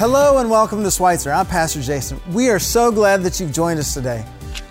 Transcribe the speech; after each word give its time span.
Hello 0.00 0.38
and 0.38 0.48
welcome 0.48 0.82
to 0.82 0.90
Schweitzer. 0.90 1.30
I'm 1.30 1.44
Pastor 1.44 1.82
Jason. 1.82 2.18
We 2.32 2.48
are 2.48 2.58
so 2.58 2.90
glad 2.90 3.22
that 3.22 3.38
you've 3.38 3.52
joined 3.52 3.78
us 3.78 3.92
today. 3.92 4.24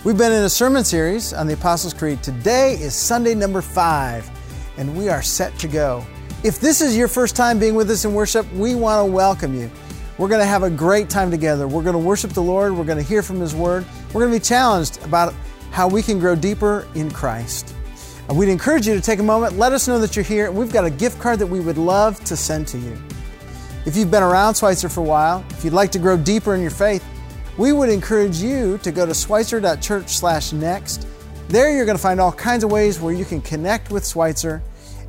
We've 0.04 0.18
been 0.18 0.32
in 0.32 0.44
a 0.44 0.50
sermon 0.50 0.84
series 0.84 1.34
on 1.34 1.46
the 1.46 1.54
Apostles' 1.54 1.94
Creed. 1.94 2.23
Today 2.23 2.73
is 2.73 2.95
Sunday 2.95 3.36
number 3.36 3.62
five, 3.62 4.27
and 4.77 4.98
we 4.98 5.07
are 5.07 5.21
set 5.21 5.55
to 5.59 5.68
go. 5.68 6.04
If 6.44 6.59
this 6.59 6.81
is 6.81 6.98
your 6.98 7.07
first 7.07 7.36
time 7.36 7.59
being 7.59 7.76
with 7.76 7.91
us 7.91 8.05
in 8.05 8.13
worship, 8.16 8.52
we 8.54 8.73
want 8.73 9.05
to 9.07 9.12
welcome 9.12 9.54
you. 9.54 9.70
We're 10.18 10.30
going 10.30 10.41
to 10.41 10.48
have 10.48 10.63
a 10.63 10.70
great 10.71 11.12
time 11.12 11.30
together. 11.30 11.68
We're 11.68 11.84
going 11.84 11.93
to 11.93 12.00
worship 12.00 12.32
the 12.32 12.41
Lord. 12.41 12.75
We're 12.75 12.84
going 12.84 12.98
to 12.98 13.07
hear 13.07 13.21
from 13.21 13.39
His 13.39 13.54
Word. 13.54 13.86
We're 14.07 14.21
going 14.21 14.34
to 14.34 14.39
be 14.39 14.43
challenged 14.43 15.00
about 15.04 15.36
how 15.70 15.88
we 15.88 16.02
can 16.02 16.18
grow 16.18 16.34
deeper 16.36 16.88
in 16.96 17.11
Christ. 17.11 17.76
Uh, 18.27 18.34
we'd 18.34 18.49
encourage 18.49 18.88
you 18.88 18.96
to 18.96 19.02
take 19.02 19.20
a 19.20 19.23
moment, 19.23 19.59
let 19.59 19.73
us 19.73 19.88
know 19.88 19.99
that 19.99 20.16
you're 20.16 20.26
here. 20.26 20.52
We've 20.52 20.73
got 20.73 20.85
a 20.85 20.90
gift 20.90 21.20
card 21.20 21.38
that 21.38 21.46
we 21.48 21.59
would 21.59 21.77
love 21.77 22.20
to 22.23 22.35
send 22.35 22.68
to 22.70 22.80
you. 22.80 22.98
If 23.86 23.96
you've 23.96 24.12
been 24.12 24.24
around 24.24 24.56
Schweitzer 24.56 24.90
for 24.90 25.00
a 25.00 25.04
while, 25.04 25.44
if 25.52 25.64
you'd 25.64 25.74
like 25.74 25.92
to 25.94 26.00
grow 26.00 26.18
deeper 26.18 26.54
in 26.54 26.62
your 26.62 26.72
faith, 26.72 27.04
we 27.58 27.72
would 27.72 27.90
encourage 27.90 28.42
you 28.42 28.78
to 28.80 28.92
go 28.92 29.05
to 29.05 29.14
schweitzer.church/next. 29.14 31.08
There 31.48 31.76
you're 31.76 31.86
going 31.86 31.98
to 31.98 32.02
find 32.02 32.20
all 32.20 32.32
kinds 32.32 32.64
of 32.64 32.72
ways 32.72 33.00
where 33.00 33.14
you 33.14 33.26
can 33.26 33.42
connect 33.42 33.90
with 33.90 34.08
Schweitzer. 34.08 34.62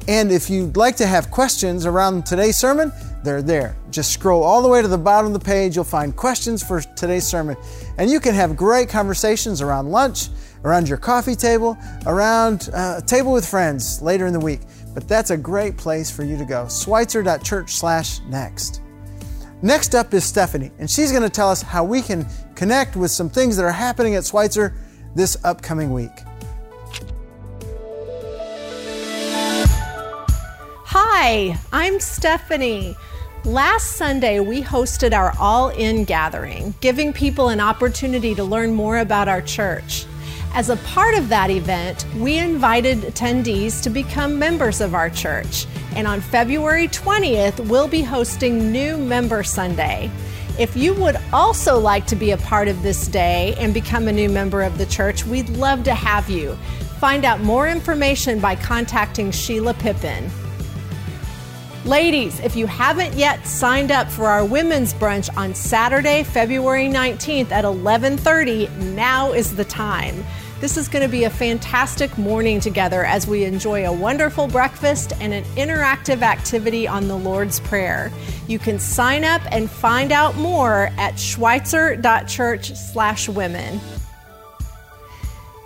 And 0.09 0.33
if 0.33 0.49
you'd 0.49 0.77
like 0.77 0.97
to 0.97 1.07
have 1.07 1.31
questions 1.31 1.85
around 1.85 2.25
today's 2.25 2.57
sermon, 2.57 2.93
they're 3.23 3.43
there. 3.43 3.77
Just 3.91 4.13
scroll 4.13 4.43
all 4.43 4.63
the 4.63 4.69
way 4.69 4.81
to 4.81 4.89
the 4.89 4.97
bottom 4.97 5.35
of 5.35 5.39
the 5.39 5.45
page. 5.45 5.77
You'll 5.77 5.85
find 5.85 6.17
questions 6.17 6.63
for 6.63 6.81
today's 6.81 7.27
sermon. 7.27 7.57
And 7.99 8.11
you 8.11 8.21
can 8.21 8.35
have 8.35 8.57
great 8.57 8.89
conversations 8.89 9.61
around 9.61 9.91
lunch, 9.91 10.29
around 10.65 10.89
your 10.89 10.97
coffee 10.97 11.35
table, 11.35 11.77
around 12.07 12.71
uh, 12.73 12.97
a 12.99 13.03
table 13.03 13.33
with 13.33 13.47
friends 13.47 14.01
later 14.01 14.27
in 14.27 14.33
the 14.33 14.41
week. 14.41 14.61
But 14.95 15.07
that's 15.07 15.31
a 15.31 15.37
great 15.37 15.77
place 15.77 16.11
for 16.11 16.25
you 16.25 16.37
to 16.37 16.45
go. 16.45 16.69
Schweitzer.church 16.69 17.75
slash 17.75 18.21
next. 18.29 18.83
Next 19.63 19.95
up 19.95 20.15
is 20.15 20.25
Stephanie, 20.25 20.71
and 20.79 20.91
she's 20.91 21.11
going 21.11 21.23
to 21.23 21.29
tell 21.29 21.51
us 21.51 21.61
how 21.61 21.85
we 21.85 22.01
can 22.01 22.27
connect 22.55 22.97
with 22.97 23.11
some 23.11 23.29
things 23.29 23.57
that 23.57 23.65
are 23.65 23.73
happening 23.73 24.15
at 24.15 24.25
Schweitzer 24.25 24.75
this 25.15 25.37
upcoming 25.45 25.93
week. 25.93 26.11
Hi, 30.87 31.59
I'm 31.73 32.01
Stephanie. 32.01 32.97
Last 33.45 33.97
Sunday, 33.97 34.41
we 34.41 34.63
hosted 34.63 35.13
our 35.13 35.35
All 35.39 35.69
In 35.71 36.05
gathering, 36.05 36.75
giving 36.81 37.13
people 37.13 37.49
an 37.49 37.61
opportunity 37.61 38.35
to 38.35 38.45
learn 38.45 38.75
more 38.75 38.99
about 38.99 39.29
our 39.29 39.41
church. 39.41 40.07
As 40.53 40.69
a 40.69 40.77
part 40.79 41.15
of 41.15 41.29
that 41.29 41.49
event, 41.49 42.05
we 42.17 42.37
invited 42.37 43.03
attendees 43.03 43.81
to 43.85 43.89
become 43.89 44.37
members 44.37 44.81
of 44.81 44.95
our 44.95 45.09
church. 45.09 45.67
And 45.95 46.09
on 46.09 46.21
February 46.21 46.89
20th, 46.89 47.69
we'll 47.69 47.87
be 47.87 48.03
hosting 48.03 48.73
New 48.73 48.99
Member 48.99 49.45
Sunday. 49.45 50.11
If 50.59 50.77
you 50.77 50.93
would 50.95 51.17
also 51.33 51.79
like 51.79 52.05
to 52.09 52.17
be 52.17 52.33
a 52.33 52.37
part 52.37 52.67
of 52.67 52.83
this 52.83 53.07
day 53.07 53.55
and 53.59 53.73
become 53.73 54.09
a 54.09 54.13
new 54.13 54.29
member 54.29 54.63
of 54.63 54.77
the 54.77 54.87
church, 54.87 55.25
we'd 55.25 55.49
love 55.51 55.85
to 55.85 55.95
have 55.95 56.29
you. 56.29 56.57
Find 56.99 57.25
out 57.25 57.41
more 57.41 57.69
information 57.69 58.41
by 58.41 58.57
contacting 58.57 59.31
Sheila 59.31 59.75
Pippin. 59.75 60.29
Ladies, 61.87 62.41
if 62.41 62.57
you 62.57 62.67
haven't 62.67 63.15
yet 63.15 63.47
signed 63.47 63.91
up 63.91 64.11
for 64.11 64.27
our 64.27 64.45
women's 64.45 64.93
brunch 64.93 65.35
on 65.35 65.55
Saturday, 65.55 66.25
February 66.25 66.89
19th 66.89 67.53
at 67.53 67.65
11:30, 67.65 68.69
now 68.95 69.33
is 69.33 69.57
the 69.57 69.65
time. 69.65 70.23
This 70.61 70.77
is 70.77 70.89
going 70.89 71.03
to 71.03 71.11
be 71.11 71.25
a 71.25 71.31
fantastic 71.31 72.19
morning 72.19 72.61
together 72.61 73.03
as 73.03 73.27
we 73.27 73.45
enjoy 73.45 73.87
a 73.87 73.93
wonderful 73.93 74.47
breakfast 74.47 75.15
and 75.19 75.33
an 75.33 75.43
interactive 75.57 76.21
activity 76.21 76.87
on 76.87 77.09
the 77.09 77.17
Lord's 77.17 77.61
Prayer. 77.61 78.13
You 78.47 78.59
can 78.59 78.79
sign 78.79 79.25
up 79.25 79.41
and 79.51 79.71
find 79.71 80.13
out 80.13 80.37
more 80.37 80.91
at 80.99 81.19
schweitzer.church/women. 81.19 83.81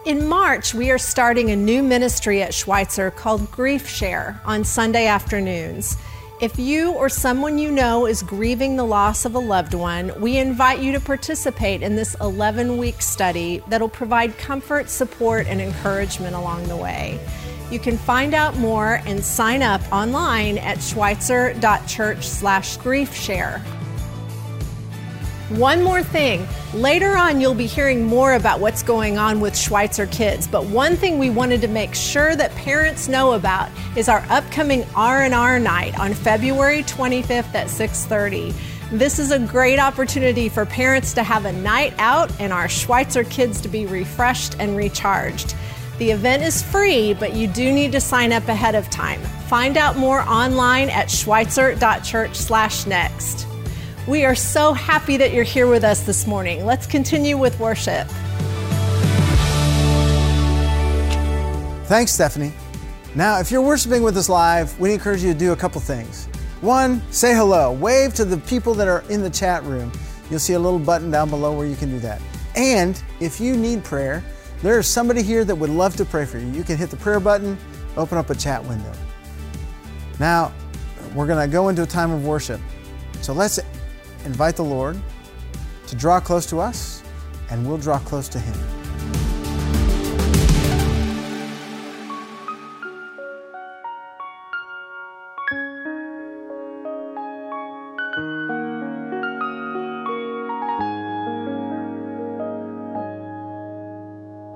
In 0.07 0.29
March, 0.29 0.75
we 0.75 0.93
are 0.93 0.99
starting 0.99 1.51
a 1.51 1.57
new 1.57 1.83
ministry 1.83 2.41
at 2.41 2.55
Schweitzer 2.55 3.11
called 3.11 3.51
Grief 3.51 3.89
Share 3.89 4.41
on 4.45 4.63
Sunday 4.63 5.07
afternoons. 5.07 5.97
If 6.41 6.59
you 6.59 6.91
or 6.91 7.09
someone 7.09 7.59
you 7.59 7.71
know 7.71 8.07
is 8.07 8.21
grieving 8.21 8.75
the 8.75 8.83
loss 8.83 9.25
of 9.25 9.37
a 9.37 9.39
loved 9.39 9.73
one, 9.73 10.11
we 10.21 10.37
invite 10.37 10.81
you 10.81 10.91
to 10.91 10.99
participate 10.99 11.81
in 11.81 11.95
this 11.95 12.17
11 12.21 12.77
week 12.77 13.01
study 13.01 13.63
that'll 13.69 13.89
provide 13.89 14.37
comfort, 14.37 14.91
support, 14.91 15.47
and 15.47 15.61
encouragement 15.61 16.35
along 16.35 16.67
the 16.67 16.77
way. 16.77 17.21
You 17.71 17.79
can 17.79 17.97
find 17.97 18.35
out 18.35 18.57
more 18.57 19.01
and 19.07 19.25
sign 19.25 19.63
up 19.63 19.81
online 19.93 20.59
at 20.59 20.83
schweitzer.church/griefshare. 20.83 23.63
One 25.51 25.83
more 25.83 26.03
thing. 26.03 26.49
Later 26.73 27.15
on, 27.17 27.39
you'll 27.39 27.55
be 27.55 27.67
hearing 27.67 28.07
more 28.07 28.33
about 28.33 28.61
what's 28.61 28.83
going 28.83 29.19
on 29.19 29.41
with 29.41 29.55
Schweitzer 29.55 30.07
kids. 30.07 30.49
But 30.49 30.65
one 30.65 30.97
thing 30.97 31.19
we 31.19 31.29
wanted 31.29 31.61
to 31.61 31.69
make 31.69 31.95
sure 31.95 32.35
that 32.35 32.55
parents 32.55 33.09
know 33.09 33.35
about 33.35 33.69
is 33.95 34.09
our 34.09 34.25
upcoming 34.31 34.87
R&R 34.97 35.59
night 35.59 36.01
on 36.01 36.15
February 36.15 36.83
25th 36.85 37.55
at 37.55 37.69
6:30. 37.69 38.55
This 38.91 39.19
is 39.19 39.33
a 39.33 39.39
great 39.39 39.79
opportunity 39.79 40.49
for 40.49 40.65
parents 40.65 41.13
to 41.13 41.23
have 41.23 41.45
a 41.45 41.53
night 41.53 41.93
out 41.99 42.31
and 42.41 42.51
our 42.51 42.69
Schweitzer 42.69 43.25
kids 43.25 43.61
to 43.61 43.69
be 43.69 43.85
refreshed 43.85 44.57
and 44.59 44.75
recharged. 44.77 45.55
The 45.99 46.11
event 46.11 46.43
is 46.43 46.63
free, 46.63 47.13
but 47.13 47.35
you 47.35 47.49
do 47.49 47.71
need 47.71 47.93
to 47.93 48.01
sign 48.01 48.33
up 48.33 48.49
ahead 48.49 48.75
of 48.75 48.89
time. 48.89 49.21
Find 49.49 49.77
out 49.77 49.97
more 49.97 50.23
online 50.23 50.89
at 50.91 51.11
schweitzer.church/next. 51.11 53.47
We 54.07 54.27
are 54.27 54.35
so 54.35 54.75
happy 54.75 55.17
that 55.17 55.33
you're 55.33 55.45
here 55.45 55.67
with 55.67 55.83
us 55.83 56.03
this 56.03 56.27
morning. 56.27 56.67
Let's 56.67 56.87
continue 56.87 57.39
with 57.39 57.59
worship. 57.59 58.07
Thanks, 61.87 62.13
Stephanie. 62.13 62.53
Now, 63.15 63.41
if 63.41 63.51
you're 63.51 63.63
worshiping 63.63 64.03
with 64.03 64.19
us 64.19 64.29
live, 64.29 64.79
we 64.79 64.93
encourage 64.93 65.23
you 65.23 65.33
to 65.33 65.39
do 65.39 65.53
a 65.53 65.57
couple 65.57 65.81
things. 65.81 66.27
One, 66.61 67.01
say 67.11 67.35
hello, 67.35 67.73
wave 67.73 68.13
to 68.15 68.27
the 68.27 68.37
people 68.37 68.75
that 68.75 68.89
are 68.89 69.05
in 69.09 69.23
the 69.23 69.31
chat 69.31 69.63
room. 69.65 69.91
You'll 70.29 70.39
see 70.39 70.53
a 70.53 70.59
little 70.59 70.79
button 70.79 71.11
down 71.11 71.31
below 71.31 71.57
where 71.57 71.67
you 71.67 71.77
can 71.77 71.89
do 71.89 71.99
that. 72.01 72.21
And 72.57 73.03
if 73.21 73.41
you 73.41 73.57
need 73.57 73.85
prayer, 73.85 74.23
there 74.63 74.79
is 74.79 74.87
somebody 74.87 75.23
here 75.23 75.47
that 75.47 75.55
would 75.55 75.71
love 75.71 75.97
to 75.97 76.05
pray 76.05 76.27
for 76.27 76.39
you. 76.39 76.49
You 76.49 76.63
can 76.63 76.77
hit 76.77 76.91
the 76.91 76.97
prayer 76.99 77.21
button, 77.21 77.57
open 77.97 78.19
up 78.19 78.29
a 78.29 78.35
chat 78.35 78.63
window. 78.67 78.93
Now, 80.21 80.53
we're 81.15 81.27
going 81.27 81.49
to 81.49 81.51
go 81.51 81.71
into 81.71 81.85
a 81.85 81.87
time 81.87 82.11
of 82.11 82.27
worship. 82.27 82.61
So 83.23 83.33
let's 83.33 83.59
invite 84.25 84.57
the 84.57 84.65
Lord 84.65 85.01
to 85.87 85.97
draw 85.97 86.21
close 86.21 86.47
to 86.47 86.61
us, 86.61 87.03
and 87.51 87.67
we'll 87.67 87.79
draw 87.79 87.99
close 87.99 88.29
to 88.29 88.39
Him. 88.39 88.55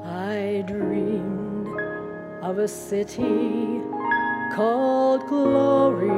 I 0.04 0.64
dreamed 0.66 1.68
of 2.42 2.58
a 2.58 2.68
city 2.68 3.82
called 4.54 5.26
glory, 5.28 6.08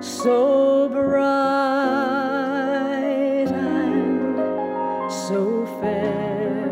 so 0.00 0.88
bright 0.88 1.16
and 3.48 4.36
so 5.10 5.66
fair. 5.80 6.66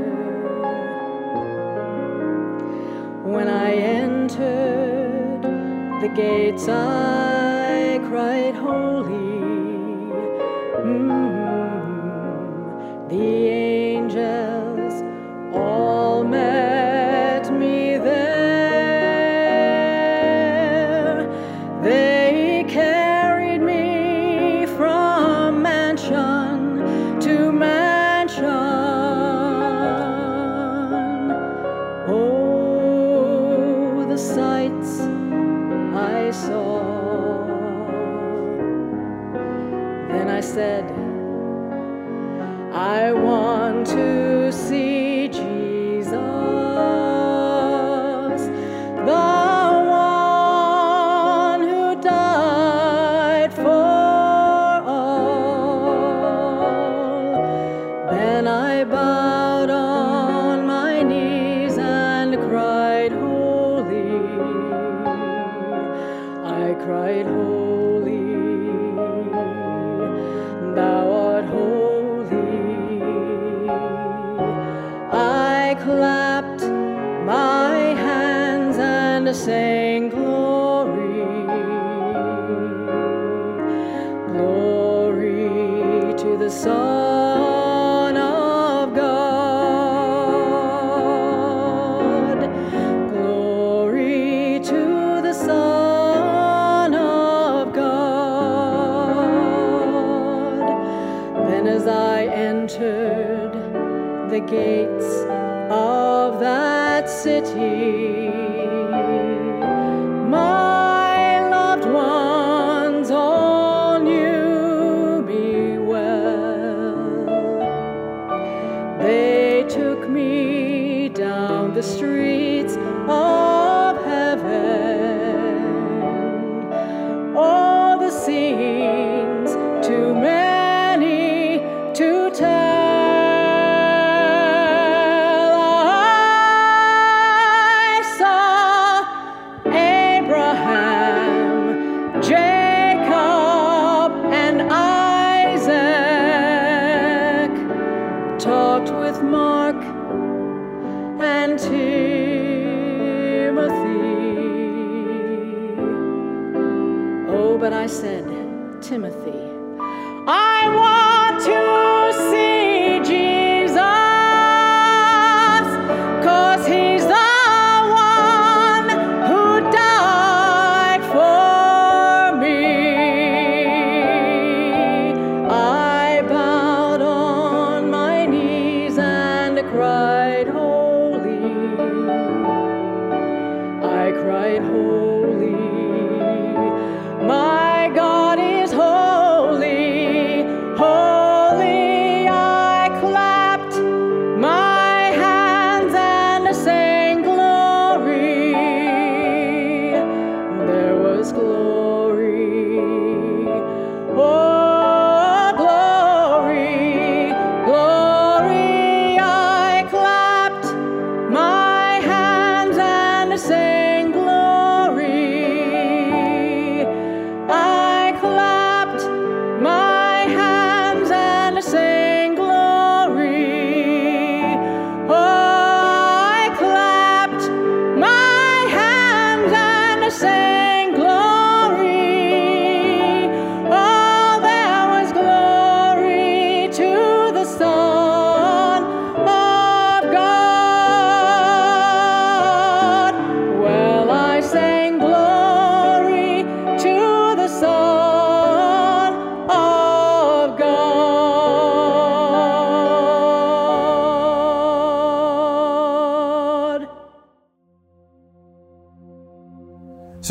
When 3.24 3.48
I 3.48 3.72
entered 3.72 5.42
the 6.02 6.08
gates, 6.14 6.68
I 6.68 7.98
cried, 8.08 8.54
Holy. 8.54 9.03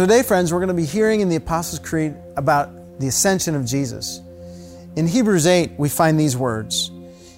Today, 0.03 0.21
friends, 0.21 0.51
we're 0.51 0.59
going 0.59 0.67
to 0.67 0.73
be 0.73 0.85
hearing 0.85 1.21
in 1.21 1.29
the 1.29 1.37
Apostles' 1.37 1.79
Creed 1.79 2.13
about 2.35 2.99
the 2.99 3.07
ascension 3.07 3.55
of 3.55 3.63
Jesus. 3.65 4.19
In 4.97 5.07
Hebrews 5.07 5.47
8, 5.47 5.71
we 5.77 5.87
find 5.87 6.19
these 6.19 6.35
words 6.35 6.91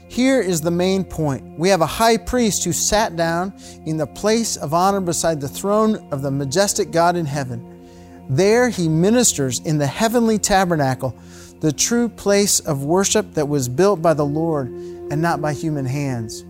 Here 0.08 0.42
is 0.42 0.62
the 0.62 0.72
main 0.72 1.04
point. 1.04 1.60
We 1.60 1.70
have 1.70 1.82
a 1.82 1.86
high 1.86 2.18
priest 2.18 2.64
who 2.64 2.74
sat 2.74 3.16
down 3.16 3.54
in 3.86 3.98
the 3.98 4.08
place 4.08 4.58
of 4.58 4.74
honor 4.74 5.00
beside 5.00 5.40
the 5.40 5.48
throne 5.48 6.12
of 6.12 6.24
the 6.24 6.32
majestic 6.32 6.90
God 6.90 7.16
in 7.16 7.28
heaven. 7.28 7.88
There 8.32 8.70
he 8.70 8.90
ministers 8.90 9.60
in 9.60 9.78
the 9.78 9.86
heavenly 9.86 10.40
tabernacle, 10.40 11.16
the 11.60 11.72
true 11.72 12.10
place 12.10 12.62
of 12.62 12.84
worship 12.84 13.36
that 13.36 13.48
was 13.48 13.70
built 13.70 14.02
by 14.02 14.16
the 14.16 14.26
Lord 14.26 14.70
and 14.70 15.22
not 15.22 15.40
by 15.40 15.54
human 15.54 15.86
hands. 15.86 16.44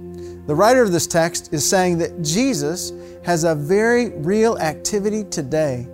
The 0.47 0.55
writer 0.55 0.81
of 0.81 0.93
this 0.93 1.07
text 1.07 1.53
is 1.53 1.69
saying 1.69 1.97
that 1.97 2.21
Jesus 2.21 2.93
has 3.25 3.43
a 3.43 3.53
very 3.53 4.11
real 4.11 4.57
activity 4.59 5.25
today. 5.25 5.89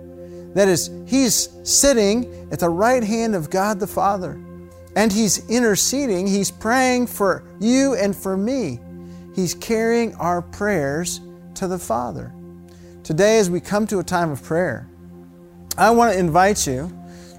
That 0.54 0.68
is, 0.68 0.90
He's 1.06 1.48
sitting 1.62 2.48
at 2.52 2.60
the 2.60 2.68
right 2.68 3.02
hand 3.02 3.34
of 3.34 3.50
God 3.50 3.80
the 3.80 3.86
Father, 3.86 4.40
and 4.96 5.12
He's 5.12 5.48
interceding, 5.48 6.26
He's 6.26 6.50
praying 6.50 7.06
for 7.06 7.44
you 7.60 7.94
and 7.94 8.14
for 8.14 8.36
me. 8.36 8.80
He's 9.34 9.54
carrying 9.54 10.14
our 10.16 10.42
prayers 10.42 11.20
to 11.54 11.66
the 11.66 11.78
Father. 11.78 12.32
Today, 13.02 13.38
as 13.38 13.50
we 13.50 13.60
come 13.60 13.86
to 13.88 13.98
a 13.98 14.04
time 14.04 14.30
of 14.30 14.42
prayer, 14.42 14.88
I 15.76 15.90
want 15.90 16.12
to 16.12 16.18
invite 16.18 16.66
you 16.66 16.92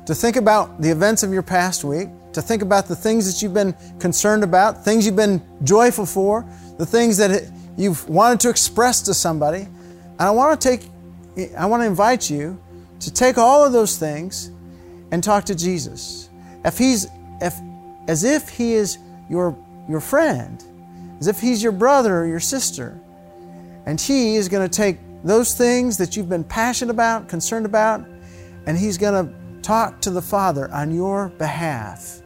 to 0.05 0.15
think 0.15 0.36
about 0.36 0.82
the 0.82 0.89
events 0.89 1.24
of 1.24 1.32
your 1.32 1.43
past 1.43 1.84
week, 1.84 2.10
to 2.34 2.41
think 2.41 2.62
about 2.62 2.88
the 2.88 2.96
things 2.96 3.32
that 3.32 3.41
you've 3.43 3.53
been 3.53 3.75
concerned 4.00 4.43
about, 4.43 4.84
things 4.84 5.05
you've 5.05 5.15
been 5.15 5.41
joyful 5.63 6.05
for, 6.05 6.46
the 6.77 6.86
things 6.86 7.17
that 7.17 7.50
you've 7.77 8.08
wanted 8.10 8.39
to 8.41 8.50
express 8.50 9.01
to 9.03 9.13
somebody. 9.13 9.62
And 9.62 10.22
I 10.22 10.32
want 10.32 10.60
to 10.60 10.67
take 10.67 10.89
I 11.58 11.65
want 11.65 11.82
to 11.82 11.88
invite 11.88 12.29
you 12.29 12.62
to 13.05 13.13
take 13.13 13.38
all 13.38 13.65
of 13.65 13.74
those 13.74 13.98
things 13.98 14.51
and 15.12 15.24
talk 15.24 15.45
to 15.45 15.55
Jesus. 15.55 16.29
If 16.65 16.77
he's 16.77 17.07
if 17.41 17.55
as 18.07 18.24
if 18.24 18.50
he 18.50 18.74
is 18.74 18.98
your 19.29 19.57
your 19.88 20.00
friend, 20.00 20.63
as 21.19 21.27
if 21.27 21.39
he's 21.39 21.62
your 21.62 21.72
brother 21.72 22.22
or 22.22 22.27
your 22.27 22.39
sister. 22.39 23.00
And 23.86 24.00
he 24.00 24.36
is 24.36 24.48
going 24.48 24.67
to 24.67 24.74
take 24.74 24.98
those 25.24 25.55
things 25.55 25.98
that 25.98 26.15
you've 26.15 26.29
been 26.29 26.43
passionate 26.43 26.91
about, 26.91 27.27
concerned 27.27 27.65
about, 27.65 28.05
and 28.65 28.77
he's 28.77 28.98
going 28.98 29.27
to 29.27 29.62
talk 29.62 30.00
to 30.01 30.10
the 30.10 30.22
Father 30.22 30.72
on 30.72 30.93
your 30.93 31.29
behalf. 31.29 32.22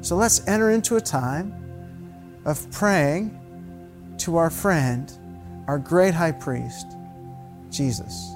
So 0.00 0.16
let's 0.16 0.46
enter 0.48 0.70
into 0.70 0.96
a 0.96 1.00
time 1.00 1.54
of 2.44 2.70
praying 2.70 3.36
to 4.18 4.36
our 4.36 4.50
friend, 4.50 5.12
our 5.68 5.78
great 5.78 6.14
high 6.14 6.32
priest, 6.32 6.86
Jesus. 7.70 8.34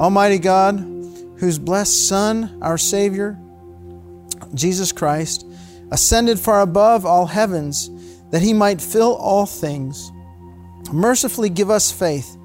Almighty 0.00 0.38
God, 0.38 0.78
whose 1.36 1.58
blessed 1.58 2.08
Son, 2.08 2.58
our 2.62 2.78
Savior, 2.78 3.38
Jesus 4.54 4.92
Christ, 4.92 5.46
ascended 5.90 6.40
far 6.40 6.62
above 6.62 7.04
all 7.04 7.26
heavens 7.26 7.90
that 8.30 8.42
he 8.42 8.54
might 8.54 8.80
fill 8.80 9.14
all 9.16 9.44
things, 9.44 10.10
mercifully 10.90 11.50
give 11.50 11.68
us 11.68 11.92
faith 11.92 12.36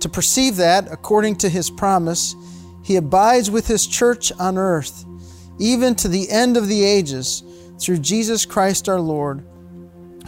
to 0.00 0.08
perceive 0.08 0.56
that, 0.56 0.90
according 0.90 1.36
to 1.36 1.48
his 1.48 1.70
promise, 1.70 2.34
he 2.82 2.96
abides 2.96 3.50
with 3.50 3.66
his 3.66 3.86
church 3.86 4.32
on 4.38 4.58
earth, 4.58 5.04
even 5.58 5.94
to 5.94 6.08
the 6.08 6.30
end 6.30 6.56
of 6.56 6.68
the 6.68 6.84
ages, 6.84 7.42
through 7.78 7.98
Jesus 7.98 8.46
Christ 8.46 8.88
our 8.88 9.00
Lord, 9.00 9.44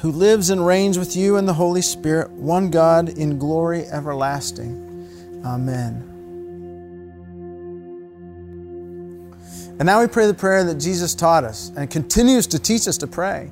who 0.00 0.10
lives 0.10 0.50
and 0.50 0.66
reigns 0.66 0.98
with 0.98 1.16
you 1.16 1.36
in 1.36 1.46
the 1.46 1.54
Holy 1.54 1.82
Spirit, 1.82 2.30
one 2.30 2.70
God, 2.70 3.08
in 3.08 3.38
glory 3.38 3.84
everlasting. 3.86 5.42
Amen. 5.44 6.05
And 9.78 9.86
now 9.86 10.00
we 10.00 10.06
pray 10.06 10.26
the 10.26 10.34
prayer 10.34 10.64
that 10.64 10.76
Jesus 10.76 11.14
taught 11.14 11.44
us 11.44 11.70
and 11.76 11.90
continues 11.90 12.46
to 12.48 12.58
teach 12.58 12.88
us 12.88 12.96
to 12.98 13.06
pray. 13.06 13.50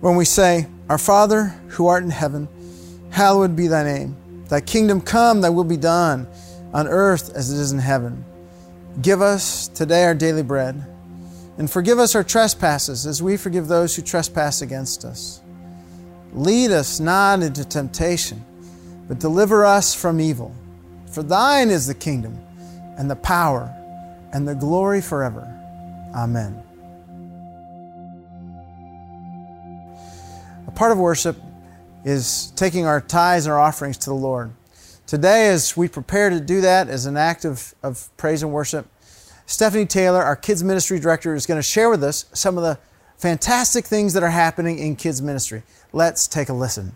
When 0.00 0.16
we 0.16 0.24
say, 0.24 0.66
Our 0.88 0.98
Father, 0.98 1.54
who 1.68 1.86
art 1.86 2.02
in 2.02 2.10
heaven, 2.10 2.48
hallowed 3.10 3.54
be 3.54 3.68
thy 3.68 3.84
name. 3.84 4.16
Thy 4.48 4.60
kingdom 4.60 5.00
come, 5.00 5.40
thy 5.40 5.50
will 5.50 5.64
be 5.64 5.76
done, 5.76 6.26
on 6.72 6.88
earth 6.88 7.30
as 7.34 7.52
it 7.52 7.60
is 7.60 7.70
in 7.72 7.78
heaven. 7.78 8.24
Give 9.00 9.22
us 9.22 9.68
today 9.68 10.04
our 10.04 10.14
daily 10.14 10.42
bread, 10.42 10.84
and 11.56 11.70
forgive 11.70 12.00
us 12.00 12.16
our 12.16 12.24
trespasses 12.24 13.06
as 13.06 13.22
we 13.22 13.36
forgive 13.36 13.68
those 13.68 13.94
who 13.94 14.02
trespass 14.02 14.62
against 14.62 15.04
us. 15.04 15.40
Lead 16.32 16.72
us 16.72 16.98
not 16.98 17.42
into 17.42 17.64
temptation, 17.64 18.44
but 19.06 19.20
deliver 19.20 19.64
us 19.64 19.94
from 19.94 20.20
evil. 20.20 20.54
For 21.12 21.22
thine 21.22 21.70
is 21.70 21.86
the 21.86 21.94
kingdom, 21.94 22.38
and 22.98 23.08
the 23.08 23.16
power, 23.16 23.72
and 24.32 24.46
the 24.46 24.54
glory 24.54 25.00
forever. 25.00 25.46
Amen. 26.14 26.62
A 30.66 30.70
part 30.70 30.92
of 30.92 30.98
worship 30.98 31.36
is 32.04 32.52
taking 32.56 32.86
our 32.86 33.00
tithes 33.00 33.46
and 33.46 33.52
our 33.52 33.60
offerings 33.60 33.98
to 33.98 34.10
the 34.10 34.16
Lord. 34.16 34.50
Today, 35.06 35.48
as 35.48 35.76
we 35.76 35.88
prepare 35.88 36.30
to 36.30 36.40
do 36.40 36.60
that 36.60 36.88
as 36.88 37.06
an 37.06 37.16
act 37.16 37.44
of, 37.44 37.74
of 37.82 38.14
praise 38.16 38.42
and 38.42 38.52
worship, 38.52 38.86
Stephanie 39.46 39.86
Taylor, 39.86 40.22
our 40.22 40.36
kids 40.36 40.62
ministry 40.62 41.00
director, 41.00 41.34
is 41.34 41.46
going 41.46 41.58
to 41.58 41.62
share 41.62 41.88
with 41.88 42.04
us 42.04 42.26
some 42.34 42.58
of 42.58 42.62
the 42.62 42.78
fantastic 43.16 43.86
things 43.86 44.12
that 44.12 44.22
are 44.22 44.30
happening 44.30 44.78
in 44.78 44.94
kids 44.94 45.22
ministry. 45.22 45.62
Let's 45.92 46.28
take 46.28 46.50
a 46.50 46.52
listen. 46.52 46.92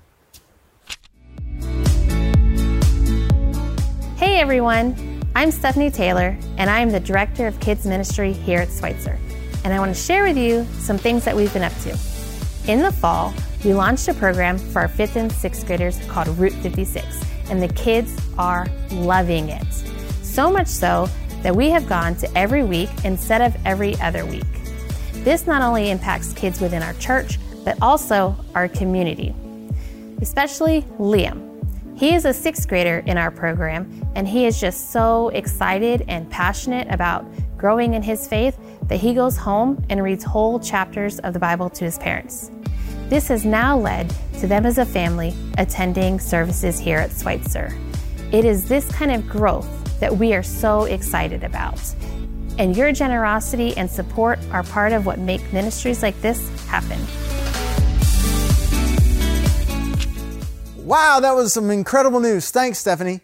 Hey 4.16 4.38
everyone, 4.38 4.94
I'm 5.34 5.50
Stephanie 5.50 5.90
Taylor, 5.90 6.36
and 6.58 6.68
I'm 6.68 6.90
the 6.90 7.00
Director 7.00 7.46
of 7.46 7.58
Kids 7.58 7.86
Ministry 7.86 8.34
here 8.34 8.60
at 8.60 8.68
Schweitzer. 8.68 9.18
And 9.64 9.72
I 9.72 9.78
want 9.78 9.94
to 9.94 10.00
share 10.00 10.24
with 10.24 10.36
you 10.36 10.66
some 10.78 10.98
things 10.98 11.24
that 11.24 11.34
we've 11.34 11.52
been 11.54 11.62
up 11.62 11.72
to. 11.84 11.98
In 12.68 12.82
the 12.82 12.92
fall, 12.92 13.32
we 13.64 13.72
launched 13.72 14.08
a 14.08 14.14
program 14.14 14.58
for 14.58 14.80
our 14.82 14.88
fifth 14.88 15.16
and 15.16 15.32
sixth 15.32 15.66
graders 15.66 15.98
called 16.06 16.28
Route 16.36 16.52
56, 16.52 17.24
and 17.48 17.62
the 17.62 17.68
kids 17.68 18.14
are 18.36 18.66
loving 18.90 19.48
it. 19.48 19.66
So 20.22 20.50
much 20.50 20.66
so 20.66 21.08
that 21.42 21.56
we 21.56 21.70
have 21.70 21.88
gone 21.88 22.14
to 22.16 22.38
every 22.38 22.62
week 22.62 22.90
instead 23.02 23.40
of 23.40 23.56
every 23.64 23.98
other 24.00 24.26
week. 24.26 24.44
This 25.24 25.46
not 25.46 25.62
only 25.62 25.90
impacts 25.90 26.34
kids 26.34 26.60
within 26.60 26.82
our 26.82 26.94
church, 26.94 27.38
but 27.64 27.78
also 27.80 28.36
our 28.54 28.68
community, 28.68 29.34
especially 30.20 30.82
Liam. 30.98 31.51
He 31.94 32.14
is 32.14 32.24
a 32.24 32.32
sixth 32.32 32.68
grader 32.68 33.02
in 33.06 33.18
our 33.18 33.30
program, 33.30 34.02
and 34.14 34.26
he 34.26 34.46
is 34.46 34.60
just 34.60 34.90
so 34.90 35.28
excited 35.28 36.04
and 36.08 36.28
passionate 36.30 36.88
about 36.90 37.24
growing 37.56 37.94
in 37.94 38.02
his 38.02 38.26
faith 38.26 38.58
that 38.88 38.96
he 38.96 39.14
goes 39.14 39.36
home 39.36 39.84
and 39.88 40.02
reads 40.02 40.24
whole 40.24 40.58
chapters 40.58 41.18
of 41.20 41.32
the 41.32 41.38
Bible 41.38 41.70
to 41.70 41.84
his 41.84 41.98
parents. 41.98 42.50
This 43.08 43.28
has 43.28 43.44
now 43.44 43.78
led 43.78 44.12
to 44.40 44.46
them 44.46 44.66
as 44.66 44.78
a 44.78 44.86
family 44.86 45.34
attending 45.58 46.18
services 46.18 46.78
here 46.78 46.98
at 46.98 47.12
Schweitzer. 47.12 47.76
It 48.32 48.44
is 48.44 48.66
this 48.66 48.90
kind 48.90 49.12
of 49.12 49.28
growth 49.28 49.68
that 50.00 50.16
we 50.16 50.34
are 50.34 50.42
so 50.42 50.84
excited 50.84 51.44
about. 51.44 51.80
And 52.58 52.76
your 52.76 52.90
generosity 52.90 53.76
and 53.76 53.88
support 53.88 54.38
are 54.50 54.62
part 54.62 54.92
of 54.92 55.06
what 55.06 55.18
make 55.18 55.52
ministries 55.52 56.02
like 56.02 56.20
this 56.20 56.48
happen. 56.66 56.98
Wow, 60.84 61.20
that 61.20 61.34
was 61.34 61.52
some 61.52 61.70
incredible 61.70 62.18
news. 62.18 62.50
Thanks, 62.50 62.78
Stephanie. 62.78 63.20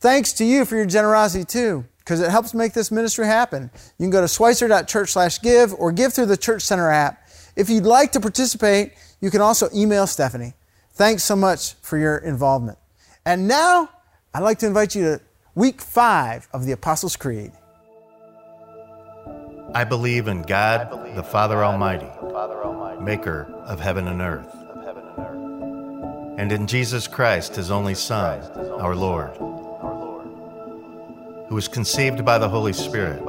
Thanks 0.00 0.32
to 0.34 0.44
you 0.44 0.64
for 0.64 0.76
your 0.76 0.86
generosity 0.86 1.44
too, 1.44 1.84
because 1.98 2.20
it 2.20 2.30
helps 2.30 2.54
make 2.54 2.72
this 2.72 2.90
ministry 2.90 3.26
happen. 3.26 3.70
You 3.98 4.04
can 4.04 4.10
go 4.10 4.20
to 4.20 4.28
schweitzer.church 4.28 5.12
slash 5.12 5.40
give 5.40 5.72
or 5.74 5.92
give 5.92 6.12
through 6.12 6.26
the 6.26 6.36
Church 6.36 6.62
Center 6.62 6.90
app. 6.90 7.28
If 7.56 7.70
you'd 7.70 7.86
like 7.86 8.12
to 8.12 8.20
participate, 8.20 8.94
you 9.20 9.30
can 9.30 9.40
also 9.40 9.68
email 9.74 10.06
Stephanie. 10.06 10.54
Thanks 10.92 11.22
so 11.22 11.36
much 11.36 11.74
for 11.82 11.98
your 11.98 12.18
involvement. 12.18 12.78
And 13.24 13.46
now, 13.46 13.90
I'd 14.34 14.42
like 14.42 14.58
to 14.60 14.66
invite 14.66 14.94
you 14.94 15.04
to 15.04 15.20
week 15.54 15.80
five 15.80 16.48
of 16.52 16.64
the 16.66 16.72
Apostles' 16.72 17.16
Creed. 17.16 17.52
I 19.74 19.84
believe 19.84 20.28
in 20.28 20.42
God, 20.42 21.14
the 21.14 21.22
Father 21.22 21.64
Almighty, 21.64 22.10
maker 23.00 23.44
of 23.64 23.78
heaven 23.80 24.08
and 24.08 24.20
earth, 24.20 24.54
and 26.38 26.52
in 26.52 26.68
Jesus 26.68 27.08
Christ, 27.08 27.56
his 27.56 27.68
only 27.72 27.94
Son, 27.94 28.40
our 28.80 28.94
Lord, 28.94 29.36
who 31.48 31.54
was 31.56 31.66
conceived 31.66 32.24
by 32.24 32.38
the 32.38 32.48
Holy 32.48 32.72
Spirit, 32.72 33.24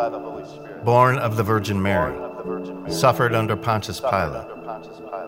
born 0.85 1.17
of 1.17 1.35
the 1.35 1.41
Virgin 1.41 1.81
Mary, 1.81 2.15
suffered 2.91 3.33
under 3.33 3.55
Pontius 3.55 3.99
Pilate, 3.99 4.47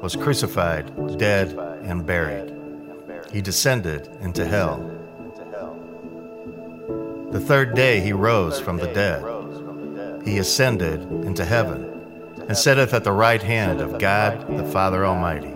was 0.03 0.15
crucified, 0.15 1.17
dead, 1.17 1.57
and 1.81 2.05
buried. 2.05 2.55
He 3.31 3.41
descended 3.41 4.07
into 4.21 4.45
hell. 4.45 4.77
The 7.31 7.39
third 7.39 7.73
day 7.73 8.00
he 8.00 8.13
rose 8.13 8.59
from 8.59 8.77
the 8.77 8.93
dead. 8.93 9.25
He 10.23 10.38
ascended 10.38 11.01
into 11.25 11.45
heaven 11.45 11.83
and 12.47 12.55
sitteth 12.55 12.93
at 12.93 13.03
the 13.03 13.11
right 13.11 13.41
hand 13.41 13.81
of 13.81 13.97
God 13.97 14.55
the 14.55 14.65
Father 14.65 15.03
Almighty. 15.03 15.55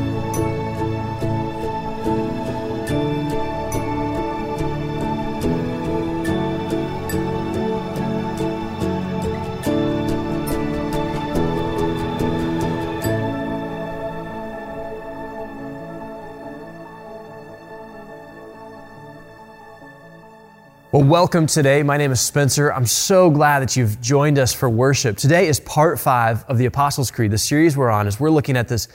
Well, 21.01 21.09
welcome 21.09 21.47
today. 21.47 21.81
My 21.81 21.97
name 21.97 22.11
is 22.11 22.21
Spencer. 22.21 22.71
I'm 22.71 22.85
so 22.85 23.31
glad 23.31 23.61
that 23.61 23.75
you've 23.75 23.99
joined 24.01 24.37
us 24.37 24.53
for 24.53 24.69
worship. 24.69 25.17
Today 25.17 25.47
is 25.47 25.59
part 25.59 25.99
five 25.99 26.43
of 26.43 26.59
the 26.59 26.67
Apostles' 26.67 27.09
Creed, 27.09 27.31
the 27.31 27.39
series 27.39 27.75
we're 27.75 27.89
on, 27.89 28.05
is 28.05 28.19
we're 28.19 28.29
looking 28.29 28.55
at 28.55 28.67
this 28.67 28.87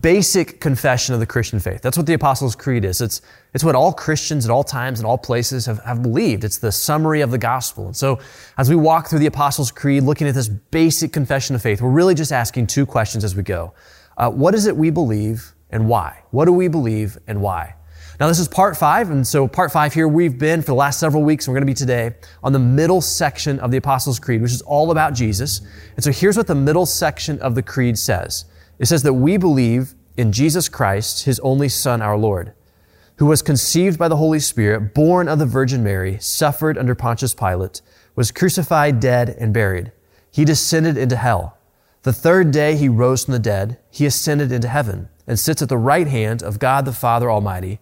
basic 0.00 0.58
confession 0.58 1.12
of 1.12 1.20
the 1.20 1.26
Christian 1.26 1.60
faith. 1.60 1.82
That's 1.82 1.98
what 1.98 2.06
the 2.06 2.14
Apostles' 2.14 2.56
Creed 2.56 2.86
is. 2.86 3.02
It's, 3.02 3.20
it's 3.52 3.62
what 3.62 3.74
all 3.74 3.92
Christians 3.92 4.46
at 4.46 4.50
all 4.50 4.64
times 4.64 5.00
and 5.00 5.06
all 5.06 5.18
places 5.18 5.66
have, 5.66 5.84
have 5.84 6.02
believed. 6.02 6.44
It's 6.44 6.56
the 6.56 6.72
summary 6.72 7.20
of 7.20 7.30
the 7.30 7.36
gospel. 7.36 7.88
And 7.88 7.96
so, 7.96 8.20
as 8.56 8.70
we 8.70 8.76
walk 8.76 9.08
through 9.08 9.18
the 9.18 9.26
Apostles' 9.26 9.70
Creed, 9.70 10.02
looking 10.02 10.26
at 10.26 10.34
this 10.34 10.48
basic 10.48 11.12
confession 11.12 11.54
of 11.54 11.60
faith, 11.60 11.82
we're 11.82 11.90
really 11.90 12.14
just 12.14 12.32
asking 12.32 12.68
two 12.68 12.86
questions 12.86 13.22
as 13.22 13.36
we 13.36 13.42
go. 13.42 13.74
Uh, 14.16 14.30
what 14.30 14.54
is 14.54 14.64
it 14.64 14.74
we 14.74 14.88
believe 14.88 15.52
and 15.68 15.90
why? 15.90 16.22
What 16.30 16.46
do 16.46 16.52
we 16.52 16.68
believe 16.68 17.18
and 17.26 17.42
why? 17.42 17.74
Now, 18.20 18.28
this 18.28 18.38
is 18.38 18.48
part 18.48 18.76
five, 18.76 19.10
and 19.10 19.26
so 19.26 19.48
part 19.48 19.72
five 19.72 19.94
here, 19.94 20.06
we've 20.06 20.38
been 20.38 20.60
for 20.60 20.66
the 20.66 20.74
last 20.74 21.00
several 21.00 21.22
weeks, 21.22 21.46
and 21.46 21.52
we're 21.52 21.60
going 21.60 21.66
to 21.66 21.70
be 21.70 21.74
today 21.74 22.16
on 22.42 22.52
the 22.52 22.58
middle 22.58 23.00
section 23.00 23.58
of 23.60 23.70
the 23.70 23.78
Apostles' 23.78 24.18
Creed, 24.18 24.42
which 24.42 24.52
is 24.52 24.60
all 24.60 24.90
about 24.90 25.14
Jesus. 25.14 25.62
And 25.96 26.04
so 26.04 26.12
here's 26.12 26.36
what 26.36 26.46
the 26.46 26.54
middle 26.54 26.84
section 26.84 27.38
of 27.40 27.54
the 27.54 27.62
Creed 27.62 27.98
says 27.98 28.44
it 28.78 28.84
says 28.84 29.02
that 29.04 29.14
we 29.14 29.38
believe 29.38 29.94
in 30.18 30.32
Jesus 30.32 30.68
Christ, 30.68 31.24
his 31.24 31.40
only 31.40 31.70
Son, 31.70 32.02
our 32.02 32.18
Lord, 32.18 32.52
who 33.16 33.24
was 33.24 33.40
conceived 33.40 33.98
by 33.98 34.08
the 34.08 34.18
Holy 34.18 34.38
Spirit, 34.38 34.92
born 34.92 35.26
of 35.26 35.38
the 35.38 35.46
Virgin 35.46 35.82
Mary, 35.82 36.18
suffered 36.20 36.76
under 36.76 36.94
Pontius 36.94 37.32
Pilate, 37.32 37.80
was 38.16 38.30
crucified, 38.30 39.00
dead, 39.00 39.30
and 39.30 39.54
buried. 39.54 39.92
He 40.30 40.44
descended 40.44 40.98
into 40.98 41.16
hell. 41.16 41.56
The 42.02 42.12
third 42.12 42.50
day 42.50 42.76
he 42.76 42.90
rose 42.90 43.24
from 43.24 43.32
the 43.32 43.38
dead. 43.38 43.78
He 43.90 44.04
ascended 44.04 44.52
into 44.52 44.68
heaven 44.68 45.08
and 45.26 45.38
sits 45.38 45.62
at 45.62 45.70
the 45.70 45.78
right 45.78 46.06
hand 46.06 46.42
of 46.42 46.58
God 46.58 46.84
the 46.84 46.92
Father 46.92 47.30
Almighty. 47.30 47.80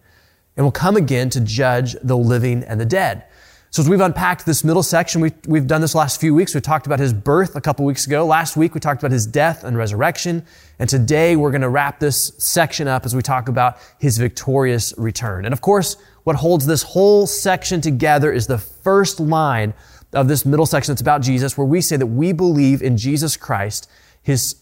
And 0.59 0.65
will 0.65 0.73
come 0.73 0.97
again 0.97 1.29
to 1.29 1.39
judge 1.39 1.95
the 2.03 2.17
living 2.17 2.65
and 2.65 2.81
the 2.81 2.85
dead. 2.85 3.23
So 3.69 3.81
as 3.81 3.87
we've 3.87 4.01
unpacked 4.01 4.45
this 4.45 4.61
middle 4.65 4.83
section, 4.83 5.21
we, 5.21 5.31
we've 5.47 5.67
done 5.67 5.79
this 5.79 5.95
last 5.95 6.19
few 6.19 6.35
weeks. 6.35 6.53
We 6.53 6.59
talked 6.59 6.85
about 6.85 6.99
his 6.99 7.13
birth 7.13 7.55
a 7.55 7.61
couple 7.61 7.85
weeks 7.85 8.05
ago. 8.05 8.25
Last 8.25 8.57
week, 8.57 8.73
we 8.73 8.81
talked 8.81 9.01
about 9.01 9.13
his 9.13 9.25
death 9.25 9.63
and 9.63 9.77
resurrection. 9.77 10.45
And 10.77 10.89
today, 10.89 11.37
we're 11.37 11.51
going 11.51 11.61
to 11.61 11.69
wrap 11.69 12.01
this 12.01 12.33
section 12.39 12.89
up 12.89 13.05
as 13.05 13.15
we 13.15 13.21
talk 13.21 13.47
about 13.47 13.77
his 13.99 14.17
victorious 14.17 14.93
return. 14.97 15.45
And 15.45 15.53
of 15.53 15.61
course, 15.61 15.95
what 16.25 16.35
holds 16.35 16.65
this 16.65 16.83
whole 16.83 17.25
section 17.25 17.79
together 17.79 18.29
is 18.29 18.47
the 18.47 18.57
first 18.57 19.21
line 19.21 19.73
of 20.11 20.27
this 20.27 20.45
middle 20.45 20.65
section 20.65 20.91
that's 20.91 21.01
about 21.01 21.21
Jesus, 21.21 21.57
where 21.57 21.67
we 21.67 21.79
say 21.79 21.95
that 21.95 22.07
we 22.07 22.33
believe 22.33 22.81
in 22.81 22.97
Jesus 22.97 23.37
Christ, 23.37 23.89
his 24.21 24.57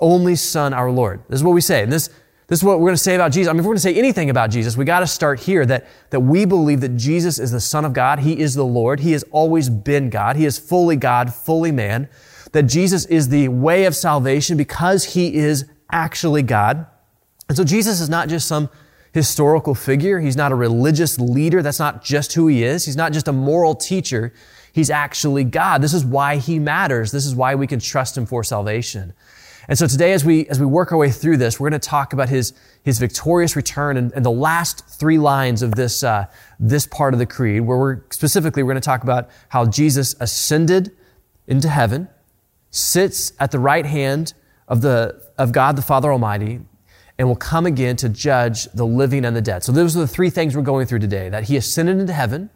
only 0.00 0.36
son, 0.36 0.72
our 0.72 0.90
Lord. 0.90 1.22
This 1.28 1.40
is 1.40 1.44
what 1.44 1.52
we 1.52 1.60
say. 1.60 1.82
And 1.82 1.92
this 1.92 2.08
this 2.46 2.58
is 2.58 2.64
what 2.64 2.78
we're 2.78 2.88
going 2.88 2.96
to 2.96 3.02
say 3.02 3.14
about 3.14 3.32
Jesus. 3.32 3.48
I 3.48 3.52
mean, 3.52 3.60
if 3.60 3.64
we're 3.64 3.70
going 3.70 3.76
to 3.76 3.82
say 3.82 3.94
anything 3.94 4.28
about 4.28 4.50
Jesus, 4.50 4.76
we 4.76 4.84
got 4.84 5.00
to 5.00 5.06
start 5.06 5.40
here 5.40 5.64
that, 5.64 5.86
that 6.10 6.20
we 6.20 6.44
believe 6.44 6.82
that 6.82 6.96
Jesus 6.96 7.38
is 7.38 7.50
the 7.50 7.60
Son 7.60 7.84
of 7.84 7.94
God. 7.94 8.18
He 8.18 8.38
is 8.38 8.54
the 8.54 8.64
Lord. 8.64 9.00
He 9.00 9.12
has 9.12 9.24
always 9.30 9.70
been 9.70 10.10
God. 10.10 10.36
He 10.36 10.44
is 10.44 10.58
fully 10.58 10.96
God, 10.96 11.32
fully 11.32 11.72
man. 11.72 12.08
That 12.52 12.64
Jesus 12.64 13.06
is 13.06 13.30
the 13.30 13.48
way 13.48 13.86
of 13.86 13.96
salvation 13.96 14.56
because 14.56 15.04
he 15.14 15.34
is 15.34 15.64
actually 15.90 16.42
God. 16.42 16.86
And 17.48 17.56
so 17.56 17.64
Jesus 17.64 18.00
is 18.00 18.08
not 18.08 18.28
just 18.28 18.46
some 18.46 18.68
historical 19.12 19.74
figure. 19.74 20.20
He's 20.20 20.36
not 20.36 20.52
a 20.52 20.54
religious 20.54 21.18
leader. 21.18 21.62
That's 21.62 21.78
not 21.78 22.04
just 22.04 22.34
who 22.34 22.46
he 22.48 22.62
is. 22.62 22.84
He's 22.84 22.96
not 22.96 23.12
just 23.12 23.28
a 23.28 23.32
moral 23.32 23.74
teacher. 23.74 24.34
He's 24.72 24.90
actually 24.90 25.44
God. 25.44 25.80
This 25.80 25.94
is 25.94 26.04
why 26.04 26.36
he 26.36 26.58
matters. 26.58 27.12
This 27.12 27.24
is 27.24 27.34
why 27.34 27.54
we 27.54 27.66
can 27.66 27.78
trust 27.78 28.18
him 28.18 28.26
for 28.26 28.42
salvation. 28.42 29.14
And 29.68 29.78
so 29.78 29.86
today, 29.86 30.12
as 30.12 30.24
we, 30.24 30.46
as 30.48 30.60
we 30.60 30.66
work 30.66 30.92
our 30.92 30.98
way 30.98 31.10
through 31.10 31.38
this, 31.38 31.58
we're 31.58 31.70
going 31.70 31.80
to 31.80 31.88
talk 31.88 32.12
about 32.12 32.28
his, 32.28 32.52
his 32.82 32.98
victorious 32.98 33.56
return 33.56 33.96
and, 33.96 34.12
and 34.12 34.24
the 34.24 34.30
last 34.30 34.86
three 34.86 35.18
lines 35.18 35.62
of 35.62 35.74
this, 35.74 36.04
uh, 36.04 36.26
this 36.60 36.86
part 36.86 37.14
of 37.14 37.18
the 37.18 37.26
creed, 37.26 37.62
where 37.62 37.78
we're 37.78 38.02
specifically, 38.10 38.62
we're 38.62 38.72
going 38.72 38.82
to 38.82 38.84
talk 38.84 39.02
about 39.02 39.30
how 39.48 39.64
Jesus 39.64 40.14
ascended 40.20 40.92
into 41.46 41.68
heaven, 41.68 42.08
sits 42.70 43.32
at 43.40 43.50
the 43.50 43.58
right 43.58 43.86
hand 43.86 44.34
of 44.68 44.82
the, 44.82 45.22
of 45.38 45.52
God 45.52 45.76
the 45.76 45.82
Father 45.82 46.12
Almighty, 46.12 46.60
and 47.18 47.28
will 47.28 47.36
come 47.36 47.64
again 47.64 47.96
to 47.96 48.08
judge 48.08 48.64
the 48.72 48.84
living 48.84 49.24
and 49.24 49.36
the 49.36 49.40
dead. 49.40 49.62
So 49.62 49.72
those 49.72 49.96
are 49.96 50.00
the 50.00 50.08
three 50.08 50.30
things 50.30 50.56
we're 50.56 50.62
going 50.62 50.86
through 50.86 50.98
today, 50.98 51.28
that 51.28 51.44
he 51.44 51.56
ascended 51.56 51.98
into 51.98 52.12
heaven, 52.12 52.50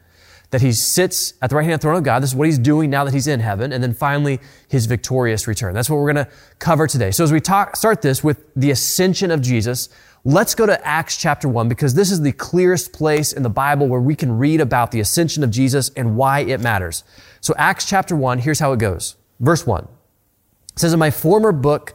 that 0.51 0.63
he 0.63 0.73
sits 0.73 1.35
at 1.43 1.51
the 1.51 1.57
right 1.57 1.65
hand 1.65 1.83
throne 1.83 1.97
of 1.97 2.03
God. 2.03 2.23
This 2.23 2.31
is 2.31 2.37
what 2.37 2.47
he's 2.47 2.59
doing 2.59 2.89
now 2.89 3.05
that 3.05 3.13
he's 3.13 3.27
in 3.27 3.41
heaven. 3.41 3.73
And 3.73 3.83
then 3.83 3.93
finally, 3.93 4.41
his 4.67 4.87
victorious 4.87 5.47
return. 5.47 5.75
That's 5.75 5.91
what 5.91 5.97
we're 5.97 6.13
going 6.13 6.27
to 6.27 6.33
cover 6.59 6.87
today. 6.87 7.11
So 7.11 7.23
as 7.23 7.33
we 7.33 7.41
talk, 7.41 7.77
start 7.77 8.01
this 8.01 8.25
with 8.25 8.47
the 8.57 8.71
ascension 8.71 9.31
of 9.31 9.43
Jesus, 9.43 9.91
let's 10.25 10.55
go 10.55 10.65
to 10.65 10.87
Acts 10.87 11.19
chapter 11.19 11.49
1 11.49 11.69
because 11.69 11.95
this 11.95 12.11
is 12.11 12.23
the 12.23 12.33
clearest 12.33 12.93
place 12.95 13.33
in 13.33 13.43
the 13.43 13.51
Bible 13.51 13.89
where 13.89 14.01
we 14.01 14.15
can 14.15 14.39
read 14.39 14.61
about 14.61 14.91
the 14.91 15.01
ascension 15.01 15.45
of 15.45 15.51
Jesus 15.51 15.91
and 15.97 16.17
why 16.17 16.41
it 16.41 16.61
matters. 16.61 17.05
So 17.41 17.55
Acts 17.59 17.85
chapter 17.85 18.17
1, 18.17 18.39
here's 18.39 18.61
how 18.61 18.73
it 18.73 18.79
goes. 18.79 19.17
Verse 19.41 19.67
1. 19.67 19.85
It 19.85 20.79
says, 20.79 20.95
In 20.95 20.99
my 20.99 21.11
former 21.11 21.53
book, 21.53 21.95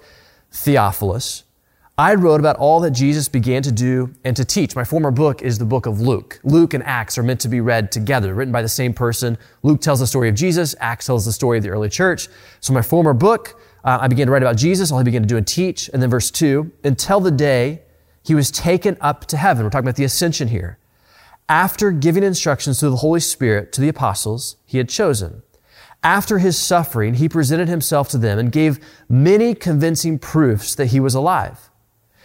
Theophilus, 0.51 1.43
I 1.95 2.15
wrote 2.15 2.39
about 2.39 2.55
all 2.55 2.79
that 2.79 2.91
Jesus 2.91 3.29
began 3.29 3.61
to 3.61 3.71
do 3.71 4.15
and 4.23 4.35
to 4.35 4.43
teach. 4.43 4.75
My 4.75 4.83
former 4.83 5.11
book 5.11 5.43
is 5.43 5.59
the 5.59 5.65
book 5.65 5.85
of 5.85 6.01
Luke. 6.01 6.39
Luke 6.43 6.73
and 6.73 6.83
Acts 6.83 7.19
are 7.19 7.23
meant 7.23 7.39
to 7.41 7.47
be 7.47 7.61
read 7.61 7.91
together, 7.91 8.33
written 8.33 8.51
by 8.51 8.63
the 8.63 8.69
same 8.69 8.95
person. 8.95 9.37
Luke 9.61 9.79
tells 9.79 9.99
the 9.99 10.07
story 10.07 10.27
of 10.27 10.33
Jesus. 10.33 10.73
Acts 10.79 11.05
tells 11.05 11.23
the 11.23 11.31
story 11.31 11.59
of 11.59 11.63
the 11.63 11.69
early 11.69 11.89
church. 11.89 12.29
So 12.61 12.73
my 12.73 12.81
former 12.81 13.13
book, 13.13 13.61
uh, 13.83 13.99
I 14.01 14.07
began 14.07 14.25
to 14.25 14.33
write 14.33 14.41
about 14.41 14.57
Jesus. 14.57 14.91
All 14.91 14.97
he 14.97 15.03
began 15.03 15.21
to 15.21 15.27
do 15.27 15.37
and 15.37 15.45
teach. 15.45 15.87
And 15.93 16.01
then 16.01 16.09
verse 16.09 16.31
two, 16.31 16.71
until 16.83 17.19
the 17.19 17.29
day 17.29 17.83
he 18.23 18.33
was 18.33 18.49
taken 18.49 18.97
up 18.99 19.25
to 19.25 19.37
heaven. 19.37 19.63
We're 19.63 19.69
talking 19.69 19.85
about 19.85 19.95
the 19.95 20.03
ascension 20.03 20.47
here. 20.47 20.79
After 21.47 21.91
giving 21.91 22.23
instructions 22.23 22.79
through 22.79 22.89
the 22.89 22.95
Holy 22.97 23.19
Spirit 23.19 23.71
to 23.73 23.81
the 23.81 23.89
apostles 23.89 24.55
he 24.65 24.79
had 24.79 24.89
chosen. 24.89 25.43
After 26.01 26.39
his 26.39 26.57
suffering, 26.57 27.13
he 27.15 27.29
presented 27.29 27.67
himself 27.67 28.09
to 28.09 28.17
them 28.17 28.39
and 28.39 28.51
gave 28.51 28.79
many 29.07 29.53
convincing 29.53 30.17
proofs 30.17 30.73
that 30.73 30.87
he 30.87 30.99
was 30.99 31.13
alive. 31.13 31.69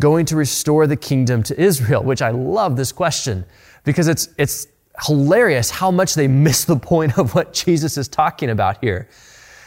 Going 0.00 0.26
to 0.26 0.36
restore 0.36 0.86
the 0.86 0.96
kingdom 0.96 1.42
to 1.44 1.60
Israel? 1.60 2.02
Which 2.02 2.22
I 2.22 2.30
love 2.30 2.76
this 2.76 2.92
question 2.92 3.44
because 3.84 4.08
it's, 4.08 4.28
it's 4.38 4.66
hilarious 5.06 5.70
how 5.70 5.90
much 5.90 6.14
they 6.14 6.28
miss 6.28 6.64
the 6.64 6.76
point 6.76 7.18
of 7.18 7.34
what 7.34 7.52
Jesus 7.52 7.96
is 7.96 8.08
talking 8.08 8.50
about 8.50 8.82
here. 8.82 9.08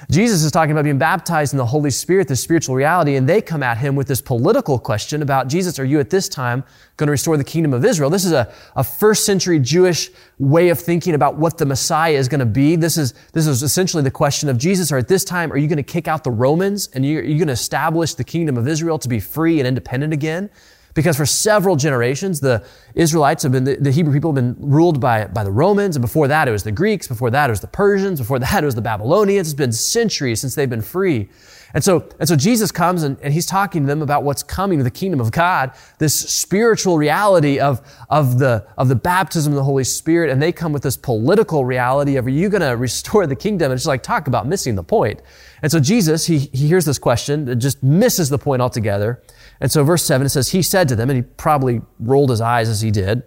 Jesus 0.10 0.44
is 0.44 0.52
talking 0.52 0.72
about 0.72 0.84
being 0.84 0.98
baptized 0.98 1.54
in 1.54 1.58
the 1.58 1.66
Holy 1.66 1.92
Spirit, 1.92 2.28
the 2.28 2.36
spiritual 2.36 2.76
reality, 2.76 3.16
and 3.16 3.28
they 3.28 3.42
come 3.42 3.62
at 3.62 3.78
him 3.78 3.96
with 3.96 4.08
this 4.08 4.22
political 4.22 4.80
question 4.80 5.22
about 5.22 5.48
Jesus, 5.48 5.78
are 5.80 5.86
you 5.86 6.00
at 6.00 6.10
this 6.10 6.28
time 6.28 6.64
going 6.98 7.08
to 7.08 7.12
restore 7.12 7.38
the 7.38 7.44
kingdom 7.44 7.74
of 7.74 7.86
Israel? 7.86 8.10
This 8.10 8.26
is 8.26 8.32
a, 8.32 8.52
a 8.76 8.84
first 8.84 9.26
century 9.26 9.60
Jewish 9.60 10.10
way 10.40 10.70
of 10.70 10.80
thinking 10.80 11.14
about 11.14 11.38
what 11.38 11.58
the 11.58 11.66
Messiah 11.66 12.14
is 12.14 12.28
going 12.28 12.40
to 12.40 12.46
be. 12.46 12.76
This 12.76 12.98
is, 12.98 13.14
this 13.34 13.48
is 13.48 13.64
essentially 13.64 14.04
the 14.04 14.12
question 14.12 14.50
of 14.50 14.58
Jesus, 14.58 14.92
or 14.92 14.98
at 14.98 15.08
this 15.08 15.24
time, 15.24 15.52
are 15.52 15.58
you 15.58 15.68
going 15.68 15.78
to 15.78 15.84
kick 15.84 16.08
out 16.08 16.24
the 16.24 16.32
Romans 16.32 16.90
and 16.94 17.06
you, 17.06 17.20
are 17.20 17.24
you 17.24 17.38
going 17.38 17.48
to 17.48 17.54
establish 17.54 18.16
the 18.16 18.24
kingdom 18.24 18.58
of 18.58 18.68
Israel 18.68 18.98
to 19.00 19.08
be 19.08 19.20
free 19.20 19.60
and 19.60 19.68
independent 19.68 20.14
again? 20.14 20.50
Because 20.94 21.16
for 21.18 21.26
several 21.26 21.76
generations, 21.76 22.40
the 22.40 22.66
Israelites 22.96 23.44
have 23.44 23.52
been, 23.52 23.64
the, 23.64 23.92
Hebrew 23.92 24.14
people 24.14 24.34
have 24.34 24.36
been 24.36 24.56
ruled 24.60 25.00
by, 25.00 25.26
by 25.26 25.44
the 25.44 25.52
Romans, 25.52 25.96
and 25.96 26.02
before 26.02 26.28
that 26.28 26.48
it 26.48 26.52
was 26.52 26.64
the 26.64 26.72
Greeks, 26.72 27.08
before 27.08 27.30
that 27.30 27.50
it 27.50 27.52
was 27.52 27.62
the 27.62 27.68
Persians, 27.68 28.20
before 28.20 28.40
that 28.40 28.64
it 28.64 28.66
was 28.66 28.76
the 28.76 28.82
Babylonians. 28.82 29.48
It's 29.50 29.58
been 29.58 29.72
centuries 29.72 30.42
since 30.42 30.56
they've 30.56 30.70
been 30.70 30.82
free. 30.82 31.30
And 31.74 31.84
so, 31.84 32.08
and 32.20 32.28
so 32.28 32.36
Jesus 32.36 32.72
comes 32.72 33.04
and, 33.04 33.18
and 33.22 33.34
he's 33.34 33.46
talking 33.46 33.84
to 33.84 33.88
them 33.88 34.02
about 34.02 34.24
what's 34.24 34.44
coming 34.44 34.78
to 34.80 34.84
the 34.84 34.92
kingdom 34.92 35.22
of 35.22 35.32
God, 35.32 35.72
this 36.00 36.14
spiritual 36.14 36.98
reality 36.98 37.60
of, 37.60 37.82
of 38.10 38.40
the, 38.40 38.66
of 38.78 38.90
the 38.90 38.96
baptism 38.96 39.54
of 39.54 39.58
the 39.58 39.64
Holy 39.64 39.84
Spirit. 39.84 40.30
And 40.30 40.42
they 40.42 40.52
come 40.52 40.74
with 40.74 40.84
this 40.84 40.98
political 40.98 41.64
reality 41.64 42.18
of, 42.18 42.28
are 42.28 42.32
you 42.32 42.50
going 42.50 42.62
to 42.70 42.76
restore 42.76 43.26
the 43.28 43.36
kingdom? 43.36 43.72
And 43.72 43.78
it's 43.78 43.86
like, 43.86 44.04
talk 44.04 44.28
about 44.28 44.48
missing 44.48 44.76
the 44.76 44.84
point. 44.84 45.22
And 45.62 45.72
so 45.72 45.80
Jesus, 45.80 46.26
he, 46.26 46.40
he 46.40 46.68
hears 46.68 46.86
this 46.86 47.00
question, 47.00 47.48
it 47.48 47.56
just 47.56 47.82
misses 47.84 48.30
the 48.30 48.38
point 48.38 48.62
altogether. 48.62 49.22
And 49.62 49.72
so 49.72 49.84
verse 49.84 50.04
7, 50.04 50.26
it 50.26 50.30
says, 50.30 50.50
He 50.50 50.64
said 50.64 50.90
to 50.90 50.96
them, 50.96 51.10
and 51.10 51.18
he 51.18 51.22
probably 51.22 51.82
rolled 52.00 52.32
his 52.32 52.42
eyes 52.42 52.68
as 52.68 52.82
he 52.82 52.92
did, 52.92 53.24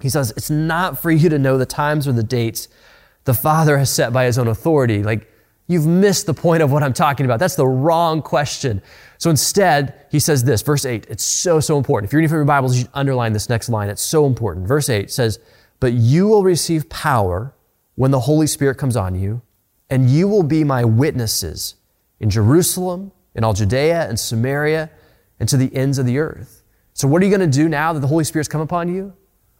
He 0.00 0.08
says, 0.08 0.32
It's 0.36 0.50
not 0.50 1.00
for 1.00 1.10
you 1.10 1.28
to 1.28 1.38
know 1.38 1.58
the 1.58 1.66
times 1.66 2.08
or 2.08 2.12
the 2.12 2.22
dates 2.24 2.66
the 3.24 3.34
Father 3.34 3.76
has 3.78 3.90
set 3.90 4.12
by 4.12 4.24
his 4.24 4.38
own 4.38 4.48
authority. 4.48 5.02
Like, 5.02 5.30
you've 5.66 5.86
missed 5.86 6.26
the 6.26 6.34
point 6.34 6.62
of 6.62 6.72
what 6.72 6.82
I'm 6.82 6.94
talking 6.94 7.26
about. 7.26 7.38
That's 7.38 7.54
the 7.54 7.66
wrong 7.66 8.22
question. 8.22 8.82
So 9.18 9.28
instead, 9.28 10.06
he 10.10 10.18
says 10.18 10.42
this, 10.42 10.62
verse 10.62 10.86
8. 10.86 11.06
It's 11.10 11.22
so, 11.22 11.60
so 11.60 11.76
important. 11.76 12.08
If 12.08 12.12
you're 12.12 12.20
reading 12.20 12.30
from 12.30 12.38
your 12.38 12.44
Bibles, 12.46 12.74
you 12.74 12.82
should 12.82 12.90
underline 12.94 13.34
this 13.34 13.50
next 13.50 13.68
line. 13.68 13.90
It's 13.90 14.02
so 14.02 14.26
important. 14.26 14.66
Verse 14.66 14.88
8 14.88 15.10
says, 15.10 15.38
But 15.78 15.92
you 15.92 16.26
will 16.26 16.42
receive 16.42 16.88
power 16.88 17.54
when 17.94 18.10
the 18.10 18.20
Holy 18.20 18.46
Spirit 18.46 18.78
comes 18.78 18.96
on 18.96 19.14
you, 19.14 19.42
and 19.90 20.08
you 20.08 20.26
will 20.26 20.42
be 20.42 20.64
my 20.64 20.84
witnesses 20.84 21.74
in 22.18 22.30
Jerusalem, 22.30 23.12
in 23.34 23.44
all 23.44 23.52
Judea 23.52 24.08
and 24.08 24.18
Samaria, 24.18 24.90
and 25.40 25.48
to 25.48 25.56
the 25.56 25.74
ends 25.74 25.98
of 25.98 26.06
the 26.06 26.18
earth. 26.18 26.62
So, 26.92 27.08
what 27.08 27.22
are 27.22 27.24
you 27.24 27.36
going 27.36 27.50
to 27.50 27.58
do 27.58 27.68
now 27.68 27.92
that 27.92 28.00
the 28.00 28.06
Holy 28.06 28.24
Spirit's 28.24 28.48
come 28.48 28.60
upon 28.60 28.94
you? 28.94 29.14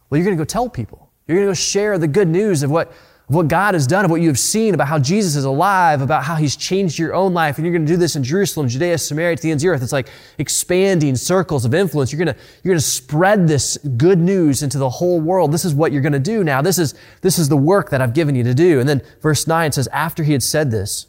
Well, 0.09 0.17
you're 0.17 0.25
going 0.25 0.37
to 0.37 0.41
go 0.41 0.45
tell 0.45 0.69
people. 0.69 1.11
You're 1.27 1.37
going 1.37 1.47
to 1.47 1.49
go 1.51 1.55
share 1.55 1.97
the 1.97 2.07
good 2.07 2.27
news 2.27 2.61
of 2.61 2.69
what, 2.69 2.89
of 2.89 3.35
what 3.35 3.47
God 3.47 3.73
has 3.73 3.87
done, 3.87 4.05
of 4.05 4.11
what 4.11 4.21
you 4.21 4.27
have 4.27 4.37
seen, 4.37 4.73
about 4.73 4.87
how 4.87 4.99
Jesus 4.99 5.35
is 5.35 5.45
alive, 5.45 6.01
about 6.01 6.23
how 6.23 6.35
He's 6.35 6.55
changed 6.55 6.99
your 6.99 7.15
own 7.15 7.33
life. 7.33 7.57
And 7.57 7.65
you're 7.65 7.73
going 7.73 7.85
to 7.85 7.91
do 7.91 7.97
this 7.97 8.15
in 8.15 8.23
Jerusalem, 8.23 8.67
Judea, 8.67 8.97
Samaria, 8.97 9.37
to 9.37 9.41
the 9.41 9.51
ends 9.51 9.63
of 9.63 9.67
the 9.67 9.73
earth. 9.73 9.81
It's 9.81 9.91
like 9.91 10.09
expanding 10.37 11.15
circles 11.15 11.65
of 11.65 11.73
influence. 11.73 12.11
You're 12.11 12.23
going 12.23 12.35
to, 12.35 12.41
you're 12.63 12.73
going 12.73 12.79
to 12.79 12.85
spread 12.85 13.47
this 13.47 13.77
good 13.77 14.19
news 14.19 14.61
into 14.61 14.77
the 14.77 14.89
whole 14.89 15.19
world. 15.19 15.51
This 15.51 15.65
is 15.65 15.73
what 15.73 15.91
you're 15.91 16.01
going 16.01 16.13
to 16.13 16.19
do 16.19 16.43
now. 16.43 16.61
This 16.61 16.77
is, 16.77 16.93
this 17.21 17.39
is 17.39 17.49
the 17.49 17.57
work 17.57 17.89
that 17.89 18.01
I've 18.01 18.13
given 18.13 18.35
you 18.35 18.43
to 18.43 18.53
do. 18.53 18.79
And 18.79 18.87
then 18.87 19.01
verse 19.21 19.47
9 19.47 19.71
says, 19.71 19.87
After 19.87 20.23
He 20.23 20.33
had 20.33 20.43
said 20.43 20.69
this, 20.69 21.07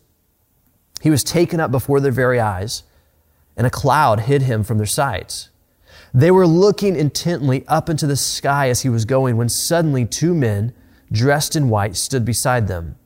He 1.02 1.11
was 1.11 1.24
taken 1.24 1.61
up 1.61 1.70
before 1.70 2.00
their 2.00 2.12
very 2.12 2.40
eyes 2.40 2.85
and 3.57 3.67
a 3.67 3.71
cloud 3.71 4.21
hid 4.21 4.43
him 4.43 4.62
from 4.62 4.79
their 4.79 4.87
sight. 4.87 5.49
They 6.15 6.31
were 6.31 6.47
looking 6.47 6.97
intently 6.97 7.65
up 7.69 7.88
into 7.88 8.07
the 8.07 8.17
sky 8.17 8.69
as 8.69 8.83
he 8.83 8.88
was 8.88 9.05
going 9.05 9.37
when 9.37 9.49
suddenly 9.49 10.05
two 10.05 10.35
men 10.35 10.75
dressed 11.11 11.57
in 11.57 11.69
white 11.69 11.97
stood 11.97 12.25
beside 12.25 12.69
them. 12.69 12.97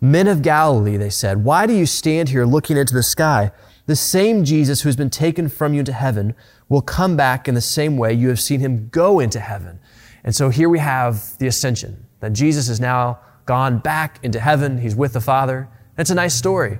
Men 0.00 0.28
of 0.28 0.42
Galilee, 0.42 0.96
they 0.96 1.10
said, 1.10 1.44
why 1.44 1.66
do 1.66 1.72
you 1.72 1.86
stand 1.86 2.28
here 2.28 2.44
looking 2.44 2.76
into 2.76 2.94
the 2.94 3.02
sky? 3.02 3.52
The 3.86 3.96
same 3.96 4.44
Jesus 4.44 4.82
who 4.82 4.88
has 4.88 4.96
been 4.96 5.10
taken 5.10 5.48
from 5.48 5.74
you 5.74 5.80
into 5.80 5.92
heaven 5.92 6.34
will 6.68 6.80
come 6.80 7.16
back 7.16 7.48
in 7.48 7.54
the 7.54 7.60
same 7.60 7.96
way 7.96 8.12
you 8.12 8.28
have 8.28 8.40
seen 8.40 8.60
him 8.60 8.88
go 8.90 9.20
into 9.20 9.40
heaven. 9.40 9.78
And 10.22 10.34
so 10.34 10.48
here 10.48 10.68
we 10.68 10.78
have 10.78 11.36
the 11.38 11.46
ascension, 11.46 12.06
that 12.20 12.32
Jesus 12.32 12.68
is 12.68 12.80
now 12.80 13.18
gone 13.46 13.78
back 13.78 14.18
into 14.22 14.40
heaven. 14.40 14.78
He's 14.78 14.96
with 14.96 15.12
the 15.12 15.20
Father. 15.20 15.68
It's 15.98 16.10
a 16.10 16.14
nice 16.14 16.34
story. 16.34 16.78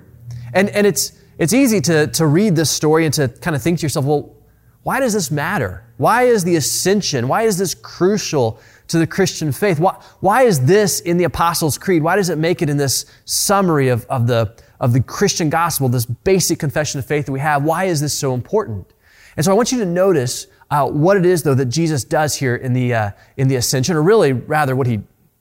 And, 0.55 0.71
and 0.71 0.87
it's, 0.87 1.13
it's 1.39 1.53
easy 1.53 1.81
to, 1.83 2.07
to 2.09 2.27
read 2.27 2.57
this 2.57 2.71
story 2.71 3.05
and 3.05 3.15
to 3.15 3.29
kind 3.29 3.57
of 3.57 3.63
think 3.63 3.79
to 3.81 3.83
yourself, 3.83 4.05
well, 4.05 4.35
why 4.83 5.01
does 5.01 5.15
this 5.15 5.31
matter? 5.31 5.85
Why 5.97 6.25
is 6.25 6.45
the 6.45 6.57
ascension, 6.57 7.29
why 7.29 7.43
is 7.43 7.59
this 7.59 7.75
crucial 7.75 8.61
to 8.89 8.99
the 8.99 9.07
Christian 9.07 9.51
faith? 9.53 9.81
Why, 9.81 9.99
why 10.21 10.43
is 10.43 10.67
this 10.67 11.01
in 11.01 11.17
the 11.17 11.25
Apostles' 11.25 11.79
Creed? 11.79 12.03
Why 12.03 12.17
does 12.17 12.29
it 12.29 12.39
make 12.39 12.63
it 12.63 12.69
in 12.69 12.77
this 12.77 13.07
summary 13.25 13.89
of, 13.89 14.05
of, 14.07 14.27
the, 14.27 14.55
of 14.81 14.93
the 14.93 15.01
Christian 15.01 15.49
gospel, 15.49 15.89
this 15.89 16.05
basic 16.05 16.59
confession 16.59 16.99
of 16.99 17.07
faith 17.07 17.27
that 17.27 17.33
we 17.33 17.41
have? 17.41 17.65
Why 17.65 17.85
is 17.85 18.01
this 18.01 18.17
so 18.17 18.35
important? 18.35 18.93
And 19.37 19.45
so 19.45 19.53
I 19.53 19.55
want 19.55 19.73
you 19.73 19.79
to 19.79 19.87
notice 19.87 20.47
uh, 20.71 20.89
what 20.89 21.17
it 21.17 21.25
is, 21.25 21.43
though, 21.43 21.55
that 21.55 21.67
Jesus 21.67 22.05
does 22.05 22.35
here 22.35 22.57
in 22.57 22.73
the, 22.73 22.95
uh, 22.95 23.11
in 23.37 23.49
the 23.49 23.57
ascension, 23.57 23.97
or 23.97 24.03
really, 24.03 24.33
rather, 24.33 24.77
what 24.77 24.87
he, 24.87 25.01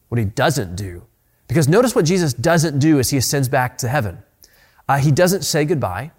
what 0.09 0.19
he 0.19 0.25
doesn't 0.25 0.75
do. 0.75 1.05
Because 1.47 1.67
notice 1.67 1.95
what 1.95 2.05
Jesus 2.05 2.33
doesn't 2.33 2.79
do 2.79 2.99
as 2.99 3.09
he 3.09 3.17
ascends 3.17 3.49
back 3.49 3.77
to 3.79 3.87
heaven. 3.87 4.19
Uh, 4.87 4.97
he 4.97 5.11
doesn't 5.11 5.43
say 5.43 5.65
goodbye. 5.65 6.11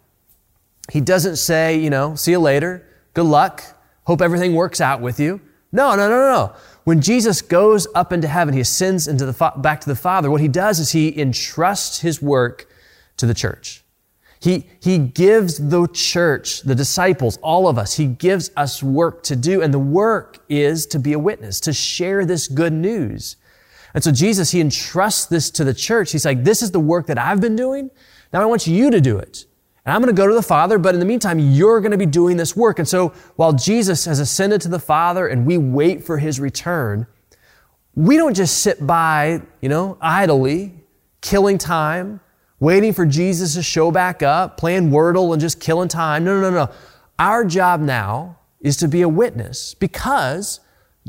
He 0.93 1.01
doesn't 1.01 1.37
say, 1.37 1.79
you 1.79 1.91
know, 1.91 2.15
see 2.15 2.33
you 2.33 2.39
later, 2.39 2.87
good 3.15 3.27
luck, 3.27 3.63
hope 4.05 4.21
everything 4.21 4.55
works 4.55 4.81
out 4.81 5.01
with 5.01 5.19
you. 5.19 5.41
No, 5.73 5.97
no, 5.97 6.09
no, 6.09 6.19
no. 6.19 6.55
When 6.85 7.01
Jesus 7.01 7.43
goes 7.43 7.87
up 7.95 8.13
into 8.13 8.29
heaven, 8.29 8.55
he 8.55 8.61
ascends 8.61 9.09
into 9.09 9.27
the 9.27 9.33
fa- 9.33 9.55
back 9.57 9.81
to 9.81 9.89
the 9.89 9.97
Father. 9.97 10.31
What 10.31 10.41
he 10.41 10.49
does 10.49 10.79
is 10.79 10.93
he 10.93 11.19
entrusts 11.19 12.01
his 12.01 12.21
work 12.21 12.69
to 13.17 13.27
the 13.27 13.35
church. 13.35 13.83
He, 14.39 14.67
he 14.81 14.99
gives 14.99 15.57
the 15.57 15.89
church, 15.89 16.61
the 16.61 16.75
disciples, 16.75 17.39
all 17.39 17.67
of 17.67 17.79
us, 17.79 17.97
he 17.97 18.07
gives 18.07 18.51
us 18.57 18.83
work 18.83 19.23
to 19.25 19.37
do. 19.37 19.63
And 19.63 19.73
the 19.73 19.79
work 19.79 20.45
is 20.51 20.85
to 20.89 20.99
be 20.99 21.15
a 21.15 21.19
witness, 21.19 21.61
to 21.61 21.73
share 21.73 22.27
this 22.27 22.47
good 22.47 22.75
news. 22.75 23.37
And 23.95 24.05
so 24.05 24.13
Jesus, 24.13 24.51
he 24.51 24.61
entrusts 24.61 25.27
this 25.27 25.51
to 25.53 25.65
the 25.65 25.73
church. 25.73 26.13
He's 26.13 26.27
like, 26.27 26.45
this 26.45 26.63
is 26.63 26.73
the 26.73 26.81
work 26.81 27.07
that 27.07 27.17
I've 27.17 27.41
been 27.41 27.57
doing. 27.57 27.91
Now 28.35 28.43
I 28.43 28.47
want 28.47 28.67
you 28.67 28.91
to 28.91 29.01
do 29.01 29.17
it. 29.17 29.47
And 29.87 29.95
I'm 29.95 30.03
going 30.03 30.15
to 30.15 30.21
go 30.21 30.27
to 30.27 30.35
the 30.35 30.43
Father, 30.43 30.77
but 30.77 30.93
in 30.93 30.99
the 30.99 31.07
meantime, 31.07 31.39
you're 31.39 31.81
going 31.81 31.93
to 31.93 31.99
be 31.99 32.05
doing 32.05 32.37
this 32.37 32.57
work. 32.57 32.81
And 32.81 32.89
so 32.89 33.11
while 33.37 33.53
Jesus 33.53 34.07
has 34.07 34.19
ascended 34.19 34.61
to 34.63 34.69
the 34.69 34.81
Father 34.81 35.29
and 35.29 35.47
we 35.47 35.57
wait 35.57 36.03
for 36.03 36.19
his 36.19 36.41
return, 36.41 37.07
we 37.95 38.17
don't 38.17 38.35
just 38.35 38.59
sit 38.59 38.85
by, 38.85 39.41
you 39.61 39.69
know, 39.69 39.97
idly, 40.01 40.75
killing 41.21 41.59
time, 41.59 42.19
waiting 42.59 42.93
for 42.93 43.07
Jesus 43.07 43.55
to 43.55 43.63
show 43.63 43.93
back 43.93 44.21
up, 44.21 44.57
playing 44.57 44.91
Wordle 44.91 45.33
and 45.33 45.41
just 45.41 45.61
killing 45.61 45.89
time. 45.89 46.25
No, 46.25 46.41
no, 46.41 46.51
no, 46.51 46.65
no. 46.67 46.73
Our 47.21 47.45
job 47.45 47.81
now 47.81 48.39
is 48.61 48.77
to 48.79 48.89
be 48.89 49.03
a 49.03 49.09
witness 49.09 49.75
because 49.75 50.59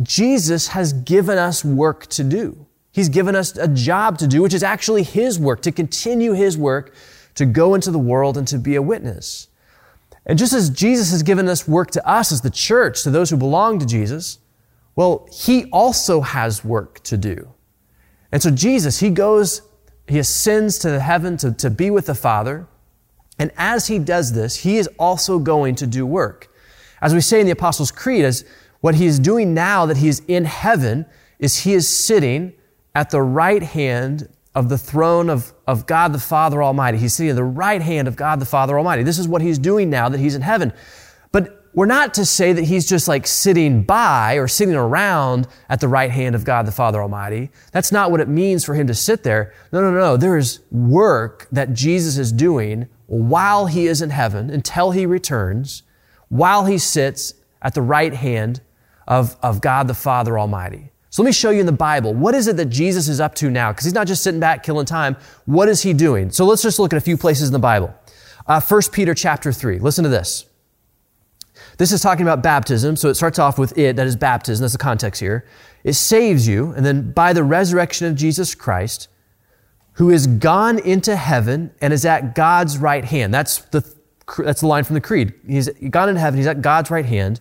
Jesus 0.04 0.68
has 0.68 0.94
given 0.94 1.40
us 1.40 1.66
work 1.66 2.06
to 2.08 2.24
do. 2.24 2.68
He's 2.92 3.10
given 3.10 3.36
us 3.36 3.58
a 3.58 3.68
job 3.68 4.20
to 4.20 4.28
do, 4.28 4.42
which 4.42 4.54
is 4.54 4.64
actually 4.64 5.04
His 5.04 5.38
work, 5.38 5.62
to 5.64 5.72
continue 5.74 6.32
His 6.32 6.58
work, 6.58 6.94
to 7.36 7.45
go 7.45 7.74
into 7.76 7.91
the 7.91 8.00
world 8.00 8.38
and 8.38 8.48
to 8.48 8.58
be 8.58 8.76
a 8.76 8.82
witness. 8.82 9.48
And 10.26 10.39
just 10.39 10.54
as 10.54 10.69
Jesus 10.69 11.12
has 11.12 11.21
given 11.24 11.48
us 11.48 11.67
work 11.67 11.91
to 11.91 12.08
us 12.08 12.32
as 12.32 12.41
the 12.41 12.50
church, 12.50 13.04
to 13.04 13.12
those 13.12 13.30
who 13.30 13.38
belong 13.38 13.80
to 13.80 13.86
Jesus, 13.86 14.39
well, 14.95 15.28
He 15.32 15.65
also 15.65 16.21
has 16.21 16.65
work 16.65 17.02
to 17.04 17.17
do. 17.17 17.54
And 18.32 18.41
so 18.41 18.50
Jesus, 18.50 19.00
He 19.00 19.10
goes 19.10 19.62
he 20.08 20.19
ascends 20.19 20.78
to 20.80 20.91
the 20.91 21.00
heaven 21.00 21.38
to, 21.38 21.52
to 21.54 21.69
be 21.69 21.89
with 21.89 22.06
the 22.06 22.15
Father. 22.15 22.67
And 23.39 23.52
as 23.58 23.88
he 23.88 24.00
does 24.00 24.34
this, 24.34 24.58
he 24.58 24.78
is 24.78 24.88
also 25.00 25.39
going 25.39 25.76
to 25.76 25.88
do 25.88 26.06
work. 26.06 26.52
As 27.02 27.13
we 27.13 27.21
say 27.21 27.39
in 27.39 27.45
the 27.45 27.52
Apostles' 27.52 27.91
Creed, 27.91 28.24
as 28.24 28.45
what 28.82 28.95
he 28.95 29.06
is 29.06 29.19
doing 29.19 29.54
now 29.54 29.86
that 29.86 29.98
he 29.98 30.08
is 30.08 30.21
in 30.28 30.45
heaven 30.45 31.06
is 31.39 31.62
he 31.62 31.74
is 31.74 31.88
sitting 31.88 32.54
at 32.93 33.10
the 33.10 33.21
right 33.21 33.63
hand 33.63 34.30
of 34.56 34.70
the 34.70 34.78
throne 34.78 35.30
of, 35.30 35.54
of 35.68 35.86
God 35.86 36.13
the 36.13 36.20
Father 36.20 36.63
Almighty. 36.63 36.98
He's 36.98 37.13
sitting 37.13 37.30
at 37.30 37.36
the 37.36 37.44
right 37.44 37.82
hand 37.82 38.08
of 38.08 38.15
God 38.15 38.39
the 38.39 38.46
Father 38.46 38.78
Almighty. 38.78 39.04
This 39.04 39.20
is 39.20 39.28
what 39.28 39.41
he's 39.41 39.60
doing 39.60 39.89
now 39.89 40.08
that 40.08 40.20
he's 40.20 40.34
in 40.34 40.41
heaven. 40.41 40.72
But 41.34 41.65
we're 41.74 41.86
not 41.86 42.13
to 42.13 42.26
say 42.26 42.54
that 42.54 42.63
he's 42.63 42.88
just 42.88 43.10
like 43.10 43.28
sitting 43.28 43.84
by 43.84 44.36
or 44.36 44.48
sitting 44.48 44.74
around 44.74 45.50
at 45.68 45.82
the 45.82 45.89
right 45.89 46.10
hand 46.10 46.34
of 46.34 46.46
God 46.46 46.65
the 46.65 46.72
Father 46.72 47.02
Almighty. 47.02 47.52
That's 47.74 47.91
not 47.91 48.12
what 48.12 48.22
it 48.22 48.30
means 48.30 48.63
for 48.63 48.76
him 48.76 48.88
to 48.88 48.94
sit 48.94 49.24
there. 49.24 49.54
No, 49.74 49.82
no, 49.82 49.91
no. 49.91 50.15
There 50.15 50.38
is 50.38 50.62
work 50.72 51.50
that 51.52 51.74
Jesus 51.74 52.18
is 52.18 52.32
doing 52.32 52.88
while 53.08 53.65
he 53.65 53.88
is 53.88 54.02
in 54.02 54.10
heaven 54.10 54.50
until 54.50 54.91
he 54.91 55.06
returns, 55.06 55.84
while 56.30 56.65
he 56.65 56.78
sits 56.78 57.34
at 57.62 57.74
the 57.74 57.82
right 57.82 58.13
hand 58.13 58.62
of, 59.06 59.36
of 59.44 59.60
God 59.60 59.89
the 59.89 59.94
Father 59.94 60.39
Almighty. 60.39 60.91
So 61.15 61.23
let 61.23 61.28
me 61.28 61.32
show 61.32 61.49
you 61.49 61.62
in 61.62 61.65
the 61.65 61.71
Bible. 61.71 62.13
What 62.13 62.36
is 62.36 62.49
it 62.49 62.58
that 62.58 62.65
Jesus 62.65 63.08
is 63.08 63.21
up 63.21 63.36
to 63.36 63.49
now? 63.49 63.71
Because 63.71 63.86
he's 63.86 63.93
not 63.93 64.06
just 64.06 64.21
sitting 64.21 64.41
back 64.41 64.63
killing 64.63 64.86
time. 64.86 65.15
What 65.45 65.69
is 65.69 65.82
he 65.82 65.93
doing? 65.93 66.30
So 66.30 66.45
let's 66.45 66.62
just 66.62 66.78
look 66.78 66.91
at 66.91 66.97
a 66.97 67.01
few 67.01 67.15
places 67.15 67.47
in 67.47 67.54
the 67.54 67.60
Bible. 67.60 67.95
Uh, 68.45 68.60
1 68.60 68.82
Peter 68.91 69.13
chapter 69.13 69.54
3. 69.54 69.80
Listen 69.80 70.04
to 70.04 70.10
this. 70.10 70.43
This 71.78 71.93
is 71.93 72.01
talking 72.01 72.23
about 72.23 72.43
baptism, 72.43 72.97
so 72.97 73.08
it 73.08 73.15
starts 73.15 73.39
off 73.39 73.58
with 73.58 73.78
it, 73.78 73.95
that 73.95 74.06
is 74.06 74.17
baptism, 74.17 74.62
that's 74.62 74.73
the 74.73 74.78
context 74.78 75.21
here. 75.21 75.45
It 75.86 75.93
saves 75.93 76.49
you, 76.49 76.73
and 76.73 76.86
then 76.86 77.13
by 77.13 77.32
the 77.32 77.45
resurrection 77.45 78.08
of 78.08 78.15
Jesus 78.15 78.54
Christ, 78.54 79.08
who 79.93 80.10
is 80.10 80.28
gone 80.28 80.80
into 80.80 81.15
heaven 81.15 81.71
and 81.80 81.93
is 81.93 82.04
at 82.04 82.36
God's 82.36 82.78
right 82.78 83.06
hand. 83.06 83.34
That's 83.34 83.60
the, 83.60 83.89
that's 84.39 84.60
the 84.60 84.67
line 84.67 84.84
from 84.84 84.95
the 84.95 85.01
creed. 85.01 85.34
He's 85.47 85.69
gone 85.69 86.10
into 86.10 86.19
heaven, 86.19 86.38
he's 86.38 86.47
at 86.47 86.62
God's 86.62 86.91
right 86.91 87.06
hand 87.06 87.39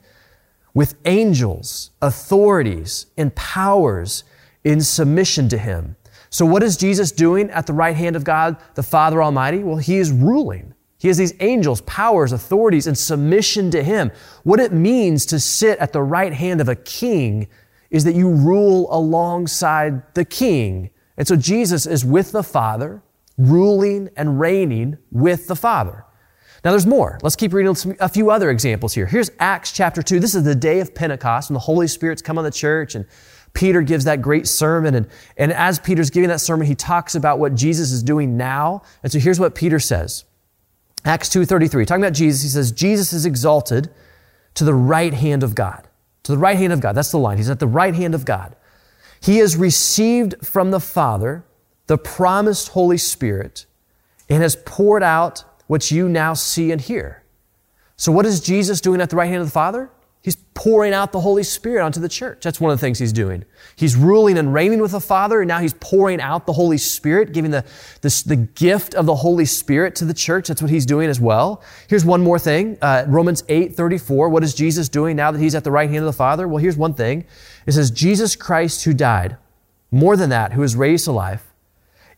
with 0.74 0.96
angels, 1.04 1.92
authorities, 2.02 3.06
and 3.16 3.34
powers 3.34 4.24
in 4.64 4.80
submission 4.80 5.48
to 5.48 5.56
him. 5.56 5.96
So 6.30 6.44
what 6.44 6.64
is 6.64 6.76
Jesus 6.76 7.12
doing 7.12 7.48
at 7.50 7.66
the 7.66 7.72
right 7.72 7.94
hand 7.94 8.16
of 8.16 8.24
God, 8.24 8.56
the 8.74 8.82
Father 8.82 9.22
Almighty? 9.22 9.62
Well, 9.62 9.76
he 9.76 9.98
is 9.98 10.10
ruling. 10.10 10.74
He 10.98 11.08
has 11.08 11.16
these 11.16 11.34
angels, 11.40 11.80
powers, 11.82 12.32
authorities, 12.32 12.86
and 12.86 12.98
submission 12.98 13.70
to 13.70 13.84
him. 13.84 14.10
What 14.42 14.58
it 14.58 14.72
means 14.72 15.26
to 15.26 15.38
sit 15.38 15.78
at 15.78 15.92
the 15.92 16.02
right 16.02 16.32
hand 16.32 16.60
of 16.60 16.68
a 16.68 16.74
king 16.74 17.46
is 17.90 18.02
that 18.04 18.16
you 18.16 18.28
rule 18.28 18.88
alongside 18.92 20.02
the 20.14 20.24
king. 20.24 20.90
And 21.16 21.28
so 21.28 21.36
Jesus 21.36 21.86
is 21.86 22.04
with 22.04 22.32
the 22.32 22.42
Father, 22.42 23.02
ruling 23.38 24.08
and 24.16 24.40
reigning 24.40 24.98
with 25.12 25.46
the 25.46 25.54
Father. 25.54 26.03
Now 26.64 26.70
there's 26.70 26.86
more. 26.86 27.18
Let's 27.22 27.36
keep 27.36 27.52
reading 27.52 27.76
a 28.00 28.08
few 28.08 28.30
other 28.30 28.50
examples 28.50 28.94
here. 28.94 29.04
Here's 29.04 29.30
Acts 29.38 29.70
chapter 29.70 30.02
2. 30.02 30.18
This 30.18 30.34
is 30.34 30.44
the 30.44 30.54
day 30.54 30.80
of 30.80 30.94
Pentecost 30.94 31.50
when 31.50 31.54
the 31.54 31.60
Holy 31.60 31.86
Spirit's 31.86 32.22
come 32.22 32.38
on 32.38 32.44
the 32.44 32.50
church 32.50 32.94
and 32.94 33.04
Peter 33.52 33.82
gives 33.82 34.04
that 34.06 34.22
great 34.22 34.48
sermon. 34.48 34.94
And, 34.94 35.06
and 35.36 35.52
as 35.52 35.78
Peter's 35.78 36.08
giving 36.08 36.30
that 36.30 36.40
sermon, 36.40 36.66
he 36.66 36.74
talks 36.74 37.14
about 37.14 37.38
what 37.38 37.54
Jesus 37.54 37.92
is 37.92 38.02
doing 38.02 38.38
now. 38.38 38.82
And 39.02 39.12
so 39.12 39.18
here's 39.18 39.38
what 39.38 39.54
Peter 39.54 39.78
says. 39.78 40.24
Acts 41.04 41.28
2.33, 41.28 41.86
talking 41.86 42.02
about 42.02 42.14
Jesus, 42.14 42.42
he 42.42 42.48
says, 42.48 42.72
Jesus 42.72 43.12
is 43.12 43.26
exalted 43.26 43.90
to 44.54 44.64
the 44.64 44.74
right 44.74 45.12
hand 45.12 45.42
of 45.42 45.54
God. 45.54 45.86
To 46.22 46.32
the 46.32 46.38
right 46.38 46.56
hand 46.56 46.72
of 46.72 46.80
God. 46.80 46.94
That's 46.94 47.10
the 47.10 47.18
line. 47.18 47.36
He's 47.36 47.50
at 47.50 47.60
the 47.60 47.66
right 47.66 47.94
hand 47.94 48.14
of 48.14 48.24
God. 48.24 48.56
He 49.20 49.36
has 49.38 49.54
received 49.54 50.34
from 50.44 50.70
the 50.70 50.80
Father 50.80 51.44
the 51.88 51.98
promised 51.98 52.68
Holy 52.68 52.96
Spirit 52.96 53.66
and 54.30 54.42
has 54.42 54.56
poured 54.56 55.02
out 55.02 55.44
what 55.66 55.90
you 55.90 56.08
now 56.08 56.34
see 56.34 56.70
and 56.72 56.80
hear. 56.80 57.22
So 57.96 58.12
what 58.12 58.26
is 58.26 58.40
Jesus 58.40 58.80
doing 58.80 59.00
at 59.00 59.10
the 59.10 59.16
right 59.16 59.28
hand 59.28 59.40
of 59.40 59.46
the 59.46 59.52
Father? 59.52 59.90
He's 60.24 60.36
pouring 60.54 60.94
out 60.94 61.12
the 61.12 61.20
Holy 61.20 61.42
Spirit 61.42 61.82
onto 61.82 62.00
the 62.00 62.08
church. 62.08 62.44
That's 62.44 62.58
one 62.58 62.72
of 62.72 62.78
the 62.78 62.80
things 62.80 62.98
he's 62.98 63.12
doing. 63.12 63.44
He's 63.76 63.94
ruling 63.94 64.38
and 64.38 64.54
reigning 64.54 64.80
with 64.80 64.92
the 64.92 65.00
Father, 65.00 65.42
and 65.42 65.48
now 65.48 65.58
he's 65.58 65.74
pouring 65.74 66.18
out 66.18 66.46
the 66.46 66.54
Holy 66.54 66.78
Spirit, 66.78 67.34
giving 67.34 67.50
the, 67.50 67.62
the, 68.00 68.22
the 68.24 68.36
gift 68.36 68.94
of 68.94 69.04
the 69.04 69.16
Holy 69.16 69.44
Spirit 69.44 69.94
to 69.96 70.06
the 70.06 70.14
church. 70.14 70.48
That's 70.48 70.62
what 70.62 70.70
he's 70.70 70.86
doing 70.86 71.10
as 71.10 71.20
well. 71.20 71.62
Here's 71.88 72.06
one 72.06 72.22
more 72.22 72.38
thing. 72.38 72.78
Uh, 72.80 73.04
Romans 73.06 73.44
8, 73.50 73.76
34. 73.76 74.30
What 74.30 74.42
is 74.42 74.54
Jesus 74.54 74.88
doing 74.88 75.14
now 75.14 75.30
that 75.30 75.40
he's 75.40 75.54
at 75.54 75.62
the 75.62 75.70
right 75.70 75.90
hand 75.90 76.00
of 76.00 76.06
the 76.06 76.14
Father? 76.14 76.48
Well, 76.48 76.56
here's 76.56 76.78
one 76.78 76.94
thing. 76.94 77.26
It 77.66 77.72
says, 77.72 77.90
Jesus 77.90 78.34
Christ 78.34 78.84
who 78.84 78.94
died, 78.94 79.36
more 79.90 80.16
than 80.16 80.30
that, 80.30 80.54
who 80.54 80.62
is 80.62 80.74
raised 80.74 81.04
to 81.04 81.12
life, 81.12 81.52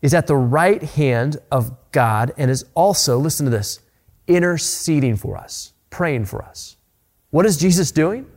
is 0.00 0.14
at 0.14 0.28
the 0.28 0.36
right 0.36 0.80
hand 0.80 1.38
of 1.50 1.85
God 1.96 2.34
and 2.36 2.50
is 2.50 2.66
also, 2.74 3.16
listen 3.16 3.46
to 3.46 3.50
this, 3.50 3.80
interceding 4.26 5.16
for 5.16 5.34
us, 5.34 5.72
praying 5.88 6.26
for 6.26 6.42
us. 6.42 6.76
What 7.30 7.46
is 7.46 7.56
Jesus 7.56 7.90
doing? 7.90 8.30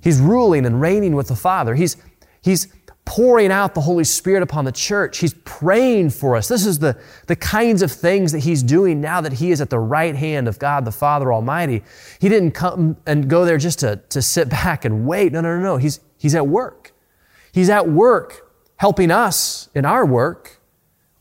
He's 0.00 0.20
ruling 0.20 0.64
and 0.64 0.80
reigning 0.80 1.16
with 1.16 1.26
the 1.26 1.34
Father. 1.34 1.74
He's, 1.74 1.96
he's 2.40 2.68
pouring 3.04 3.50
out 3.50 3.74
the 3.74 3.80
Holy 3.80 4.04
Spirit 4.04 4.44
upon 4.44 4.64
the 4.64 4.70
church. 4.70 5.18
He's 5.18 5.34
praying 5.44 6.10
for 6.10 6.36
us. 6.36 6.46
This 6.46 6.64
is 6.64 6.78
the, 6.78 6.96
the 7.26 7.34
kinds 7.34 7.82
of 7.82 7.90
things 7.90 8.30
that 8.30 8.44
he's 8.44 8.62
doing 8.62 9.00
now 9.00 9.20
that 9.20 9.32
he 9.32 9.50
is 9.50 9.60
at 9.60 9.70
the 9.70 9.80
right 9.80 10.14
hand 10.14 10.46
of 10.46 10.60
God 10.60 10.84
the 10.84 10.92
Father 10.92 11.32
Almighty. 11.32 11.82
He 12.20 12.28
didn't 12.28 12.52
come 12.52 12.96
and 13.06 13.28
go 13.28 13.44
there 13.44 13.58
just 13.58 13.80
to, 13.80 13.96
to 14.10 14.22
sit 14.22 14.48
back 14.60 14.84
and 14.84 15.04
wait. 15.04 15.32
No, 15.32 15.40
no, 15.40 15.56
no, 15.56 15.62
no. 15.64 15.76
He's, 15.78 15.98
he's 16.16 16.36
at 16.36 16.46
work. 16.46 16.92
He's 17.50 17.70
at 17.70 17.88
work 17.88 18.52
helping 18.76 19.10
us 19.10 19.68
in 19.74 19.84
our 19.84 20.06
work, 20.06 20.60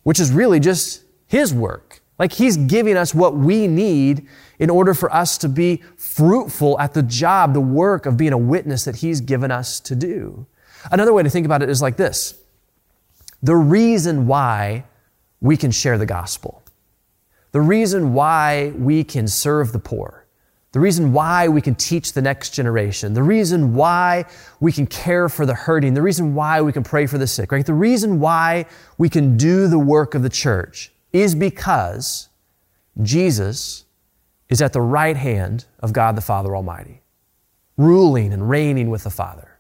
which 0.04 0.20
is 0.20 0.32
really 0.32 0.60
just 0.60 1.03
his 1.34 1.52
work. 1.52 2.00
Like 2.20 2.34
he's 2.34 2.58
giving 2.58 2.96
us 2.96 3.16
what 3.16 3.36
we 3.36 3.66
need 3.66 4.28
in 4.60 4.70
order 4.70 4.94
for 4.94 5.12
us 5.12 5.36
to 5.40 5.50
be 5.50 5.82
fruitful 5.98 6.80
at 6.80 6.94
the 6.94 7.02
job, 7.02 7.56
the 7.56 7.60
work 7.60 8.06
of 8.06 8.18
being 8.18 8.34
a 8.34 8.38
witness 8.38 8.86
that 8.86 8.98
he's 8.98 9.20
given 9.20 9.50
us 9.50 9.80
to 9.80 9.96
do. 9.96 10.46
Another 10.92 11.12
way 11.12 11.24
to 11.24 11.32
think 11.32 11.48
about 11.48 11.64
it 11.64 11.70
is 11.72 11.82
like 11.82 11.98
this. 11.98 12.36
the 13.42 13.56
reason 13.56 14.28
why 14.28 14.86
we 15.42 15.58
can 15.58 15.72
share 15.72 15.98
the 15.98 16.06
gospel, 16.06 16.62
the 17.52 17.62
reason 17.62 18.14
why 18.14 18.72
we 18.78 19.04
can 19.04 19.28
serve 19.28 19.72
the 19.72 19.80
poor, 19.80 20.28
the 20.72 20.80
reason 20.80 21.14
why 21.14 21.48
we 21.48 21.62
can 21.62 21.74
teach 21.74 22.14
the 22.14 22.22
next 22.22 22.52
generation, 22.52 23.16
the 23.16 23.24
reason 23.24 23.74
why 23.74 24.26
we 24.60 24.72
can 24.72 24.86
care 24.86 25.30
for 25.30 25.48
the 25.48 25.56
hurting, 25.56 25.96
the 25.96 26.02
reason 26.04 26.36
why 26.36 26.62
we 26.62 26.72
can 26.72 26.84
pray 26.84 27.08
for 27.08 27.18
the 27.18 27.28
sick, 27.28 27.52
right? 27.52 27.66
The 27.66 27.74
reason 27.74 28.20
why 28.20 28.68
we 29.00 29.10
can 29.10 29.36
do 29.36 29.68
the 29.68 29.80
work 29.80 30.14
of 30.14 30.22
the 30.22 30.30
church 30.30 30.93
is 31.14 31.36
because 31.36 32.30
Jesus 33.02 33.86
is 34.50 34.62
at 34.62 34.74
the 34.74 34.82
right 34.82 35.16
hand 35.16 35.66
of 35.80 35.94
God 35.94 36.16
the 36.16 36.22
Father 36.22 36.56
Almighty, 36.56 37.02
ruling 37.78 38.34
and 38.34 38.50
reigning 38.50 38.90
with 38.90 39.04
the 39.04 39.10
Father, 39.10 39.60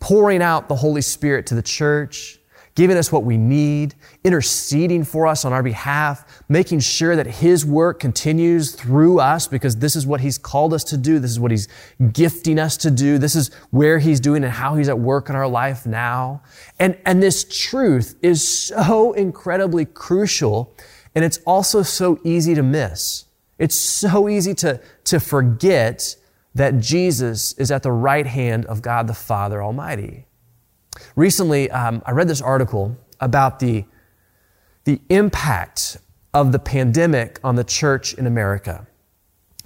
pouring 0.00 0.42
out 0.42 0.68
the 0.68 0.76
Holy 0.76 1.02
Spirit 1.02 1.46
to 1.46 1.54
the 1.54 1.62
church, 1.62 2.40
giving 2.74 2.96
us 2.96 3.12
what 3.12 3.24
we 3.24 3.36
need, 3.36 3.94
interceding 4.24 5.04
for 5.04 5.26
us 5.26 5.44
on 5.44 5.52
our 5.52 5.62
behalf, 5.62 6.42
making 6.48 6.80
sure 6.80 7.14
that 7.14 7.26
His 7.26 7.64
work 7.64 8.00
continues 8.00 8.72
through 8.72 9.20
us 9.20 9.46
because 9.46 9.76
this 9.76 9.94
is 9.94 10.06
what 10.06 10.20
He's 10.20 10.38
called 10.38 10.74
us 10.74 10.84
to 10.84 10.96
do. 10.96 11.18
This 11.18 11.30
is 11.30 11.40
what 11.40 11.50
He's 11.50 11.68
gifting 12.12 12.58
us 12.58 12.76
to 12.78 12.90
do. 12.90 13.18
This 13.18 13.36
is 13.36 13.52
where 13.70 13.98
He's 13.98 14.20
doing 14.20 14.42
and 14.42 14.52
how 14.52 14.74
He's 14.74 14.88
at 14.88 14.98
work 14.98 15.28
in 15.28 15.36
our 15.36 15.48
life 15.48 15.86
now. 15.86 16.42
And, 16.78 16.98
and 17.06 17.22
this 17.22 17.44
truth 17.44 18.16
is 18.22 18.46
so 18.46 19.12
incredibly 19.12 19.84
crucial 19.84 20.74
and 21.14 21.24
it's 21.24 21.38
also 21.46 21.82
so 21.82 22.18
easy 22.24 22.54
to 22.54 22.62
miss. 22.62 23.26
It's 23.58 23.76
so 23.76 24.28
easy 24.28 24.54
to, 24.54 24.80
to 25.04 25.20
forget 25.20 26.16
that 26.54 26.80
Jesus 26.80 27.52
is 27.54 27.70
at 27.70 27.82
the 27.82 27.92
right 27.92 28.26
hand 28.26 28.66
of 28.66 28.82
God 28.82 29.06
the 29.06 29.14
Father 29.14 29.62
Almighty. 29.62 30.26
Recently, 31.16 31.70
um, 31.70 32.02
I 32.06 32.12
read 32.12 32.28
this 32.28 32.40
article 32.40 32.96
about 33.20 33.58
the, 33.58 33.84
the 34.84 35.00
impact 35.08 35.96
of 36.32 36.52
the 36.52 36.58
pandemic 36.58 37.38
on 37.44 37.56
the 37.56 37.64
church 37.64 38.14
in 38.14 38.26
America. 38.26 38.86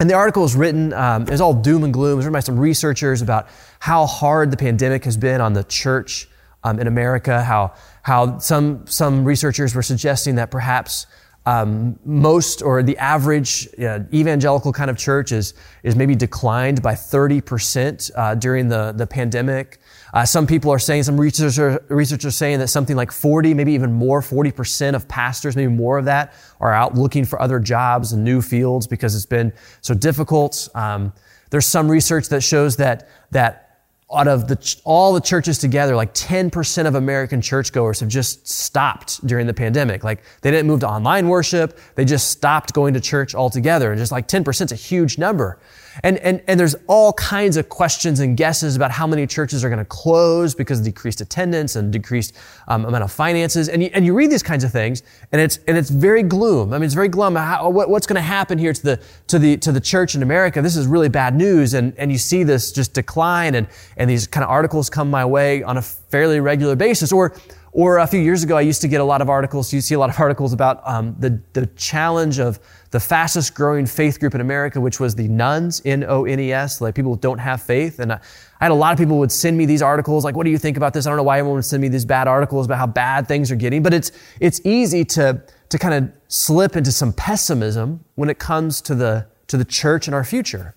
And 0.01 0.09
the 0.09 0.15
article 0.15 0.45
is 0.45 0.55
written, 0.55 0.93
um, 0.93 1.27
it's 1.29 1.41
all 1.41 1.55
doom 1.55 1.83
and 1.83 1.93
gloom. 1.93 2.19
It's 2.19 2.25
written 2.25 2.33
by 2.33 2.41
some 2.41 2.59
researchers 2.59 3.21
about 3.21 3.49
how 3.81 4.07
hard 4.07 4.51
the 4.51 4.57
pandemic 4.57 5.05
has 5.05 5.17
been 5.17 5.41
on 5.41 5.55
the 5.55 5.65
church 5.65 6.29
um, 6.63 6.79
in 6.79 6.87
America, 6.87 7.43
how, 7.43 7.75
how 8.03 8.39
some, 8.39 8.87
some 8.87 9.25
researchers 9.25 9.75
were 9.75 9.83
suggesting 9.83 10.37
that 10.37 10.51
perhaps 10.51 11.07
um, 11.47 11.99
most 12.05 12.63
or 12.63 12.83
the 12.83 12.99
average 12.99 13.69
evangelical 13.79 14.73
kind 14.73 14.91
of 14.91 14.99
church 14.99 15.33
is, 15.33 15.55
is 15.83 15.97
maybe 15.97 16.15
declined 16.15 16.83
by 16.83 16.93
30% 16.93 18.11
uh, 18.15 18.35
during 18.35 18.69
the, 18.69 18.93
the 18.93 19.07
pandemic. 19.07 19.81
Uh, 20.13 20.25
some 20.25 20.47
people 20.47 20.71
are 20.71 20.79
saying, 20.79 21.03
some 21.03 21.21
researchers, 21.21 21.79
researchers 21.89 22.27
are 22.27 22.31
saying 22.31 22.59
that 22.61 22.69
something 22.69 22.97
like 22.97 23.13
40, 23.13 23.55
maybe 23.55 23.73
even 23.73 23.93
more, 23.93 24.21
40% 24.21 24.95
of 24.95 25.07
pastors, 25.09 25.57
maybe 25.57 25.73
more 25.73 25.99
of 25.99 26.07
that, 26.07 26.35
are 26.61 26.73
out 26.73 26.95
looking 26.95 27.25
for 27.25 27.41
other 27.41 27.61
jobs 27.61 28.13
and 28.13 28.25
new 28.25 28.41
fields 28.41 28.87
because 28.87 29.15
it's 29.15 29.27
been 29.27 29.53
so 29.81 29.95
difficult. 29.95 30.69
Um, 30.75 31.13
there's 31.51 31.67
some 31.67 31.91
research 31.91 32.29
that 32.29 32.43
shows 32.43 32.77
that, 32.77 33.09
that 33.31 33.69
out 34.13 34.27
of 34.27 34.49
the, 34.49 34.77
all 34.85 35.13
the 35.13 35.21
churches 35.21 35.59
together, 35.59 35.95
like 35.95 36.15
10% 36.15 36.87
of 36.87 36.95
American 36.95 37.43
churchgoers 37.43 38.01
have 38.01 38.09
just 38.09 38.49
stopped 38.49 39.25
during 39.27 39.47
the 39.47 39.53
pandemic. 39.53 40.03
Like 40.03 40.23
they 40.41 40.51
didn't 40.51 40.67
move 40.67 40.81
to 40.81 40.89
online 40.89 41.29
worship. 41.29 41.79
They 41.95 42.07
just 42.07 42.31
stopped 42.31 42.73
going 42.73 42.95
to 42.95 43.01
church 43.01 43.35
altogether. 43.35 43.93
And 43.93 43.99
just 43.99 44.13
like 44.13 44.27
10% 44.27 44.65
is 44.65 44.73
a 44.73 44.77
huge 44.77 45.19
number. 45.19 45.59
And, 46.03 46.19
and, 46.19 46.43
and 46.47 46.59
there's 46.59 46.77
all 46.87 47.13
kinds 47.15 47.57
of 47.57 47.69
questions 47.69 48.21
and 48.21 48.37
guesses 48.37 48.77
about 48.77 48.91
how 48.91 49.07
many 49.07 49.27
churches 49.27 49.65
are 49.65 49.69
going 49.69 49.79
to 49.79 49.85
close 49.85 50.55
because 50.55 50.81
of 50.81 50.85
decreased 50.85 51.21
attendance 51.21 51.77
and 51.77 51.93
decreased 51.93 52.35
um, 52.69 52.85
amount 52.85 53.05
of 53.05 53.13
finances. 53.13 53.69
And 53.69 53.83
you, 53.83 53.91
and 53.93 54.05
you 54.05 54.15
read 54.15 54.31
these 54.31 54.43
kinds 54.43 54.65
of 54.65 54.73
things, 54.73 55.03
and 55.33 55.41
it's, 55.41 55.59
and 55.67 55.77
it's 55.77 55.91
very 55.91 56.23
gloom. 56.23 56.73
I 56.73 56.79
mean, 56.79 56.85
it's 56.85 56.95
very 56.95 57.09
glum. 57.09 57.35
How, 57.35 57.69
what, 57.71 57.89
what's 57.89 58.07
going 58.07 58.17
to 58.17 58.23
happen 58.23 58.59
here 58.59 58.73
to 58.73 58.83
the, 58.83 59.01
to, 59.29 59.39
the, 59.39 59.57
to 59.59 59.73
the 59.73 59.81
church 59.81 60.15
in 60.15 60.23
America? 60.23 60.63
This 60.63 60.77
is 60.77 60.87
really 60.87 61.09
bad 61.09 61.35
news. 61.35 61.75
And, 61.75 61.95
and 61.99 62.13
you 62.13 62.19
see 62.19 62.45
this 62.45 62.73
just 62.73 62.95
decline, 62.95 63.55
and, 63.55 63.67
and 63.97 64.09
these 64.09 64.27
kind 64.27 64.45
of 64.45 64.51
articles 64.51 64.89
come 64.91 65.11
my 65.11 65.25
way 65.25 65.63
on 65.63 65.77
a 65.77 65.83
fairly 65.83 66.41
regular 66.41 66.77
basis. 66.77 67.13
Or, 67.13 67.35
or 67.79 67.99
a 67.99 68.09
few 68.09 68.19
years 68.19 68.43
ago, 68.43 68.57
I 68.57 68.63
used 68.63 68.81
to 68.81 68.89
get 68.89 69.01
a 69.01 69.05
lot 69.05 69.23
of 69.23 69.29
articles. 69.29 69.73
You 69.73 69.81
see 69.81 69.95
a 69.95 70.01
lot 70.01 70.11
of 70.11 70.19
articles 70.19 70.53
about 70.53 70.81
um, 70.85 71.15
the, 71.21 71.41
the 71.53 71.67
challenge 71.77 72.41
of 72.41 72.59
the 72.91 72.99
fastest 72.99 73.55
growing 73.55 73.87
faith 73.87 74.19
group 74.19 74.35
in 74.35 74.41
America, 74.41 74.81
which 74.81 74.99
was 74.99 75.15
the 75.15 75.29
nones, 75.29 75.81
N-O-N-E-S, 75.85 76.81
like 76.81 76.97
people 76.97 77.15
who 77.15 77.21
don't 77.21 77.39
have 77.39 77.63
faith. 77.63 78.01
And 78.01 78.15
I, 78.15 78.17
I 78.61 78.65
had 78.65 78.73
a 78.73 78.75
lot 78.75 78.93
of 78.93 78.99
people 78.99 79.21
would 79.21 79.31
send 79.31 79.57
me 79.57 79.65
these 79.65 79.81
articles, 79.81 80.25
like, 80.25 80.35
what 80.35 80.43
do 80.43 80.51
you 80.51 80.59
think 80.59 80.77
about 80.77 80.93
this? 80.93 81.07
I 81.07 81.11
don't 81.11 81.19
know 81.19 81.23
why 81.23 81.39
everyone 81.39 81.55
would 81.55 81.65
send 81.65 81.81
me 81.81 81.87
these 81.87 82.05
bad 82.05 82.27
articles 82.27 82.67
about 82.67 82.79
how 82.79 82.89
bad 82.89 83.29
things 83.29 83.49
are 83.53 83.55
getting, 83.55 83.81
but 83.81 83.95
it's, 83.95 84.11
it's 84.41 84.61
easy 84.65 85.05
to, 85.05 85.41
to 85.69 85.79
kind 85.79 85.95
of 85.95 86.13
slip 86.27 86.75
into 86.75 86.91
some 86.91 87.13
pessimism 87.13 88.05
when 88.17 88.29
it 88.29 88.41
comes 88.41 88.81
to 88.81 88.97
the, 88.97 89.25
to 89.47 89.57
the 89.57 89.65
church 89.65 90.09
and 90.09 90.17
our 90.17 90.25
future. 90.25 90.75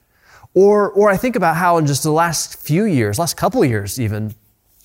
Or, 0.53 0.91
or 0.91 1.09
I 1.09 1.17
think 1.17 1.35
about 1.35 1.55
how 1.55 1.79
in 1.79 1.87
just 1.87 2.03
the 2.03 2.11
last 2.11 2.61
few 2.61 2.83
years, 2.83 3.17
last 3.17 3.37
couple 3.37 3.65
years 3.65 3.99
even, 3.99 4.35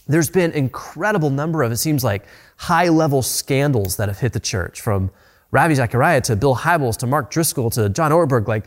there's 0.08 0.30
been 0.30 0.52
incredible 0.52 1.30
number 1.30 1.62
of, 1.62 1.72
it 1.72 1.76
seems 1.76 2.04
like, 2.04 2.24
high 2.56 2.88
level 2.88 3.22
scandals 3.22 3.96
that 3.96 4.08
have 4.08 4.18
hit 4.18 4.32
the 4.32 4.40
church 4.40 4.80
from 4.80 5.10
Ravi 5.50 5.74
Zachariah 5.74 6.20
to 6.22 6.36
Bill 6.36 6.56
Hybels 6.56 6.96
to 6.98 7.06
Mark 7.06 7.30
Driscoll 7.30 7.70
to 7.70 7.88
John 7.88 8.10
Ortberg, 8.10 8.48
like 8.48 8.66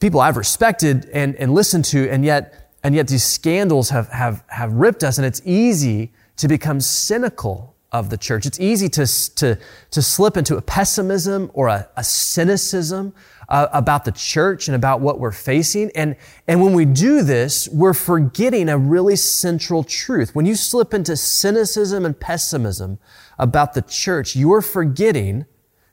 people 0.00 0.20
I've 0.20 0.36
respected 0.36 1.08
and, 1.12 1.34
and 1.36 1.54
listened 1.54 1.84
to, 1.86 2.08
and 2.10 2.24
yet, 2.24 2.72
and 2.82 2.94
yet 2.94 3.08
these 3.08 3.24
scandals 3.24 3.90
have, 3.90 4.08
have, 4.08 4.44
have 4.48 4.72
ripped 4.72 5.04
us, 5.04 5.18
and 5.18 5.26
it's 5.26 5.42
easy 5.44 6.12
to 6.36 6.48
become 6.48 6.80
cynical 6.80 7.75
of 7.98 8.10
the 8.10 8.16
church. 8.16 8.46
It's 8.46 8.60
easy 8.60 8.88
to, 8.90 9.06
to, 9.36 9.58
to 9.90 10.02
slip 10.02 10.36
into 10.36 10.56
a 10.56 10.62
pessimism 10.62 11.50
or 11.54 11.68
a, 11.68 11.88
a 11.96 12.04
cynicism 12.04 13.14
uh, 13.48 13.68
about 13.72 14.04
the 14.04 14.12
church 14.12 14.68
and 14.68 14.74
about 14.74 15.00
what 15.00 15.18
we're 15.18 15.32
facing. 15.32 15.90
And, 15.94 16.16
and 16.48 16.62
when 16.62 16.72
we 16.72 16.84
do 16.84 17.22
this, 17.22 17.68
we're 17.68 17.94
forgetting 17.94 18.68
a 18.68 18.78
really 18.78 19.16
central 19.16 19.84
truth. 19.84 20.34
When 20.34 20.46
you 20.46 20.54
slip 20.54 20.92
into 20.92 21.16
cynicism 21.16 22.04
and 22.04 22.18
pessimism 22.18 22.98
about 23.38 23.74
the 23.74 23.82
church, 23.82 24.36
you're 24.36 24.62
forgetting 24.62 25.46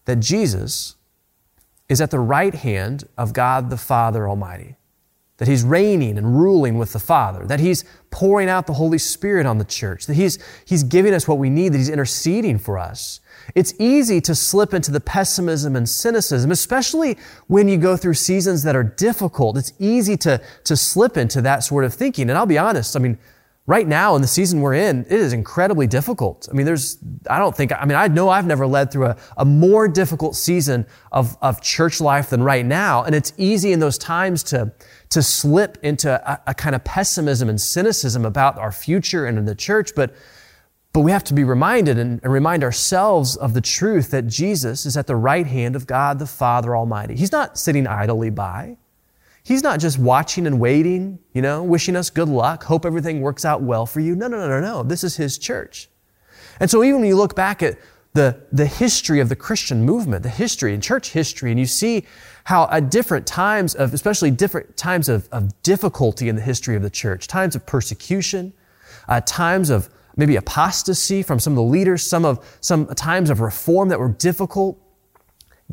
that 0.06 0.20
Jesus 0.20 0.96
is 1.90 2.02
at 2.02 2.12
the 2.12 2.20
right 2.20 2.54
hand 2.54 3.08
of 3.18 3.34
God 3.34 3.70
the 3.70 3.78
Father 3.78 4.28
Almighty. 4.28 4.76
That 5.38 5.48
he's 5.48 5.64
reigning 5.64 6.18
and 6.20 6.40
ruling 6.40 6.78
with 6.78 6.94
the 6.94 7.00
Father, 7.00 7.46
that 7.48 7.60
he's 7.60 7.84
pouring 8.12 8.50
out 8.50 8.68
the 8.68 8.74
Holy 8.74 9.00
Spirit 9.00 9.48
on 9.48 9.58
the 9.58 9.66
church, 9.66 10.06
that 10.06 10.14
he's, 10.14 10.38
he's 10.64 10.84
giving 10.84 11.12
us 11.12 11.28
what 11.28 11.40
we 11.40 11.50
need, 11.50 11.74
that 11.74 11.80
he's 11.80 11.90
interceding 11.90 12.60
for 12.60 12.78
us. 12.78 13.20
It's 13.56 13.74
easy 13.80 14.22
to 14.22 14.36
slip 14.36 14.76
into 14.76 14.92
the 14.92 15.00
pessimism 15.02 15.76
and 15.76 15.90
cynicism, 15.90 16.52
especially 16.52 17.18
when 17.48 17.68
you 17.68 17.78
go 17.78 17.98
through 17.98 18.14
seasons 18.14 18.62
that 18.64 18.76
are 18.76 18.84
difficult. 18.84 19.58
It's 19.58 19.74
easy 19.80 20.16
to, 20.18 20.40
to 20.66 20.78
slip 20.78 21.18
into 21.18 21.42
that 21.42 21.64
sort 21.64 21.84
of 21.84 21.96
thinking. 21.96 22.30
And 22.30 22.38
I'll 22.38 22.46
be 22.46 22.60
honest, 22.60 22.96
I 22.96 23.00
mean, 23.00 23.18
right 23.66 23.88
now 23.88 24.16
in 24.16 24.22
the 24.22 24.28
season 24.28 24.62
we're 24.62 24.76
in, 24.76 25.02
it 25.02 25.12
is 25.12 25.34
incredibly 25.34 25.88
difficult. 25.88 26.48
I 26.52 26.54
mean, 26.54 26.66
there's, 26.66 26.98
I 27.30 27.40
don't 27.40 27.56
think, 27.56 27.72
I 27.72 27.86
mean, 27.86 27.98
I 27.98 28.08
know 28.08 28.30
I've 28.30 28.46
never 28.46 28.68
led 28.68 28.92
through 28.92 29.08
a, 29.08 29.18
a 29.38 29.46
more 29.46 29.88
difficult 29.88 30.36
season 30.36 30.86
of, 31.12 31.38
of 31.42 31.62
church 31.62 32.00
life 32.00 32.30
than 32.30 32.44
right 32.44 32.66
now. 32.66 33.04
And 33.04 33.16
it's 33.16 33.34
easy 33.38 33.72
in 33.72 33.80
those 33.80 33.98
times 33.98 34.44
to, 34.44 34.74
to 35.14 35.22
slip 35.22 35.78
into 35.84 36.12
a, 36.32 36.42
a 36.48 36.54
kind 36.54 36.76
of 36.76 36.84
pessimism 36.84 37.50
and 37.50 37.60
cynicism 37.62 38.26
about 38.26 38.58
our 38.58 38.72
future 38.72 39.26
and 39.26 39.38
in 39.38 39.46
the 39.46 39.56
church. 39.56 39.92
But 39.96 40.14
but 40.92 41.00
we 41.00 41.12
have 41.12 41.24
to 41.24 41.34
be 41.34 41.44
reminded 41.44 41.98
and, 41.98 42.20
and, 42.24 42.32
remind 42.32 42.64
ourselves 42.64 43.36
of 43.36 43.56
the 43.56 43.62
truth 43.62 44.12
that 44.12 44.28
Jesus 44.28 44.86
is 44.86 44.96
at 44.96 45.08
the 45.08 45.16
right 45.16 45.48
hand 45.48 45.76
of 45.76 45.88
God 45.88 46.20
the 46.20 46.28
Father 46.28 46.76
Almighty. 46.76 47.16
He's 47.16 47.32
not 47.32 47.58
sitting 47.58 47.88
idly 47.88 48.30
by. 48.30 48.78
He's 49.42 49.64
not 49.64 49.80
just 49.80 49.98
watching 49.98 50.46
and 50.46 50.60
waiting, 50.60 51.18
you 51.34 51.42
know, 51.42 51.64
wishing 51.64 51.96
us 51.96 52.12
good 52.12 52.30
luck, 52.30 52.64
hope 52.64 52.86
everything 52.86 53.22
works 53.22 53.44
out 53.44 53.64
well 53.64 53.88
for 53.88 54.02
you. 54.02 54.16
No, 54.16 54.28
no, 54.28 54.38
no, 54.38 54.48
no, 54.48 54.62
no. 54.62 54.84
This 54.84 55.04
is 55.04 55.16
His 55.16 55.40
church. 55.40 55.90
And 56.60 56.70
so 56.70 56.84
even 56.84 57.02
when 57.02 57.10
you 57.10 57.16
look 57.16 57.36
back 57.36 57.64
at 57.64 57.80
the, 58.14 58.40
the 58.52 58.68
history 58.68 59.20
of 59.20 59.30
the 59.30 59.36
Christian 59.36 59.84
movement, 59.84 60.22
the 60.22 60.30
history 60.30 60.76
and 60.76 60.82
church 60.82 61.10
history, 61.10 61.50
and 61.50 61.60
you 61.60 61.66
see 61.66 62.06
how 62.46 62.68
at 62.72 62.92
different 62.92 63.26
times 63.26 63.76
of, 63.76 63.94
especially 63.94 64.32
different 64.32 64.76
times 64.76 65.10
of, 65.10 65.30
of 65.32 65.62
difficulty 65.64 66.30
in 66.30 66.36
the 66.36 66.42
history 66.42 66.76
of 66.76 66.82
the 66.82 66.90
church, 66.90 67.28
times 67.28 67.56
of 67.56 67.66
persecution, 67.66 68.54
uh, 69.08 69.22
times 69.22 69.70
of 69.70 69.90
maybe 70.16 70.36
apostasy 70.36 71.24
from 71.24 71.40
some 71.40 71.54
of 71.54 71.58
the 71.58 71.64
leaders, 71.64 72.04
some 72.06 72.26
of 72.26 72.58
some 72.62 72.86
times 72.88 73.30
of 73.30 73.40
reform 73.40 73.90
that 73.90 74.00
were 74.00 74.10
difficult. 74.10 74.80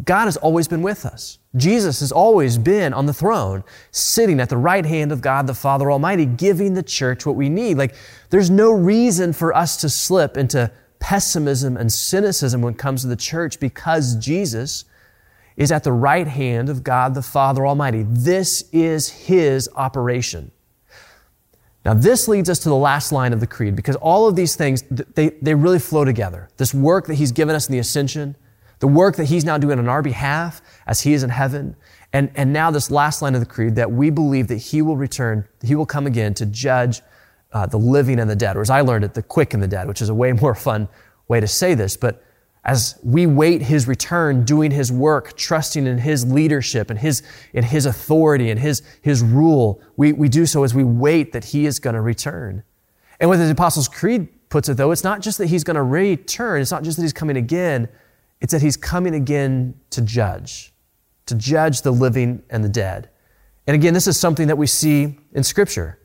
God 0.05 0.27
has 0.27 0.37
always 0.37 0.69
been 0.69 0.83
with 0.83 1.05
us. 1.05 1.39
Jesus 1.57 2.01
has 2.01 2.13
always 2.13 2.57
been 2.57 2.95
on 2.95 3.07
the 3.07 3.13
throne, 3.13 3.65
sitting 3.91 4.39
at 4.41 4.49
the 4.49 4.57
right 4.57 4.87
hand 4.87 5.11
of 5.11 5.21
God 5.21 5.47
the 5.47 5.55
Father 5.55 5.91
Almighty, 5.91 6.25
giving 6.25 6.75
the 6.75 6.83
church 6.83 7.27
what 7.27 7.35
we 7.35 7.49
need. 7.49 7.77
Like, 7.77 7.95
there's 8.31 8.51
no 8.51 8.71
reason 8.71 9.33
for 9.33 9.55
us 9.55 9.77
to 9.79 9.89
slip 9.89 10.37
into 10.37 10.71
pessimism 11.01 11.77
and 11.77 11.93
cynicism 11.93 12.63
when 12.63 12.75
it 12.75 12.79
comes 12.79 13.03
to 13.03 13.09
the 13.09 13.17
church 13.17 13.59
because 13.59 14.15
Jesus 14.17 14.85
is 15.61 15.71
at 15.71 15.85
the 15.85 15.93
right 15.93 16.27
hand 16.27 16.71
of 16.71 16.83
God 16.83 17.15
the 17.15 17.21
Father 17.21 17.67
Almighty. 17.67 18.03
This 18.09 18.65
is 18.73 19.11
His 19.11 19.69
operation. 19.77 20.51
Now, 21.85 21.93
this 21.93 22.29
leads 22.29 22.49
us 22.49 22.61
to 22.61 22.71
the 22.71 22.77
last 22.77 23.13
line 23.13 23.35
of 23.35 23.41
the 23.41 23.47
creed 23.47 23.77
because 23.77 23.97
all 23.97 24.27
of 24.27 24.37
these 24.37 24.57
things, 24.57 24.83
they, 24.91 25.29
they 25.43 25.55
really 25.55 25.79
flow 25.79 26.07
together. 26.07 26.49
This 26.57 26.73
work 26.73 27.07
that 27.09 27.15
he's 27.15 27.33
given 27.33 27.55
us 27.55 27.69
in 27.69 27.75
the 27.75 27.79
ascension, 27.79 28.37
the 28.79 28.89
work 28.89 29.17
that 29.17 29.27
he's 29.27 29.45
now 29.45 29.59
doing 29.59 29.79
on 29.79 29.87
our 29.87 30.01
behalf 30.01 30.63
as 30.87 31.03
he 31.03 31.13
is 31.13 31.23
in 31.23 31.29
heaven, 31.29 31.77
and, 32.15 32.31
and 32.37 32.55
now 32.55 32.71
this 32.71 32.91
last 32.91 33.21
line 33.21 33.35
of 33.35 33.41
the 33.41 33.47
creed 33.47 33.77
that 33.77 33.93
we 33.93 34.09
believe 34.09 34.49
that 34.49 34.57
he 34.57 34.81
will 34.81 34.97
return, 34.97 35.47
he 35.63 35.75
will 35.75 35.87
come 35.87 36.07
again 36.07 36.33
to 36.35 36.47
judge 36.47 37.03
uh, 37.53 37.67
the 37.67 37.79
living 37.79 38.19
and 38.19 38.31
the 38.31 38.37
dead, 38.37 38.57
or 38.57 38.63
as 38.63 38.71
I 38.71 38.81
learned 38.81 39.05
it, 39.05 39.13
the 39.13 39.23
quick 39.23 39.53
and 39.53 39.63
the 39.63 39.69
dead, 39.69 39.89
which 39.89 40.01
is 40.01 40.09
a 40.09 40.15
way 40.15 40.33
more 40.41 40.55
fun 40.55 40.89
way 41.29 41.39
to 41.39 41.47
say 41.47 41.75
this. 41.75 41.99
But 41.99 42.25
as 42.65 42.99
we 43.03 43.27
wait 43.27 43.63
his 43.63 43.89
return, 43.89 44.45
doing 44.45 44.71
his 44.71 44.93
work, 44.93 45.37
trusting 45.37 45.87
in 45.87 45.99
his 45.99 46.31
leadership 46.31 46.91
and 46.91 46.99
his, 46.99 47.23
in 47.55 47.65
his 47.65 47.87
authority 47.87 48.51
and 48.51 48.61
his, 48.61 48.83
his 49.01 49.23
rule, 49.23 49.81
we, 49.97 50.13
we 50.13 50.29
do 50.29 50.45
so 50.45 50.63
as 50.63 50.75
we 50.75 50.85
wait 50.85 51.33
that 51.33 51.45
he 51.45 51.65
is 51.65 51.79
going 51.79 51.95
to 51.95 52.01
return. 52.03 52.63
And 53.19 53.31
what 53.31 53.39
the 53.39 53.51
Apostles' 53.51 53.89
Creed 53.89 54.29
puts 54.51 54.69
it, 54.69 54.77
though, 54.77 54.91
it's 54.91 55.05
not 55.05 55.21
just 55.21 55.39
that 55.39 55.47
he's 55.47 55.65
going 55.65 55.77
to 55.77 55.83
return, 55.83 56.61
it's 56.61 56.71
not 56.71 56.83
just 56.83 56.97
that 56.97 57.03
he's 57.03 57.13
coming 57.15 57.37
again, 57.37 57.89
it's 58.41 58.53
that 58.53 58.63
he's 58.63 58.77
coming 58.77 59.15
again 59.15 59.75
to 59.91 60.03
judge, 60.03 60.73
to 61.27 61.35
judge 61.35 61.83
the 61.83 61.93
living 61.93 62.43
and 62.51 62.63
the 62.63 62.69
dead. 62.69 63.09
And 63.67 63.75
again, 63.75 63.95
this 63.95 64.07
is 64.07 64.19
something 64.19 64.49
that 64.49 64.59
we 64.59 64.67
see 64.67 65.19
in 65.33 65.45
Scripture. 65.45 65.99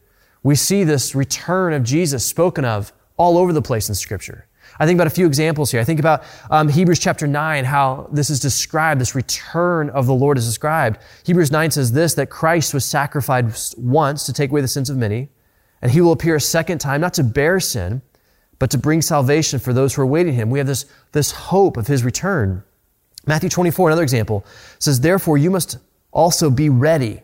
We 0.44 0.56
see 0.56 0.84
this 0.84 1.16
return 1.16 1.74
of 1.74 1.84
Jesus 1.84 2.26
spoken 2.26 2.64
of 2.64 2.94
all 3.18 3.38
over 3.38 3.52
the 3.52 3.62
place 3.62 3.90
in 3.90 3.96
Scripture. 3.96 4.48
I 4.80 4.86
think 4.86 4.98
about 4.98 5.08
a 5.08 5.12
few 5.12 5.26
examples 5.26 5.72
here. 5.72 5.80
I 5.80 5.84
think 5.84 6.00
about 6.00 6.24
um, 6.50 6.68
Hebrews 6.68 7.00
chapter 7.00 7.28
9, 7.28 7.66
how 7.66 8.10
this 8.12 8.30
is 8.30 8.40
described, 8.40 9.00
this 9.00 9.16
return 9.16 9.90
of 9.90 10.06
the 10.06 10.14
Lord 10.14 10.38
is 10.38 10.46
described. 10.46 11.00
Hebrews 11.24 11.52
9 11.52 11.72
says 11.72 11.94
this, 11.94 12.14
that 12.16 12.30
Christ 12.30 12.74
was 12.74 12.84
sacrificed 12.84 13.78
once 13.78 14.26
to 14.26 14.34
take 14.34 14.52
away 14.52 14.62
the 14.62 14.68
sins 14.68 14.90
of 14.90 14.98
many, 14.98 15.30
and 15.82 15.92
he 15.92 16.02
will 16.02 16.12
appear 16.12 16.36
a 16.36 16.42
second 16.42 16.80
time, 16.80 17.00
not 17.00 17.14
to 17.14 17.24
bear 17.24 17.60
sin, 17.60 18.02
but 18.60 18.70
to 18.72 18.78
bring 18.78 19.02
salvation 19.02 19.60
for 19.60 19.74
those 19.74 19.94
who 19.94 20.02
are 20.02 20.06
waiting 20.06 20.34
him. 20.34 20.50
We 20.50 20.60
have 20.60 20.68
this, 20.68 20.86
this 21.12 21.32
hope 21.32 21.78
of 21.78 21.88
his 21.88 22.04
return. 22.04 22.64
Matthew 23.26 23.50
24, 23.50 23.90
another 23.90 24.04
example, 24.04 24.46
says, 24.80 25.00
Therefore 25.00 25.38
you 25.38 25.52
must 25.52 25.78
also 26.12 26.50
be 26.50 26.70
ready 26.70 27.22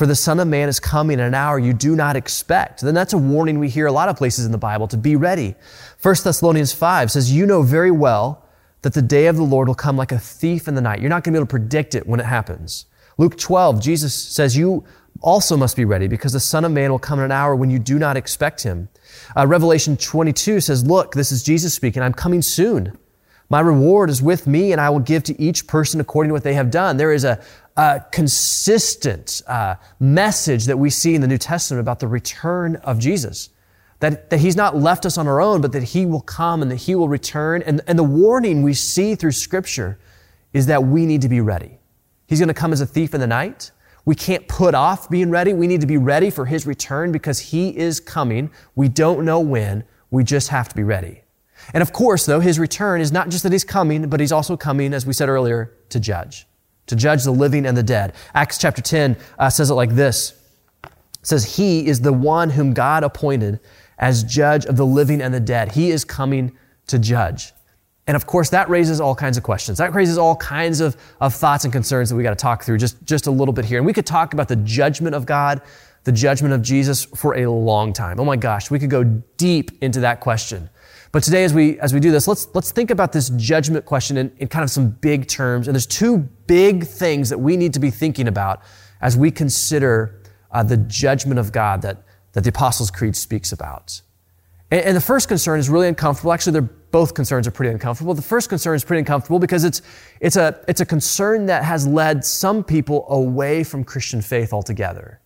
for 0.00 0.06
the 0.06 0.16
Son 0.16 0.40
of 0.40 0.48
Man 0.48 0.70
is 0.70 0.80
coming 0.80 1.18
in 1.18 1.26
an 1.26 1.34
hour 1.34 1.58
you 1.58 1.74
do 1.74 1.94
not 1.94 2.16
expect. 2.16 2.80
Then 2.80 2.94
that's 2.94 3.12
a 3.12 3.18
warning 3.18 3.58
we 3.58 3.68
hear 3.68 3.84
a 3.84 3.92
lot 3.92 4.08
of 4.08 4.16
places 4.16 4.46
in 4.46 4.50
the 4.50 4.56
Bible 4.56 4.88
to 4.88 4.96
be 4.96 5.14
ready. 5.14 5.54
1 6.00 6.14
Thessalonians 6.24 6.72
5 6.72 7.10
says, 7.10 7.30
You 7.30 7.44
know 7.44 7.60
very 7.60 7.90
well 7.90 8.42
that 8.80 8.94
the 8.94 9.02
day 9.02 9.26
of 9.26 9.36
the 9.36 9.42
Lord 9.42 9.68
will 9.68 9.74
come 9.74 9.98
like 9.98 10.10
a 10.10 10.18
thief 10.18 10.68
in 10.68 10.74
the 10.74 10.80
night. 10.80 11.00
You're 11.00 11.10
not 11.10 11.22
going 11.22 11.34
to 11.34 11.36
be 11.36 11.40
able 11.40 11.48
to 11.48 11.50
predict 11.50 11.94
it 11.94 12.06
when 12.06 12.18
it 12.18 12.24
happens. 12.24 12.86
Luke 13.18 13.36
12, 13.36 13.82
Jesus 13.82 14.14
says, 14.14 14.56
You 14.56 14.86
also 15.20 15.54
must 15.54 15.76
be 15.76 15.84
ready 15.84 16.08
because 16.08 16.32
the 16.32 16.40
Son 16.40 16.64
of 16.64 16.72
Man 16.72 16.90
will 16.90 16.98
come 16.98 17.18
in 17.18 17.26
an 17.26 17.32
hour 17.32 17.54
when 17.54 17.68
you 17.68 17.78
do 17.78 17.98
not 17.98 18.16
expect 18.16 18.62
him. 18.62 18.88
Uh, 19.36 19.46
Revelation 19.46 19.98
22 19.98 20.62
says, 20.62 20.82
Look, 20.82 21.12
this 21.12 21.30
is 21.30 21.42
Jesus 21.42 21.74
speaking. 21.74 22.02
I'm 22.02 22.14
coming 22.14 22.40
soon. 22.40 22.96
My 23.50 23.58
reward 23.58 24.10
is 24.10 24.22
with 24.22 24.46
me, 24.46 24.70
and 24.70 24.80
I 24.80 24.90
will 24.90 25.00
give 25.00 25.24
to 25.24 25.40
each 25.40 25.66
person 25.66 26.00
according 26.00 26.28
to 26.28 26.32
what 26.34 26.44
they 26.44 26.54
have 26.54 26.70
done. 26.70 26.96
There 26.96 27.12
is 27.12 27.24
a, 27.24 27.42
a 27.76 28.00
consistent 28.12 29.42
uh, 29.48 29.74
message 29.98 30.66
that 30.66 30.78
we 30.78 30.88
see 30.88 31.16
in 31.16 31.20
the 31.20 31.26
New 31.26 31.36
Testament 31.36 31.80
about 31.80 31.98
the 31.98 32.06
return 32.06 32.76
of 32.76 33.00
Jesus. 33.00 33.50
That, 33.98 34.30
that 34.30 34.38
he's 34.38 34.54
not 34.54 34.76
left 34.76 35.04
us 35.04 35.18
on 35.18 35.26
our 35.26 35.40
own, 35.40 35.60
but 35.60 35.72
that 35.72 35.82
he 35.82 36.06
will 36.06 36.20
come 36.20 36.62
and 36.62 36.70
that 36.70 36.76
he 36.76 36.94
will 36.94 37.08
return. 37.08 37.62
And, 37.62 37.80
and 37.88 37.98
the 37.98 38.04
warning 38.04 38.62
we 38.62 38.72
see 38.72 39.16
through 39.16 39.32
Scripture 39.32 39.98
is 40.52 40.66
that 40.66 40.84
we 40.84 41.04
need 41.04 41.22
to 41.22 41.28
be 41.28 41.40
ready. 41.40 41.80
He's 42.28 42.38
going 42.38 42.48
to 42.48 42.54
come 42.54 42.72
as 42.72 42.80
a 42.80 42.86
thief 42.86 43.14
in 43.14 43.20
the 43.20 43.26
night. 43.26 43.72
We 44.04 44.14
can't 44.14 44.46
put 44.46 44.76
off 44.76 45.10
being 45.10 45.28
ready. 45.28 45.52
We 45.52 45.66
need 45.66 45.80
to 45.80 45.86
be 45.88 45.98
ready 45.98 46.30
for 46.30 46.46
his 46.46 46.66
return 46.66 47.10
because 47.10 47.40
he 47.40 47.76
is 47.76 47.98
coming. 47.98 48.52
We 48.76 48.88
don't 48.88 49.24
know 49.24 49.40
when. 49.40 49.84
We 50.10 50.22
just 50.22 50.48
have 50.48 50.68
to 50.68 50.76
be 50.76 50.84
ready. 50.84 51.22
And 51.74 51.82
of 51.82 51.92
course, 51.92 52.26
though, 52.26 52.40
his 52.40 52.58
return 52.58 53.00
is 53.00 53.12
not 53.12 53.28
just 53.28 53.42
that 53.42 53.52
he's 53.52 53.64
coming, 53.64 54.08
but 54.08 54.20
he's 54.20 54.32
also 54.32 54.56
coming, 54.56 54.92
as 54.92 55.06
we 55.06 55.12
said 55.12 55.28
earlier, 55.28 55.72
to 55.90 56.00
judge, 56.00 56.46
to 56.86 56.96
judge 56.96 57.24
the 57.24 57.30
living 57.30 57.66
and 57.66 57.76
the 57.76 57.82
dead. 57.82 58.14
Acts 58.34 58.58
chapter 58.58 58.82
10 58.82 59.16
uh, 59.38 59.50
says 59.50 59.70
it 59.70 59.74
like 59.74 59.90
this. 59.90 60.32
It 60.84 61.26
says, 61.26 61.56
He 61.56 61.86
is 61.86 62.00
the 62.00 62.12
one 62.12 62.50
whom 62.50 62.72
God 62.72 63.04
appointed 63.04 63.60
as 63.98 64.24
judge 64.24 64.64
of 64.66 64.76
the 64.76 64.86
living 64.86 65.20
and 65.20 65.32
the 65.32 65.40
dead. 65.40 65.72
He 65.72 65.90
is 65.90 66.04
coming 66.04 66.56
to 66.86 66.98
judge. 66.98 67.52
And 68.06 68.16
of 68.16 68.26
course, 68.26 68.50
that 68.50 68.68
raises 68.68 69.00
all 69.00 69.14
kinds 69.14 69.36
of 69.36 69.44
questions. 69.44 69.78
That 69.78 69.94
raises 69.94 70.18
all 70.18 70.34
kinds 70.34 70.80
of, 70.80 70.96
of 71.20 71.32
thoughts 71.32 71.64
and 71.64 71.72
concerns 71.72 72.10
that 72.10 72.16
we 72.16 72.24
got 72.24 72.30
to 72.30 72.42
talk 72.42 72.64
through 72.64 72.78
just, 72.78 73.00
just 73.04 73.28
a 73.28 73.30
little 73.30 73.52
bit 73.52 73.64
here. 73.64 73.78
And 73.78 73.86
we 73.86 73.92
could 73.92 74.06
talk 74.06 74.32
about 74.32 74.48
the 74.48 74.56
judgment 74.56 75.14
of 75.14 75.26
God, 75.26 75.62
the 76.04 76.12
judgment 76.12 76.52
of 76.54 76.62
Jesus 76.62 77.04
for 77.04 77.36
a 77.36 77.46
long 77.46 77.92
time. 77.92 78.18
Oh 78.18 78.24
my 78.24 78.34
gosh, 78.36 78.70
we 78.70 78.78
could 78.80 78.90
go 78.90 79.04
deep 79.04 79.70
into 79.82 80.00
that 80.00 80.18
question. 80.20 80.70
But 81.12 81.24
today, 81.24 81.42
as 81.42 81.52
we, 81.52 81.78
as 81.80 81.92
we 81.92 81.98
do 81.98 82.12
this, 82.12 82.28
let's, 82.28 82.48
let's 82.54 82.70
think 82.70 82.90
about 82.90 83.12
this 83.12 83.30
judgment 83.30 83.84
question 83.84 84.16
in, 84.16 84.32
in 84.38 84.46
kind 84.46 84.62
of 84.62 84.70
some 84.70 84.90
big 84.90 85.26
terms. 85.26 85.66
And 85.66 85.74
there's 85.74 85.86
two 85.86 86.18
big 86.46 86.86
things 86.86 87.30
that 87.30 87.38
we 87.38 87.56
need 87.56 87.74
to 87.74 87.80
be 87.80 87.90
thinking 87.90 88.28
about 88.28 88.62
as 89.00 89.16
we 89.16 89.30
consider 89.32 90.20
uh, 90.52 90.62
the 90.62 90.76
judgment 90.76 91.40
of 91.40 91.50
God 91.50 91.82
that, 91.82 92.04
that 92.32 92.44
the 92.44 92.50
Apostles' 92.50 92.92
Creed 92.92 93.16
speaks 93.16 93.50
about. 93.50 94.02
And, 94.70 94.80
and 94.82 94.96
the 94.96 95.00
first 95.00 95.26
concern 95.26 95.58
is 95.58 95.68
really 95.68 95.88
uncomfortable. 95.88 96.32
Actually, 96.32 96.52
they're, 96.52 96.70
both 96.92 97.14
concerns 97.14 97.48
are 97.48 97.50
pretty 97.50 97.72
uncomfortable. 97.72 98.14
The 98.14 98.22
first 98.22 98.48
concern 98.48 98.76
is 98.76 98.84
pretty 98.84 99.00
uncomfortable 99.00 99.40
because 99.40 99.64
it's, 99.64 99.82
it's, 100.20 100.36
a, 100.36 100.62
it's 100.68 100.80
a 100.80 100.86
concern 100.86 101.46
that 101.46 101.64
has 101.64 101.88
led 101.88 102.24
some 102.24 102.62
people 102.62 103.06
away 103.08 103.64
from 103.64 103.82
Christian 103.82 104.22
faith 104.22 104.52
altogether. 104.52 105.20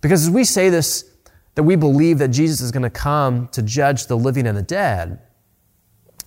Because 0.00 0.22
as 0.22 0.30
we 0.30 0.44
say 0.44 0.68
this 0.68 1.15
that 1.56 1.62
we 1.62 1.74
believe 1.74 2.18
that 2.18 2.28
Jesus 2.28 2.60
is 2.60 2.70
going 2.70 2.82
to 2.82 2.90
come 2.90 3.48
to 3.48 3.62
judge 3.62 4.06
the 4.06 4.16
living 4.16 4.46
and 4.46 4.56
the 4.56 4.62
dead, 4.62 5.18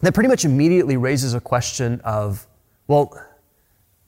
that 0.01 0.13
pretty 0.13 0.27
much 0.27 0.43
immediately 0.43 0.97
raises 0.97 1.33
a 1.33 1.39
question 1.39 2.01
of, 2.03 2.47
well, 2.87 3.13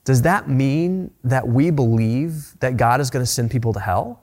does 0.04 0.24
that 0.24 0.50
mean 0.50 1.12
that 1.24 1.48
we 1.48 1.70
believe 1.70 2.60
that 2.60 2.76
God 2.76 3.00
is 3.00 3.12
going 3.12 3.24
to 3.24 3.32
send 3.32 3.52
people 3.52 3.72
to 3.74 3.80
hell? 3.80 4.20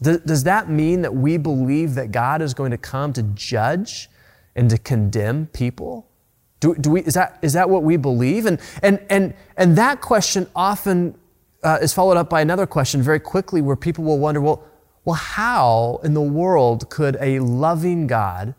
Does 0.00 0.44
that 0.44 0.68
mean 0.68 1.02
that 1.02 1.14
we 1.14 1.36
believe 1.36 1.94
that 1.94 2.10
God 2.10 2.42
is 2.42 2.54
going 2.54 2.70
to 2.72 2.78
come 2.78 3.12
to 3.12 3.22
judge 3.22 4.08
and 4.56 4.70
to 4.70 4.78
condemn 4.78 5.46
people? 5.46 6.08
Do, 6.60 6.74
do 6.74 6.90
we, 6.90 7.02
is, 7.02 7.14
that, 7.14 7.38
is 7.42 7.52
that 7.52 7.68
what 7.68 7.82
we 7.82 7.96
believe? 7.96 8.46
And, 8.46 8.58
and, 8.82 9.04
and, 9.10 9.34
and 9.56 9.76
that 9.76 10.00
question 10.00 10.48
often 10.56 11.16
uh, 11.62 11.78
is 11.82 11.92
followed 11.92 12.16
up 12.16 12.30
by 12.30 12.40
another 12.40 12.66
question 12.66 13.02
very 13.02 13.20
quickly 13.20 13.60
where 13.60 13.76
people 13.76 14.04
will 14.04 14.18
wonder, 14.18 14.40
well, 14.40 14.64
well, 15.04 15.16
how 15.16 16.00
in 16.04 16.14
the 16.14 16.20
world 16.20 16.88
could 16.88 17.16
a 17.20 17.40
loving 17.40 18.06
God 18.06 18.54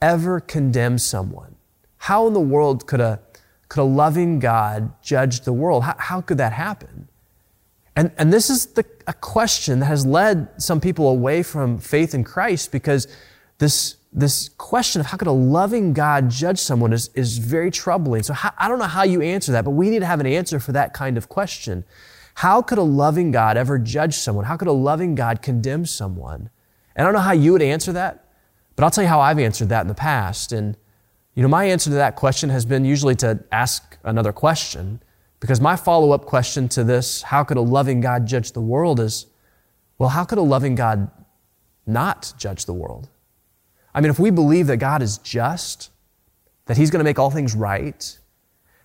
ever 0.00 0.40
condemn 0.40 0.98
someone? 0.98 1.56
How 1.98 2.26
in 2.26 2.32
the 2.32 2.40
world 2.40 2.86
could 2.86 3.00
a, 3.00 3.20
could 3.68 3.80
a 3.80 3.84
loving 3.84 4.38
God 4.38 4.92
judge 5.02 5.40
the 5.40 5.52
world? 5.52 5.84
How, 5.84 5.96
how 5.98 6.20
could 6.20 6.38
that 6.38 6.52
happen? 6.52 7.08
And, 7.96 8.12
and 8.16 8.32
this 8.32 8.48
is 8.48 8.66
the, 8.66 8.86
a 9.06 9.12
question 9.12 9.80
that 9.80 9.86
has 9.86 10.06
led 10.06 10.62
some 10.62 10.80
people 10.80 11.08
away 11.08 11.42
from 11.42 11.78
faith 11.78 12.14
in 12.14 12.24
Christ 12.24 12.70
because 12.70 13.08
this, 13.58 13.96
this 14.12 14.50
question 14.50 15.00
of 15.00 15.06
how 15.06 15.16
could 15.16 15.28
a 15.28 15.32
loving 15.32 15.92
God 15.92 16.30
judge 16.30 16.60
someone 16.60 16.92
is, 16.92 17.10
is 17.14 17.38
very 17.38 17.70
troubling. 17.70 18.22
So 18.22 18.32
how, 18.32 18.52
I 18.56 18.68
don't 18.68 18.78
know 18.78 18.84
how 18.84 19.02
you 19.02 19.20
answer 19.20 19.52
that, 19.52 19.64
but 19.64 19.72
we 19.72 19.90
need 19.90 19.98
to 19.98 20.06
have 20.06 20.20
an 20.20 20.26
answer 20.26 20.60
for 20.60 20.72
that 20.72 20.94
kind 20.94 21.18
of 21.18 21.28
question. 21.28 21.84
How 22.38 22.62
could 22.62 22.78
a 22.78 22.82
loving 22.82 23.32
God 23.32 23.56
ever 23.56 23.80
judge 23.80 24.14
someone? 24.14 24.44
How 24.44 24.56
could 24.56 24.68
a 24.68 24.72
loving 24.72 25.16
God 25.16 25.42
condemn 25.42 25.84
someone? 25.84 26.50
And 26.94 27.02
I 27.02 27.02
don't 27.02 27.12
know 27.12 27.18
how 27.18 27.32
you 27.32 27.50
would 27.50 27.62
answer 27.62 27.92
that, 27.94 28.26
but 28.76 28.84
I'll 28.84 28.92
tell 28.92 29.02
you 29.02 29.08
how 29.08 29.20
I've 29.20 29.40
answered 29.40 29.70
that 29.70 29.80
in 29.80 29.88
the 29.88 29.94
past. 29.94 30.52
And, 30.52 30.76
you 31.34 31.42
know, 31.42 31.48
my 31.48 31.64
answer 31.64 31.90
to 31.90 31.96
that 31.96 32.14
question 32.14 32.48
has 32.50 32.64
been 32.64 32.84
usually 32.84 33.16
to 33.16 33.42
ask 33.50 33.98
another 34.04 34.32
question, 34.32 35.02
because 35.40 35.60
my 35.60 35.74
follow 35.74 36.12
up 36.12 36.26
question 36.26 36.68
to 36.68 36.84
this, 36.84 37.22
how 37.22 37.42
could 37.42 37.56
a 37.56 37.60
loving 37.60 38.00
God 38.00 38.24
judge 38.24 38.52
the 38.52 38.60
world, 38.60 39.00
is, 39.00 39.26
well, 39.98 40.10
how 40.10 40.22
could 40.22 40.38
a 40.38 40.42
loving 40.42 40.76
God 40.76 41.10
not 41.88 42.32
judge 42.38 42.66
the 42.66 42.72
world? 42.72 43.08
I 43.92 44.00
mean, 44.00 44.10
if 44.10 44.20
we 44.20 44.30
believe 44.30 44.68
that 44.68 44.76
God 44.76 45.02
is 45.02 45.18
just, 45.18 45.90
that 46.66 46.76
He's 46.76 46.92
going 46.92 47.00
to 47.00 47.04
make 47.04 47.18
all 47.18 47.32
things 47.32 47.56
right, 47.56 48.16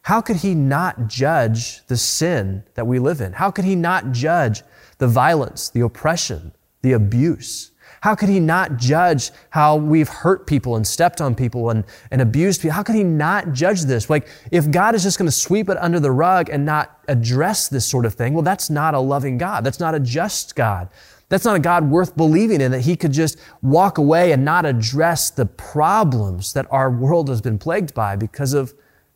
how 0.04 0.20
could 0.20 0.38
he 0.38 0.54
not 0.54 1.08
judge 1.08 1.86
the 1.88 1.96
sin 1.96 2.64
that 2.76 2.86
we 2.86 3.00
live 3.00 3.22
in? 3.22 3.34
How 3.34 3.50
could 3.50 3.64
he 3.64 3.76
not 3.76 4.12
judge 4.12 4.62
the 4.98 5.08
violence, 5.08 5.70
the 5.70 5.80
oppression, 5.80 6.52
the 6.82 6.92
abuse? 6.92 7.72
How 8.02 8.14
could 8.14 8.28
he 8.28 8.42
not 8.42 8.76
judge 8.76 9.32
how 9.52 9.78
we've 9.78 10.10
hurt 10.10 10.46
people 10.46 10.76
and 10.76 10.86
stepped 10.86 11.22
on 11.22 11.36
people 11.36 11.70
and, 11.70 11.86
and 12.12 12.22
abused 12.22 12.62
people? 12.62 12.76
How 12.76 12.84
could 12.84 12.96
he 12.96 13.04
not 13.06 13.54
judge 13.54 13.84
this? 13.84 14.10
Like, 14.10 14.28
if 14.52 14.70
God 14.70 14.94
is 14.94 15.04
just 15.04 15.18
going 15.18 15.30
to 15.30 15.32
sweep 15.32 15.70
it 15.70 15.78
under 15.78 16.02
the 16.02 16.12
rug 16.12 16.50
and 16.50 16.66
not 16.66 17.00
address 17.08 17.70
this 17.70 17.88
sort 17.88 18.06
of 18.06 18.14
thing, 18.14 18.34
well, 18.34 18.44
that's 18.44 18.70
not 18.70 18.94
a 18.94 19.00
loving 19.00 19.38
God. 19.38 19.64
That's 19.64 19.80
not 19.80 19.96
a 19.96 20.02
just 20.02 20.58
God. 20.58 20.90
That's 21.30 21.46
not 21.46 21.56
a 21.56 21.60
God 21.60 21.90
worth 21.90 22.18
believing 22.18 22.60
in, 22.60 22.72
that 22.74 22.82
he 22.82 22.98
could 22.98 23.14
just 23.14 23.40
walk 23.62 23.98
away 23.98 24.34
and 24.34 24.44
not 24.44 24.66
address 24.66 25.30
the 25.30 25.46
problems 25.46 26.52
that 26.52 26.68
our 26.72 26.92
world 26.92 27.30
has 27.30 27.40
been 27.40 27.58
plagued 27.58 27.94
by 27.94 28.18
because 28.18 28.54
of 28.54 28.74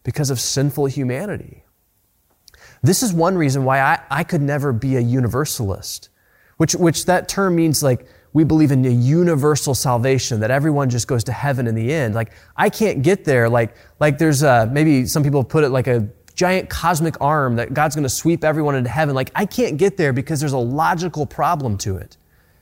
because 0.08 0.30
of 0.30 0.40
sinful 0.40 0.86
humanity. 0.86 1.66
This 2.82 3.04
is 3.04 3.12
one 3.12 3.38
reason 3.38 3.66
why 3.66 3.82
I, 3.82 4.00
I 4.10 4.24
could 4.24 4.42
never 4.42 4.72
be 4.72 4.96
a 4.96 5.02
universalist, 5.02 6.08
which, 6.56 6.76
which 6.76 7.08
that 7.08 7.28
term 7.28 7.58
means 7.58 7.84
like 7.84 8.08
we 8.32 8.46
believe 8.46 8.72
in 8.72 8.86
a 8.86 8.90
universal 8.90 9.76
salvation 9.76 10.40
that 10.40 10.50
everyone 10.50 10.90
just 10.90 11.10
goes 11.10 11.26
to 11.26 11.34
heaven 11.34 11.68
in 11.68 11.76
the 11.76 11.92
end. 11.92 12.16
Like 12.16 12.32
I 12.56 12.70
can't 12.70 13.02
get 13.02 13.26
there. 13.26 13.50
Like 13.50 13.76
like 14.00 14.18
there's 14.18 14.44
a, 14.44 14.70
maybe 14.72 15.06
some 15.08 15.24
people 15.24 15.44
put 15.44 15.66
it 15.66 15.72
like 15.72 15.88
a 15.88 16.08
giant 16.36 16.70
cosmic 16.70 17.20
arm 17.20 17.58
that 17.58 17.74
God's 17.74 17.94
going 17.94 18.04
to 18.04 18.10
sweep 18.10 18.46
everyone 18.46 18.76
into 18.76 18.90
heaven. 18.90 19.14
Like 19.14 19.32
I 19.36 19.46
can't 19.46 19.76
get 19.76 19.98
there 19.98 20.14
because 20.14 20.40
there's 20.40 20.54
a 20.54 20.58
logical 20.58 21.26
problem 21.26 21.78
to 21.80 21.98
it. 21.98 22.16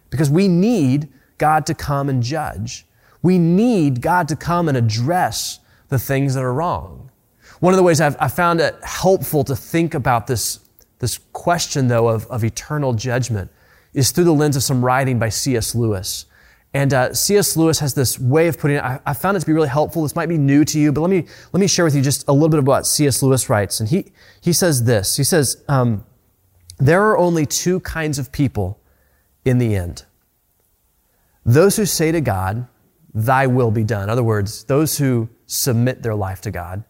Because 0.09 0.31
we 0.31 0.47
need 0.47 1.09
God 1.37 1.67
to 1.67 1.75
come 1.75 2.09
and 2.09 2.23
judge. 2.23 2.87
We 3.21 3.37
need 3.37 4.01
God 4.01 4.29
to 4.29 4.35
come 4.35 4.67
and 4.67 4.75
address 4.75 5.59
the 5.89 5.99
things 5.99 6.33
that 6.33 6.43
are 6.43 6.51
wrong. 6.51 7.11
One 7.65 7.73
of 7.73 7.77
the 7.77 7.83
ways 7.83 7.99
I've, 7.99 8.15
I 8.19 8.27
found 8.27 8.61
it 8.61 8.75
helpful 8.83 9.43
to 9.45 9.55
think 9.55 9.95
about 9.95 10.27
this, 10.27 10.59
this 10.99 11.17
question, 11.33 11.87
though, 11.87 12.09
of, 12.09 12.27
of 12.27 12.43
eternal 12.43 12.93
judgment 12.93 13.49
is 13.95 14.11
through 14.11 14.25
the 14.25 14.35
lens 14.35 14.55
of 14.55 14.61
some 14.61 14.85
writing 14.85 15.17
by 15.17 15.29
C.S. 15.29 15.73
Lewis. 15.73 16.27
And 16.75 16.93
uh, 16.93 17.15
C.S. 17.15 17.57
Lewis 17.57 17.79
has 17.79 17.95
this 17.95 18.19
way 18.19 18.49
of 18.49 18.59
putting 18.59 18.77
it. 18.77 18.83
I, 18.83 18.99
I, 19.03 19.15
found 19.15 19.35
it 19.35 19.39
to 19.39 19.47
be 19.47 19.53
really 19.53 19.67
helpful. 19.67 20.03
This 20.03 20.15
might 20.15 20.29
be 20.29 20.37
new 20.37 20.63
to 20.63 20.79
you, 20.79 20.91
but 20.91 21.01
let 21.01 21.09
me 21.09 21.25
let 21.53 21.59
me 21.59 21.65
share 21.65 21.85
with 21.85 21.95
you 21.95 22.03
just 22.03 22.27
a 22.27 22.33
little 22.33 22.49
bit 22.49 22.59
about 22.59 22.85
C.S. 22.85 23.23
Lewis 23.23 23.49
writes. 23.49 23.79
And 23.79 23.89
he 23.89 24.11
he 24.41 24.53
says 24.53 24.83
this. 24.83 25.17
He 25.17 25.23
says 25.23 25.63
um, 25.67 26.05
there 26.77 27.01
are 27.01 27.17
only 27.17 27.47
two 27.47 27.79
kinds 27.79 28.19
of 28.19 28.31
people 28.31 28.79
in 29.43 29.57
the 29.57 29.75
end. 29.75 30.05
Those 31.43 31.77
who 31.77 31.87
say 31.87 32.11
to 32.11 32.21
God, 32.21 32.67
"Thy 33.11 33.47
will 33.47 33.71
be 33.71 33.83
done." 33.83 34.03
In 34.03 34.09
other 34.11 34.21
words, 34.21 34.65
those 34.65 34.99
who 34.99 35.29
submit 35.47 36.03
their 36.03 36.13
life 36.13 36.41
to 36.41 36.51
God, 36.51 36.83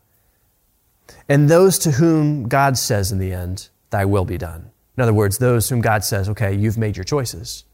and 1.27 1.49
those 1.49 1.77
to 1.79 1.91
whom 1.91 2.47
God 2.47 2.77
says 2.77 3.11
in 3.11 3.17
the 3.19 3.33
end, 3.33 3.69
"Thy 3.89 4.05
will 4.05 4.25
be 4.25 4.37
done." 4.37 4.71
In 4.97 5.03
other 5.03 5.13
words, 5.13 5.37
those 5.37 5.67
whom 5.69 5.81
God 5.81 6.03
says, 6.03 6.29
okay, 6.29 6.53
you've 6.55 6.77
made 6.77 6.95
your 6.95 7.03
choices. 7.03 7.65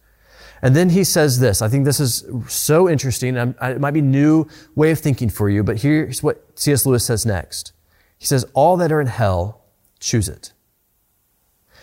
And 0.63 0.75
then 0.75 0.89
he 0.89 1.03
says 1.03 1.39
this. 1.39 1.61
I 1.61 1.67
think 1.67 1.85
this 1.85 1.99
is 1.99 2.25
so 2.47 2.89
interesting. 2.89 3.35
It 3.37 3.79
might 3.79 3.91
be 3.91 4.01
new 4.01 4.47
way 4.75 4.91
of 4.91 4.99
thinking 4.99 5.29
for 5.29 5.49
you, 5.49 5.63
but 5.63 5.81
here's 5.81 6.23
what 6.23 6.43
C.S. 6.55 6.85
Lewis 6.85 7.05
says 7.05 7.25
next. 7.25 7.73
He 8.17 8.25
says, 8.25 8.45
all 8.53 8.77
that 8.77 8.91
are 8.91 9.01
in 9.01 9.07
hell, 9.07 9.65
choose 9.99 10.29
it. 10.29 10.53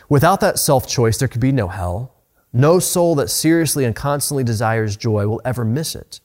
Without 0.09 0.41
that 0.41 0.59
self-choice, 0.59 1.19
there 1.19 1.29
could 1.29 1.41
be 1.41 1.53
no 1.53 1.69
hell. 1.69 2.15
No 2.53 2.79
soul 2.79 3.15
that 3.17 3.31
seriously 3.31 3.85
and 3.85 3.95
constantly 3.95 4.45
desires 4.45 4.97
joy 4.97 5.27
will 5.27 5.43
ever 5.45 5.65
miss 5.65 5.95
it. 5.95 6.21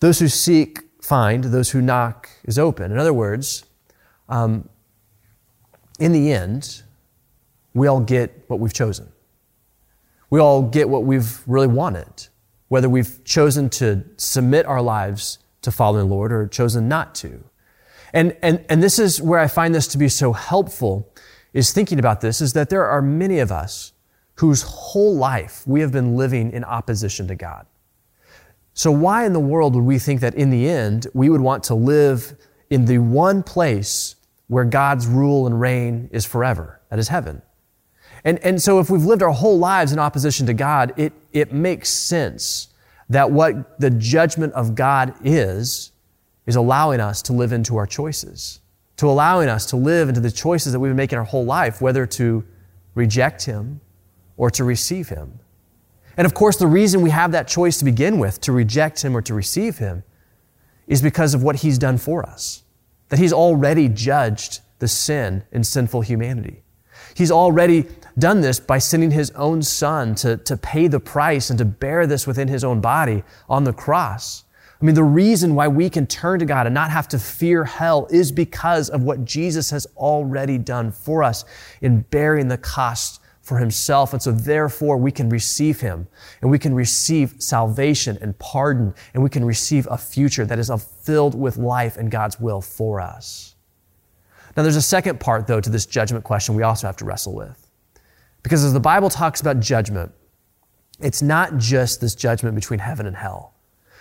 Those 0.00 0.18
who 0.18 0.28
seek 0.28 0.80
find, 1.02 1.44
those 1.44 1.70
who 1.70 1.82
knock 1.82 2.28
is 2.44 2.58
open. 2.58 2.92
In 2.92 2.98
other 2.98 3.14
words, 3.14 3.64
um, 4.30 4.68
in 5.98 6.12
the 6.12 6.32
end, 6.32 6.82
we 7.74 7.86
all 7.86 8.00
get 8.00 8.44
what 8.48 8.58
we've 8.60 8.72
chosen. 8.72 9.12
We 10.30 10.40
all 10.40 10.62
get 10.62 10.88
what 10.88 11.04
we've 11.04 11.40
really 11.46 11.66
wanted, 11.66 12.28
whether 12.68 12.88
we've 12.88 13.22
chosen 13.24 13.68
to 13.70 14.04
submit 14.16 14.64
our 14.66 14.80
lives 14.80 15.38
to 15.62 15.70
following 15.70 16.08
the 16.08 16.14
Lord 16.14 16.32
or 16.32 16.46
chosen 16.46 16.88
not 16.88 17.14
to. 17.16 17.44
And, 18.12 18.36
and, 18.42 18.64
and 18.68 18.82
this 18.82 18.98
is 18.98 19.20
where 19.20 19.38
I 19.38 19.46
find 19.46 19.74
this 19.74 19.86
to 19.88 19.98
be 19.98 20.08
so 20.08 20.32
helpful 20.32 21.12
is 21.52 21.72
thinking 21.72 21.98
about 21.98 22.20
this 22.20 22.40
is 22.40 22.52
that 22.54 22.70
there 22.70 22.86
are 22.86 23.02
many 23.02 23.40
of 23.40 23.52
us 23.52 23.92
whose 24.36 24.62
whole 24.62 25.14
life 25.14 25.64
we 25.66 25.80
have 25.80 25.92
been 25.92 26.16
living 26.16 26.52
in 26.52 26.64
opposition 26.64 27.28
to 27.28 27.34
God. 27.34 27.66
So 28.72 28.90
why 28.90 29.26
in 29.26 29.32
the 29.32 29.40
world 29.40 29.74
would 29.74 29.84
we 29.84 29.98
think 29.98 30.20
that 30.20 30.34
in 30.34 30.50
the 30.50 30.68
end 30.68 31.06
we 31.12 31.28
would 31.28 31.40
want 31.40 31.64
to 31.64 31.74
live 31.74 32.36
in 32.70 32.84
the 32.86 32.98
one 32.98 33.42
place 33.42 34.14
where 34.50 34.64
God's 34.64 35.06
rule 35.06 35.46
and 35.46 35.60
reign 35.60 36.08
is 36.10 36.26
forever? 36.26 36.80
That 36.90 36.98
is 36.98 37.06
heaven. 37.06 37.40
And, 38.24 38.40
and 38.40 38.60
so 38.60 38.80
if 38.80 38.90
we've 38.90 39.04
lived 39.04 39.22
our 39.22 39.30
whole 39.30 39.60
lives 39.60 39.92
in 39.92 40.00
opposition 40.00 40.44
to 40.46 40.54
God, 40.54 40.92
it, 40.96 41.12
it 41.32 41.52
makes 41.52 41.88
sense 41.88 42.66
that 43.08 43.30
what 43.30 43.78
the 43.78 43.90
judgment 43.90 44.52
of 44.54 44.74
God 44.74 45.14
is, 45.22 45.92
is 46.46 46.56
allowing 46.56 46.98
us 46.98 47.22
to 47.22 47.32
live 47.32 47.52
into 47.52 47.76
our 47.76 47.86
choices, 47.86 48.58
to 48.96 49.08
allowing 49.08 49.48
us 49.48 49.66
to 49.66 49.76
live 49.76 50.08
into 50.08 50.20
the 50.20 50.32
choices 50.32 50.72
that 50.72 50.80
we've 50.80 50.90
been 50.90 50.96
making 50.96 51.18
our 51.18 51.24
whole 51.24 51.44
life, 51.44 51.80
whether 51.80 52.04
to 52.06 52.44
reject 52.96 53.44
Him 53.44 53.80
or 54.36 54.50
to 54.50 54.64
receive 54.64 55.10
Him. 55.10 55.38
And 56.16 56.26
of 56.26 56.34
course, 56.34 56.56
the 56.56 56.66
reason 56.66 57.02
we 57.02 57.10
have 57.10 57.30
that 57.30 57.46
choice 57.46 57.78
to 57.78 57.84
begin 57.84 58.18
with, 58.18 58.40
to 58.40 58.50
reject 58.50 59.04
Him 59.04 59.16
or 59.16 59.22
to 59.22 59.32
receive 59.32 59.78
Him, 59.78 60.02
is 60.88 61.00
because 61.00 61.34
of 61.34 61.44
what 61.44 61.54
He's 61.54 61.78
done 61.78 61.98
for 61.98 62.26
us. 62.26 62.64
That 63.10 63.18
He's 63.18 63.32
already 63.32 63.88
judged 63.88 64.60
the 64.78 64.88
sin 64.88 65.44
in 65.52 65.62
sinful 65.62 66.00
humanity. 66.00 66.62
He's 67.14 67.30
already 67.30 67.86
done 68.18 68.40
this 68.40 68.60
by 68.60 68.78
sending 68.78 69.10
his 69.10 69.30
own 69.32 69.62
son 69.62 70.14
to, 70.16 70.36
to 70.38 70.56
pay 70.56 70.88
the 70.88 71.00
price 71.00 71.50
and 71.50 71.58
to 71.58 71.64
bear 71.64 72.06
this 72.06 72.26
within 72.26 72.48
his 72.48 72.64
own 72.64 72.80
body 72.80 73.22
on 73.48 73.64
the 73.64 73.72
cross. 73.72 74.44
I 74.80 74.84
mean, 74.84 74.94
the 74.94 75.04
reason 75.04 75.54
why 75.54 75.68
we 75.68 75.90
can 75.90 76.06
turn 76.06 76.38
to 76.38 76.46
God 76.46 76.66
and 76.66 76.74
not 76.74 76.90
have 76.90 77.08
to 77.08 77.18
fear 77.18 77.64
hell 77.64 78.06
is 78.10 78.32
because 78.32 78.88
of 78.88 79.02
what 79.02 79.24
Jesus 79.24 79.70
has 79.70 79.86
already 79.96 80.56
done 80.56 80.90
for 80.90 81.22
us 81.22 81.44
in 81.82 82.00
bearing 82.00 82.48
the 82.48 82.56
cost 82.56 83.20
for 83.50 83.58
himself. 83.58 84.12
And 84.12 84.22
so 84.22 84.30
therefore 84.30 84.96
we 84.96 85.10
can 85.10 85.28
receive 85.28 85.80
him 85.80 86.06
and 86.40 86.52
we 86.52 86.58
can 86.58 86.72
receive 86.72 87.34
salvation 87.38 88.16
and 88.22 88.38
pardon 88.38 88.94
and 89.12 89.24
we 89.24 89.28
can 89.28 89.44
receive 89.44 89.88
a 89.90 89.98
future 89.98 90.46
that 90.46 90.60
is 90.60 90.70
filled 91.02 91.34
with 91.34 91.56
life 91.56 91.96
and 91.96 92.12
God's 92.12 92.38
will 92.38 92.60
for 92.60 93.00
us. 93.00 93.56
Now 94.56 94.62
there's 94.62 94.76
a 94.76 94.82
second 94.82 95.18
part 95.18 95.48
though 95.48 95.60
to 95.60 95.68
this 95.68 95.84
judgment 95.84 96.22
question 96.22 96.54
we 96.54 96.62
also 96.62 96.86
have 96.86 96.96
to 96.98 97.04
wrestle 97.04 97.34
with. 97.34 97.68
Because 98.44 98.62
as 98.62 98.72
the 98.72 98.78
Bible 98.78 99.10
talks 99.10 99.40
about 99.40 99.58
judgment, 99.58 100.12
it's 101.00 101.20
not 101.20 101.58
just 101.58 102.00
this 102.00 102.14
judgment 102.14 102.54
between 102.54 102.78
heaven 102.78 103.04
and 103.04 103.16
hell. 103.16 103.54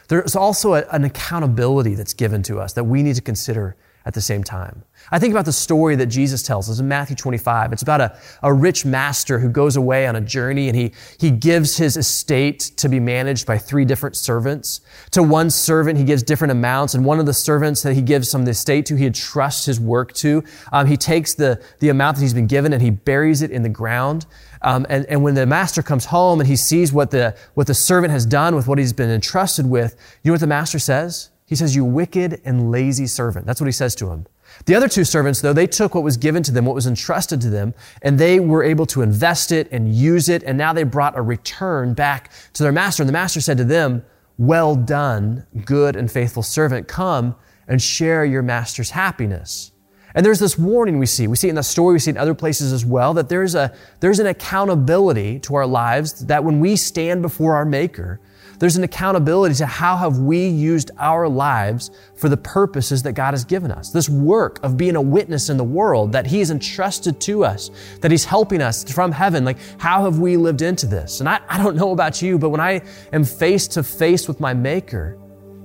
There's 0.10 0.36
also 0.36 0.76
a, 0.76 0.86
an 0.92 1.06
accountability 1.06 1.96
that's 1.96 2.14
given 2.14 2.44
to 2.44 2.60
us 2.60 2.74
that 2.74 2.84
we 2.84 3.02
need 3.02 3.16
to 3.16 3.22
consider 3.24 3.78
at 4.10 4.16
the 4.16 4.22
same 4.22 4.44
time. 4.44 4.84
I 5.12 5.20
think 5.20 5.32
about 5.32 5.46
the 5.46 5.54
story 5.54 5.96
that 5.98 6.08
Jesus 6.08 6.42
tells 6.42 6.68
us 6.68 6.80
in 6.80 6.88
Matthew 6.88 7.16
25. 7.16 7.72
It's 7.72 7.84
about 7.84 8.02
a, 8.02 8.18
a 8.42 8.52
rich 8.52 8.84
master 8.84 9.38
who 9.38 9.50
goes 9.50 9.76
away 9.76 10.08
on 10.08 10.16
a 10.16 10.22
journey 10.22 10.68
and 10.68 10.76
he, 10.76 10.94
he 11.20 11.30
gives 11.30 11.78
his 11.78 11.96
estate 11.96 12.60
to 12.78 12.90
be 12.90 13.00
managed 13.00 13.46
by 13.46 13.60
three 13.60 13.86
different 13.86 14.16
servants. 14.16 14.82
To 15.12 15.22
one 15.22 15.52
servant, 15.52 16.00
he 16.00 16.06
gives 16.06 16.24
different 16.24 16.52
amounts, 16.52 16.96
and 16.96 17.06
one 17.06 17.20
of 17.20 17.28
the 17.28 17.36
servants 17.36 17.84
that 17.84 17.94
he 17.94 18.02
gives 18.02 18.28
some 18.28 18.42
of 18.42 18.46
the 18.46 18.52
estate 18.52 18.88
to, 18.88 18.96
he 18.96 19.06
entrusts 19.06 19.66
his 19.66 19.80
work 19.80 20.14
to. 20.14 20.44
Um, 20.72 20.88
he 20.88 20.98
takes 20.98 21.36
the, 21.36 21.64
the 21.78 21.90
amount 21.90 22.18
that 22.18 22.24
he's 22.24 22.34
been 22.34 22.48
given 22.48 22.74
and 22.74 22.82
he 22.82 22.90
buries 22.90 23.44
it 23.44 23.52
in 23.52 23.62
the 23.62 23.70
ground. 23.70 24.26
Um, 24.64 24.88
and, 24.90 25.06
and 25.06 25.22
when 25.22 25.36
the 25.36 25.46
master 25.46 25.84
comes 25.84 26.06
home 26.06 26.40
and 26.40 26.50
he 26.50 26.56
sees 26.56 26.92
what 26.92 27.12
the, 27.12 27.38
what 27.54 27.68
the 27.68 27.76
servant 27.76 28.12
has 28.12 28.26
done 28.26 28.56
with 28.56 28.68
what 28.68 28.80
he's 28.80 28.92
been 28.92 29.12
entrusted 29.12 29.70
with, 29.70 29.96
you 30.24 30.30
know 30.30 30.34
what 30.34 30.42
the 30.42 30.48
master 30.48 30.80
says? 30.80 31.30
He 31.50 31.56
says, 31.56 31.76
You 31.76 31.84
wicked 31.84 32.42
and 32.46 32.70
lazy 32.70 33.08
servant. 33.08 33.48
That's 33.48 33.60
what 33.60 33.66
he 33.66 33.72
says 33.72 33.96
to 33.96 34.12
him. 34.12 34.28
The 34.66 34.76
other 34.76 34.88
two 34.88 35.04
servants, 35.04 35.42
though, 35.42 35.52
they 35.52 35.66
took 35.66 35.96
what 35.96 36.04
was 36.04 36.16
given 36.16 36.44
to 36.44 36.52
them, 36.52 36.66
what 36.66 36.76
was 36.76 36.86
entrusted 36.86 37.42
to 37.42 37.50
them, 37.50 37.74
and 38.04 38.20
they 38.20 38.40
were 38.40 38.64
able 38.64 38.86
to 38.88 39.02
invest 39.02 39.52
it 39.52 39.68
and 39.72 39.92
use 39.92 40.30
it, 40.30 40.44
and 40.44 40.60
now 40.60 40.74
they 40.74 40.84
brought 40.84 41.18
a 41.18 41.24
return 41.24 41.96
back 41.96 42.32
to 42.54 42.62
their 42.62 42.72
master. 42.72 43.02
And 43.02 43.10
the 43.10 43.14
master 43.14 43.42
said 43.42 43.58
to 43.58 43.64
them, 43.64 44.06
Well 44.38 44.76
done, 44.76 45.48
good 45.66 45.96
and 45.96 46.12
faithful 46.12 46.44
servant. 46.44 46.88
Come 46.88 47.36
and 47.68 47.82
share 47.82 48.24
your 48.24 48.44
master's 48.44 48.92
happiness. 48.92 49.72
And 50.14 50.24
there's 50.24 50.40
this 50.40 50.58
warning 50.58 51.00
we 51.00 51.08
see. 51.08 51.26
We 51.26 51.36
see 51.36 51.48
it 51.48 51.52
in 51.52 51.56
the 51.56 51.64
story, 51.64 51.94
we 51.94 52.00
see 52.00 52.12
it 52.12 52.16
in 52.16 52.22
other 52.22 52.36
places 52.36 52.74
as 52.74 52.86
well, 52.86 53.16
that 53.16 53.28
there's 53.28 53.56
a, 53.56 53.76
there's 54.02 54.20
an 54.20 54.28
accountability 54.28 55.40
to 55.40 55.56
our 55.56 55.66
lives 55.66 56.26
that 56.28 56.44
when 56.44 56.60
we 56.60 56.76
stand 56.76 57.24
before 57.24 57.56
our 57.56 57.66
Maker, 57.66 58.20
there's 58.60 58.76
an 58.76 58.84
accountability 58.84 59.56
to 59.56 59.66
how 59.66 59.96
have 59.96 60.20
we 60.20 60.48
used 60.48 60.92
our 60.98 61.28
lives 61.28 61.92
for 62.16 62.28
the 62.28 62.38
purposes 62.38 63.04
that 63.04 63.14
God 63.14 63.32
has 63.32 63.46
given 63.46 63.72
us. 63.72 63.92
This 63.92 64.10
work 64.10 64.60
of 64.64 64.76
being 64.76 64.98
a 64.98 65.02
witness 65.02 65.50
in 65.50 65.58
the 65.58 65.64
world 65.64 66.12
that 66.12 66.28
He's 66.28 66.52
entrusted 66.52 67.22
to 67.22 67.46
us, 67.46 67.72
that 68.02 68.12
He's 68.12 68.26
helping 68.26 68.62
us 68.62 68.90
from 68.92 69.14
heaven. 69.14 69.46
Like, 69.46 69.58
how 69.80 70.04
have 70.04 70.20
we 70.20 70.36
lived 70.36 70.62
into 70.62 70.88
this? 70.88 71.22
And 71.22 71.30
I, 71.30 71.40
I 71.48 71.58
don't 71.58 71.78
know 71.78 71.92
about 71.92 72.22
you, 72.22 72.38
but 72.38 72.50
when 72.50 72.60
I 72.60 72.82
am 73.14 73.24
face 73.24 73.68
to 73.70 73.84
face 73.84 74.28
with 74.28 74.40
my 74.42 74.54
Maker, 74.54 75.18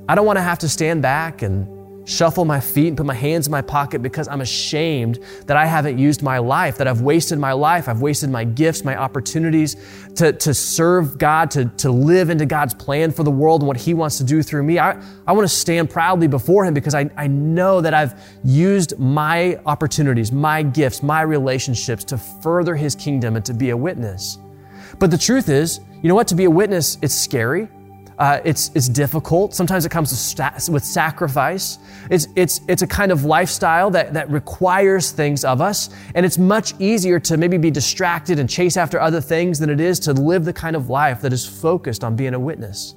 I 0.08 0.14
don't 0.14 0.26
want 0.26 0.36
to 0.36 0.42
have 0.42 0.60
to 0.60 0.68
stand 0.68 1.02
back 1.02 1.42
and 1.42 1.66
shuffle 2.04 2.44
my 2.44 2.60
feet 2.60 2.88
and 2.88 2.96
put 2.96 3.06
my 3.06 3.14
hands 3.14 3.46
in 3.46 3.50
my 3.50 3.62
pocket 3.62 4.02
because 4.02 4.28
I'm 4.28 4.40
ashamed 4.40 5.18
that 5.46 5.56
I 5.56 5.66
haven't 5.66 5.98
used 5.98 6.22
my 6.22 6.38
life, 6.38 6.78
that 6.78 6.86
I've 6.86 7.00
wasted 7.00 7.38
my 7.38 7.52
life, 7.52 7.88
I've 7.88 8.00
wasted 8.00 8.30
my 8.30 8.44
gifts, 8.44 8.84
my 8.84 8.96
opportunities 8.96 9.76
to, 10.16 10.32
to 10.32 10.54
serve 10.54 11.18
God, 11.18 11.50
to, 11.52 11.66
to 11.66 11.90
live 11.90 12.30
into 12.30 12.46
God's 12.46 12.74
plan 12.74 13.10
for 13.10 13.22
the 13.22 13.30
world 13.30 13.62
and 13.62 13.68
what 13.68 13.76
He 13.76 13.94
wants 13.94 14.18
to 14.18 14.24
do 14.24 14.42
through 14.42 14.62
me. 14.62 14.78
I, 14.78 15.00
I 15.26 15.32
want 15.32 15.48
to 15.48 15.54
stand 15.54 15.90
proudly 15.90 16.28
before 16.28 16.64
Him 16.64 16.74
because 16.74 16.94
I, 16.94 17.10
I 17.16 17.26
know 17.26 17.80
that 17.80 17.94
I've 17.94 18.20
used 18.44 18.98
my 18.98 19.58
opportunities, 19.66 20.32
my 20.32 20.62
gifts, 20.62 21.02
my 21.02 21.22
relationships 21.22 22.04
to 22.04 22.18
further 22.18 22.76
His 22.76 22.94
kingdom 22.94 23.36
and 23.36 23.44
to 23.44 23.54
be 23.54 23.70
a 23.70 23.76
witness. 23.76 24.38
But 24.98 25.10
the 25.10 25.18
truth 25.18 25.48
is, 25.48 25.80
you 26.02 26.08
know 26.08 26.14
what? 26.14 26.28
To 26.28 26.34
be 26.34 26.44
a 26.44 26.50
witness, 26.50 26.98
it's 27.02 27.14
scary. 27.14 27.68
Uh, 28.18 28.40
it's, 28.44 28.70
it's 28.74 28.88
difficult. 28.88 29.54
Sometimes 29.54 29.84
it 29.84 29.90
comes 29.90 30.10
with, 30.12 30.68
with 30.68 30.84
sacrifice. 30.84 31.78
It's, 32.10 32.28
it's, 32.36 32.60
it's 32.68 32.82
a 32.82 32.86
kind 32.86 33.10
of 33.10 33.24
lifestyle 33.24 33.90
that, 33.90 34.14
that 34.14 34.30
requires 34.30 35.10
things 35.10 35.44
of 35.44 35.60
us. 35.60 35.90
And 36.14 36.24
it's 36.24 36.38
much 36.38 36.74
easier 36.78 37.18
to 37.20 37.36
maybe 37.36 37.58
be 37.58 37.70
distracted 37.70 38.38
and 38.38 38.48
chase 38.48 38.76
after 38.76 39.00
other 39.00 39.20
things 39.20 39.58
than 39.58 39.68
it 39.68 39.80
is 39.80 39.98
to 40.00 40.12
live 40.12 40.44
the 40.44 40.52
kind 40.52 40.76
of 40.76 40.88
life 40.88 41.20
that 41.22 41.32
is 41.32 41.44
focused 41.46 42.04
on 42.04 42.14
being 42.14 42.34
a 42.34 42.40
witness. 42.40 42.94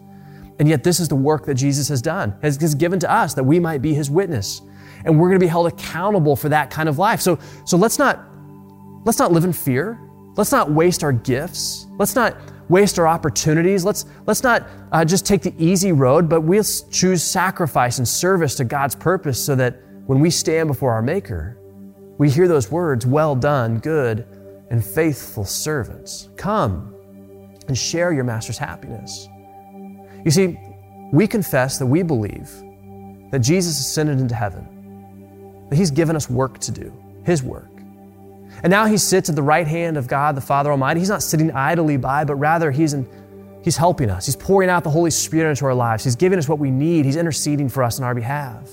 And 0.59 0.67
yet, 0.67 0.83
this 0.83 0.99
is 0.99 1.07
the 1.07 1.15
work 1.15 1.45
that 1.45 1.55
Jesus 1.55 1.87
has 1.89 2.01
done, 2.01 2.35
has, 2.41 2.57
has 2.57 2.73
given 2.73 2.99
to 2.99 3.11
us 3.11 3.33
that 3.35 3.43
we 3.43 3.59
might 3.59 3.81
be 3.81 3.93
his 3.93 4.09
witness. 4.09 4.61
And 5.05 5.19
we're 5.19 5.29
going 5.29 5.39
to 5.39 5.43
be 5.43 5.49
held 5.49 5.67
accountable 5.67 6.35
for 6.35 6.49
that 6.49 6.69
kind 6.69 6.89
of 6.89 6.97
life. 6.97 7.21
So, 7.21 7.39
so 7.65 7.77
let's, 7.77 7.99
not, 7.99 8.19
let's 9.05 9.19
not 9.19 9.31
live 9.31 9.43
in 9.43 9.53
fear. 9.53 9.99
Let's 10.35 10.51
not 10.51 10.71
waste 10.71 11.03
our 11.03 11.11
gifts. 11.11 11.87
Let's 11.97 12.15
not 12.15 12.37
waste 12.69 12.99
our 12.99 13.07
opportunities. 13.07 13.85
Let's, 13.85 14.05
let's 14.25 14.43
not 14.43 14.67
uh, 14.91 15.05
just 15.05 15.25
take 15.25 15.41
the 15.41 15.53
easy 15.57 15.91
road, 15.91 16.29
but 16.29 16.41
we'll 16.41 16.63
choose 16.91 17.23
sacrifice 17.23 17.97
and 17.97 18.07
service 18.07 18.55
to 18.55 18.63
God's 18.65 18.95
purpose 18.95 19.43
so 19.43 19.55
that 19.55 19.81
when 20.05 20.19
we 20.19 20.29
stand 20.29 20.67
before 20.67 20.93
our 20.93 21.01
Maker, 21.01 21.57
we 22.17 22.29
hear 22.29 22.47
those 22.47 22.71
words, 22.71 23.05
well 23.05 23.35
done, 23.35 23.79
good 23.79 24.25
and 24.69 24.83
faithful 24.83 25.45
servants. 25.45 26.29
Come 26.35 26.93
and 27.67 27.77
share 27.77 28.11
your 28.11 28.23
Master's 28.23 28.57
happiness. 28.57 29.27
You 30.25 30.31
see, 30.31 30.57
we 31.13 31.27
confess 31.27 31.77
that 31.79 31.85
we 31.85 32.03
believe 32.03 32.49
that 33.31 33.39
Jesus 33.39 33.79
ascended 33.79 34.19
into 34.19 34.35
heaven, 34.35 35.65
that 35.69 35.75
He's 35.75 35.91
given 35.91 36.15
us 36.15 36.29
work 36.29 36.59
to 36.59 36.71
do, 36.71 36.93
His 37.23 37.43
work. 37.43 37.76
And 38.63 38.71
now 38.71 38.85
He 38.85 38.97
sits 38.97 39.29
at 39.29 39.35
the 39.35 39.43
right 39.43 39.67
hand 39.67 39.97
of 39.97 40.07
God, 40.07 40.35
the 40.35 40.41
Father 40.41 40.71
Almighty. 40.71 40.99
He's 40.99 41.09
not 41.09 41.23
sitting 41.23 41.51
idly 41.51 41.97
by, 41.97 42.23
but 42.23 42.35
rather 42.35 42.71
He's, 42.71 42.93
in, 42.93 43.07
he's 43.63 43.77
helping 43.77 44.09
us. 44.09 44.25
He's 44.25 44.35
pouring 44.35 44.69
out 44.69 44.83
the 44.83 44.89
Holy 44.89 45.11
Spirit 45.11 45.51
into 45.51 45.65
our 45.65 45.73
lives. 45.73 46.03
He's 46.03 46.15
giving 46.15 46.39
us 46.39 46.47
what 46.47 46.59
we 46.59 46.71
need. 46.71 47.05
He's 47.05 47.15
interceding 47.15 47.69
for 47.69 47.83
us 47.83 47.99
on 47.99 48.05
our 48.05 48.15
behalf. 48.15 48.69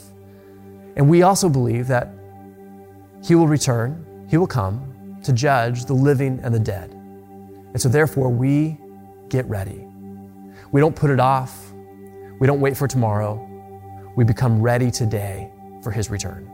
And 0.97 1.09
we 1.09 1.23
also 1.23 1.49
believe 1.49 1.89
that 1.89 2.13
He 3.25 3.35
will 3.35 3.49
return, 3.49 4.27
He 4.31 4.37
will 4.37 4.47
come 4.47 5.19
to 5.25 5.33
judge 5.33 5.87
the 5.87 5.95
living 5.95 6.41
and 6.43 6.55
the 6.55 6.61
dead. 6.61 6.91
And 6.93 7.81
so, 7.81 7.89
therefore, 7.89 8.29
we 8.29 8.79
get 9.29 9.47
ready. 9.47 9.87
We 10.71 10.81
don't 10.81 10.95
put 10.95 11.11
it 11.11 11.19
off. 11.19 11.73
We 12.39 12.47
don't 12.47 12.61
wait 12.61 12.77
for 12.77 12.87
tomorrow. 12.87 13.41
We 14.17 14.25
become 14.25 14.63
ready 14.63 14.91
today 14.91 15.51
for 15.83 15.91
His 15.91 16.11
return. 16.11 16.54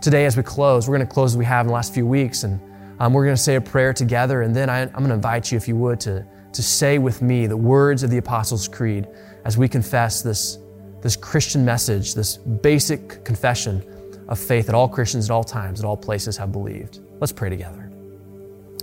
Today, 0.00 0.26
as 0.26 0.36
we 0.36 0.42
close, 0.42 0.88
we're 0.88 0.96
going 0.96 1.06
to 1.06 1.12
close 1.12 1.32
as 1.32 1.36
we 1.36 1.44
have 1.44 1.66
in 1.66 1.68
the 1.68 1.74
last 1.74 1.92
few 1.92 2.06
weeks, 2.06 2.44
and 2.44 2.60
um, 3.00 3.12
we're 3.12 3.24
going 3.24 3.36
to 3.36 3.42
say 3.42 3.56
a 3.56 3.60
prayer 3.60 3.92
together. 3.92 4.42
And 4.42 4.54
then 4.54 4.70
I, 4.70 4.82
I'm 4.82 4.92
going 4.92 5.08
to 5.08 5.14
invite 5.14 5.50
you, 5.50 5.56
if 5.56 5.68
you 5.68 5.76
would, 5.76 6.00
to, 6.00 6.26
to 6.52 6.62
say 6.62 6.98
with 6.98 7.22
me 7.22 7.46
the 7.46 7.56
words 7.56 8.02
of 8.02 8.10
the 8.10 8.18
Apostles' 8.18 8.68
Creed 8.68 9.06
as 9.44 9.58
we 9.58 9.68
confess 9.68 10.22
this, 10.22 10.58
this 11.02 11.16
Christian 11.16 11.64
message, 11.64 12.14
this 12.14 12.36
basic 12.36 13.24
confession 13.24 13.82
of 14.28 14.38
faith 14.38 14.66
that 14.66 14.74
all 14.74 14.88
Christians 14.88 15.30
at 15.30 15.32
all 15.32 15.44
times, 15.44 15.80
at 15.80 15.86
all 15.86 15.96
places 15.96 16.36
have 16.36 16.52
believed. 16.52 17.00
Let's 17.20 17.32
pray 17.32 17.48
together. 17.48 17.90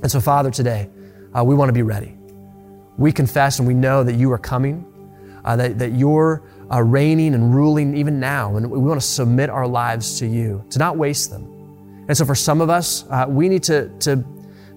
And 0.02 0.12
so, 0.12 0.20
Father, 0.20 0.52
today, 0.52 0.90
uh, 1.34 1.44
we 1.44 1.56
want 1.56 1.70
to 1.70 1.74
be 1.74 1.82
ready 1.82 2.18
we 2.98 3.12
confess 3.12 3.60
and 3.60 3.68
we 3.68 3.74
know 3.74 4.04
that 4.04 4.16
you 4.16 4.32
are 4.32 4.38
coming, 4.38 4.86
uh, 5.44 5.56
that, 5.56 5.78
that 5.80 5.94
you're 5.94 6.44
uh, 6.72 6.82
reigning 6.82 7.34
and 7.34 7.54
ruling 7.54 7.96
even 7.96 8.20
now. 8.20 8.56
And 8.56 8.70
we 8.70 8.80
want 8.80 9.00
to 9.00 9.06
submit 9.06 9.50
our 9.50 9.68
lives 9.68 10.20
to 10.20 10.28
you, 10.28 10.64
to 10.70 10.80
not 10.80 10.98
waste 10.98 11.30
them. 11.30 11.44
And 12.08 12.16
so 12.18 12.26
for 12.26 12.36
some 12.36 12.62
of 12.62 12.70
us, 12.70 13.06
uh, 13.10 13.26
we 13.28 13.50
need 13.50 13.64
to, 13.64 13.90
to, 14.00 14.24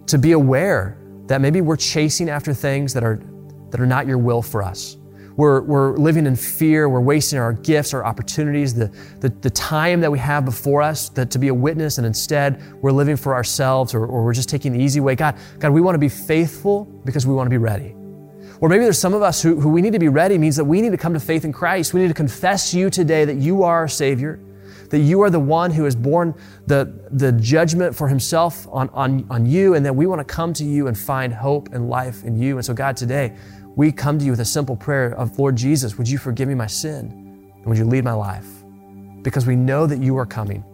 to 0.06 0.18
be 0.18 0.32
aware 0.32 0.98
that 1.26 1.40
maybe 1.40 1.60
we're 1.60 1.76
chasing 1.76 2.30
after 2.30 2.54
things 2.54 2.94
that 2.94 3.04
are, 3.04 3.22
that 3.70 3.80
are 3.80 3.86
not 3.86 4.06
your 4.06 4.18
will 4.18 4.42
for 4.42 4.62
us. 4.62 4.96
We're, 5.36 5.60
we're 5.60 5.96
living 5.96 6.26
in 6.26 6.34
fear. 6.34 6.88
We're 6.88 7.00
wasting 7.00 7.38
our 7.38 7.52
gifts, 7.52 7.94
our 7.94 8.04
opportunities, 8.04 8.74
the, 8.74 8.88
the, 9.20 9.28
the 9.28 9.50
time 9.50 10.00
that 10.00 10.10
we 10.10 10.18
have 10.18 10.44
before 10.44 10.82
us 10.82 11.10
that, 11.10 11.30
to 11.30 11.38
be 11.38 11.46
a 11.46 11.54
witness, 11.54 11.98
and 11.98 12.06
instead 12.06 12.60
we're 12.82 12.90
living 12.90 13.16
for 13.16 13.34
ourselves 13.34 13.94
or, 13.94 14.04
or 14.04 14.24
we're 14.24 14.34
just 14.34 14.48
taking 14.48 14.72
the 14.72 14.82
easy 14.82 14.98
way. 14.98 15.14
God, 15.14 15.36
God, 15.60 15.70
we 15.70 15.80
want 15.80 15.94
to 15.94 16.00
be 16.00 16.08
faithful 16.08 16.86
because 17.04 17.24
we 17.24 17.34
want 17.34 17.46
to 17.46 17.50
be 17.50 17.58
ready. 17.58 17.94
Or 18.60 18.68
maybe 18.68 18.84
there's 18.84 18.98
some 18.98 19.14
of 19.14 19.22
us 19.22 19.42
who, 19.42 19.60
who 19.60 19.68
we 19.68 19.82
need 19.82 19.92
to 19.92 19.98
be 19.98 20.08
ready 20.08 20.36
means 20.36 20.56
that 20.56 20.64
we 20.64 20.80
need 20.80 20.90
to 20.90 20.96
come 20.96 21.14
to 21.14 21.20
faith 21.20 21.44
in 21.44 21.52
Christ. 21.52 21.94
We 21.94 22.00
need 22.00 22.08
to 22.08 22.14
confess 22.14 22.74
you 22.74 22.90
today 22.90 23.24
that 23.24 23.36
you 23.36 23.62
are 23.62 23.76
our 23.76 23.88
Savior, 23.88 24.40
that 24.90 24.98
you 24.98 25.20
are 25.20 25.30
the 25.30 25.38
one 25.38 25.70
who 25.70 25.84
has 25.84 25.94
borne 25.94 26.34
the, 26.66 26.92
the 27.12 27.32
judgment 27.32 27.94
for 27.94 28.08
himself 28.08 28.66
on, 28.70 28.88
on, 28.90 29.26
on 29.30 29.46
you, 29.46 29.74
and 29.74 29.86
that 29.86 29.94
we 29.94 30.06
want 30.06 30.18
to 30.20 30.24
come 30.24 30.52
to 30.54 30.64
you 30.64 30.88
and 30.88 30.98
find 30.98 31.32
hope 31.32 31.72
and 31.72 31.88
life 31.88 32.24
in 32.24 32.36
you. 32.36 32.56
And 32.56 32.64
so, 32.64 32.74
God, 32.74 32.96
today, 32.96 33.36
we 33.76 33.92
come 33.92 34.18
to 34.18 34.24
you 34.24 34.32
with 34.32 34.40
a 34.40 34.44
simple 34.44 34.74
prayer 34.74 35.14
of, 35.14 35.38
Lord 35.38 35.54
Jesus, 35.54 35.96
would 35.96 36.08
you 36.08 36.18
forgive 36.18 36.48
me 36.48 36.54
my 36.54 36.66
sin? 36.66 37.52
And 37.54 37.66
would 37.66 37.78
you 37.78 37.84
lead 37.84 38.02
my 38.02 38.12
life? 38.12 38.46
Because 39.22 39.46
we 39.46 39.54
know 39.54 39.86
that 39.86 40.00
you 40.02 40.16
are 40.16 40.26
coming 40.26 40.64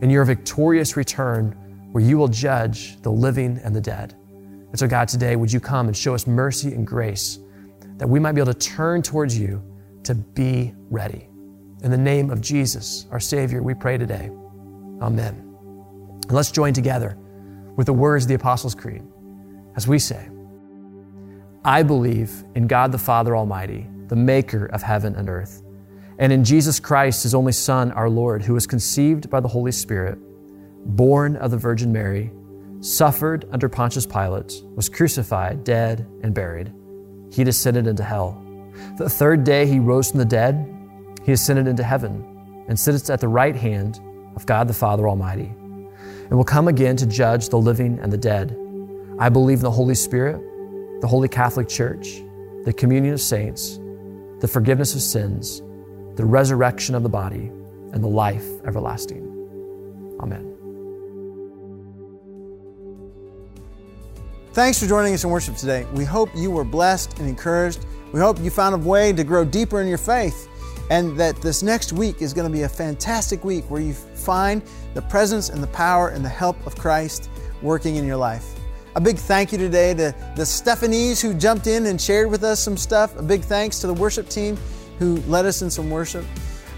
in 0.00 0.10
your 0.10 0.24
victorious 0.24 0.96
return 0.96 1.52
where 1.92 2.02
you 2.02 2.18
will 2.18 2.28
judge 2.28 3.00
the 3.02 3.10
living 3.10 3.60
and 3.62 3.74
the 3.74 3.80
dead. 3.80 4.16
And 4.70 4.78
so, 4.78 4.86
God, 4.86 5.08
today, 5.08 5.36
would 5.36 5.52
you 5.52 5.60
come 5.60 5.88
and 5.88 5.96
show 5.96 6.14
us 6.14 6.26
mercy 6.26 6.72
and 6.72 6.86
grace 6.86 7.40
that 7.96 8.08
we 8.08 8.18
might 8.18 8.32
be 8.32 8.40
able 8.40 8.52
to 8.52 8.58
turn 8.58 9.02
towards 9.02 9.38
you 9.38 9.62
to 10.04 10.14
be 10.14 10.72
ready. 10.88 11.28
In 11.82 11.90
the 11.90 11.98
name 11.98 12.30
of 12.30 12.40
Jesus, 12.40 13.06
our 13.10 13.20
Savior, 13.20 13.62
we 13.62 13.74
pray 13.74 13.98
today. 13.98 14.30
Amen. 15.02 15.34
And 16.22 16.32
let's 16.32 16.50
join 16.50 16.72
together 16.72 17.18
with 17.76 17.86
the 17.86 17.92
words 17.92 18.24
of 18.24 18.28
the 18.28 18.34
Apostles' 18.34 18.74
Creed 18.74 19.02
as 19.76 19.86
we 19.86 19.98
say, 19.98 20.28
I 21.64 21.82
believe 21.82 22.44
in 22.54 22.66
God 22.66 22.90
the 22.90 22.98
Father 22.98 23.36
Almighty, 23.36 23.86
the 24.08 24.16
maker 24.16 24.66
of 24.66 24.82
heaven 24.82 25.14
and 25.14 25.28
earth, 25.28 25.62
and 26.18 26.32
in 26.32 26.44
Jesus 26.44 26.80
Christ, 26.80 27.22
his 27.22 27.34
only 27.34 27.52
Son, 27.52 27.92
our 27.92 28.08
Lord, 28.08 28.42
who 28.42 28.54
was 28.54 28.66
conceived 28.66 29.30
by 29.30 29.40
the 29.40 29.48
Holy 29.48 29.72
Spirit, 29.72 30.18
born 30.96 31.36
of 31.36 31.50
the 31.50 31.56
Virgin 31.56 31.92
Mary 31.92 32.30
suffered 32.80 33.46
under 33.52 33.68
Pontius 33.68 34.06
Pilate, 34.06 34.62
was 34.74 34.88
crucified, 34.88 35.64
dead, 35.64 36.06
and 36.22 36.34
buried. 36.34 36.72
He 37.32 37.44
descended 37.44 37.86
into 37.86 38.02
hell. 38.02 38.42
The 38.96 39.08
third 39.08 39.44
day 39.44 39.66
he 39.66 39.78
rose 39.78 40.10
from 40.10 40.18
the 40.18 40.24
dead. 40.24 40.66
He 41.24 41.32
ascended 41.32 41.66
into 41.66 41.82
heaven 41.82 42.64
and 42.68 42.78
sits 42.78 43.10
at 43.10 43.20
the 43.20 43.28
right 43.28 43.54
hand 43.54 44.00
of 44.36 44.46
God 44.46 44.68
the 44.68 44.74
Father 44.74 45.08
Almighty, 45.08 45.52
and 45.52 46.30
will 46.30 46.44
come 46.44 46.68
again 46.68 46.96
to 46.96 47.06
judge 47.06 47.48
the 47.48 47.58
living 47.58 47.98
and 48.00 48.12
the 48.12 48.18
dead. 48.18 48.56
I 49.18 49.28
believe 49.28 49.58
in 49.58 49.64
the 49.64 49.70
Holy 49.70 49.94
Spirit, 49.94 50.40
the 51.00 51.06
Holy 51.06 51.28
Catholic 51.28 51.68
Church, 51.68 52.22
the 52.64 52.72
communion 52.72 53.14
of 53.14 53.20
saints, 53.20 53.78
the 54.40 54.48
forgiveness 54.48 54.94
of 54.94 55.02
sins, 55.02 55.60
the 56.16 56.24
resurrection 56.24 56.94
of 56.94 57.02
the 57.02 57.08
body, 57.08 57.50
and 57.92 58.02
the 58.02 58.08
life 58.08 58.46
everlasting. 58.64 59.26
Amen. 60.20 60.49
Thanks 64.52 64.80
for 64.80 64.88
joining 64.88 65.14
us 65.14 65.22
in 65.22 65.30
worship 65.30 65.54
today. 65.54 65.86
We 65.94 66.04
hope 66.04 66.28
you 66.34 66.50
were 66.50 66.64
blessed 66.64 67.20
and 67.20 67.28
encouraged. 67.28 67.86
We 68.10 68.18
hope 68.18 68.40
you 68.40 68.50
found 68.50 68.74
a 68.74 68.78
way 68.78 69.12
to 69.12 69.22
grow 69.22 69.44
deeper 69.44 69.80
in 69.80 69.86
your 69.86 69.96
faith 69.96 70.48
and 70.90 71.16
that 71.20 71.40
this 71.40 71.62
next 71.62 71.92
week 71.92 72.20
is 72.20 72.34
going 72.34 72.48
to 72.48 72.52
be 72.52 72.62
a 72.62 72.68
fantastic 72.68 73.44
week 73.44 73.64
where 73.70 73.80
you 73.80 73.92
find 73.94 74.60
the 74.94 75.02
presence 75.02 75.50
and 75.50 75.62
the 75.62 75.68
power 75.68 76.08
and 76.08 76.24
the 76.24 76.28
help 76.28 76.66
of 76.66 76.74
Christ 76.74 77.30
working 77.62 77.94
in 77.94 78.04
your 78.04 78.16
life. 78.16 78.58
A 78.96 79.00
big 79.00 79.18
thank 79.18 79.52
you 79.52 79.58
today 79.58 79.94
to 79.94 80.12
the 80.34 80.42
Stephanies 80.42 81.22
who 81.22 81.32
jumped 81.32 81.68
in 81.68 81.86
and 81.86 82.00
shared 82.00 82.28
with 82.28 82.42
us 82.42 82.58
some 82.58 82.76
stuff. 82.76 83.16
A 83.20 83.22
big 83.22 83.42
thanks 83.42 83.78
to 83.78 83.86
the 83.86 83.94
worship 83.94 84.28
team 84.28 84.58
who 84.98 85.18
led 85.28 85.46
us 85.46 85.62
in 85.62 85.70
some 85.70 85.88
worship. 85.90 86.24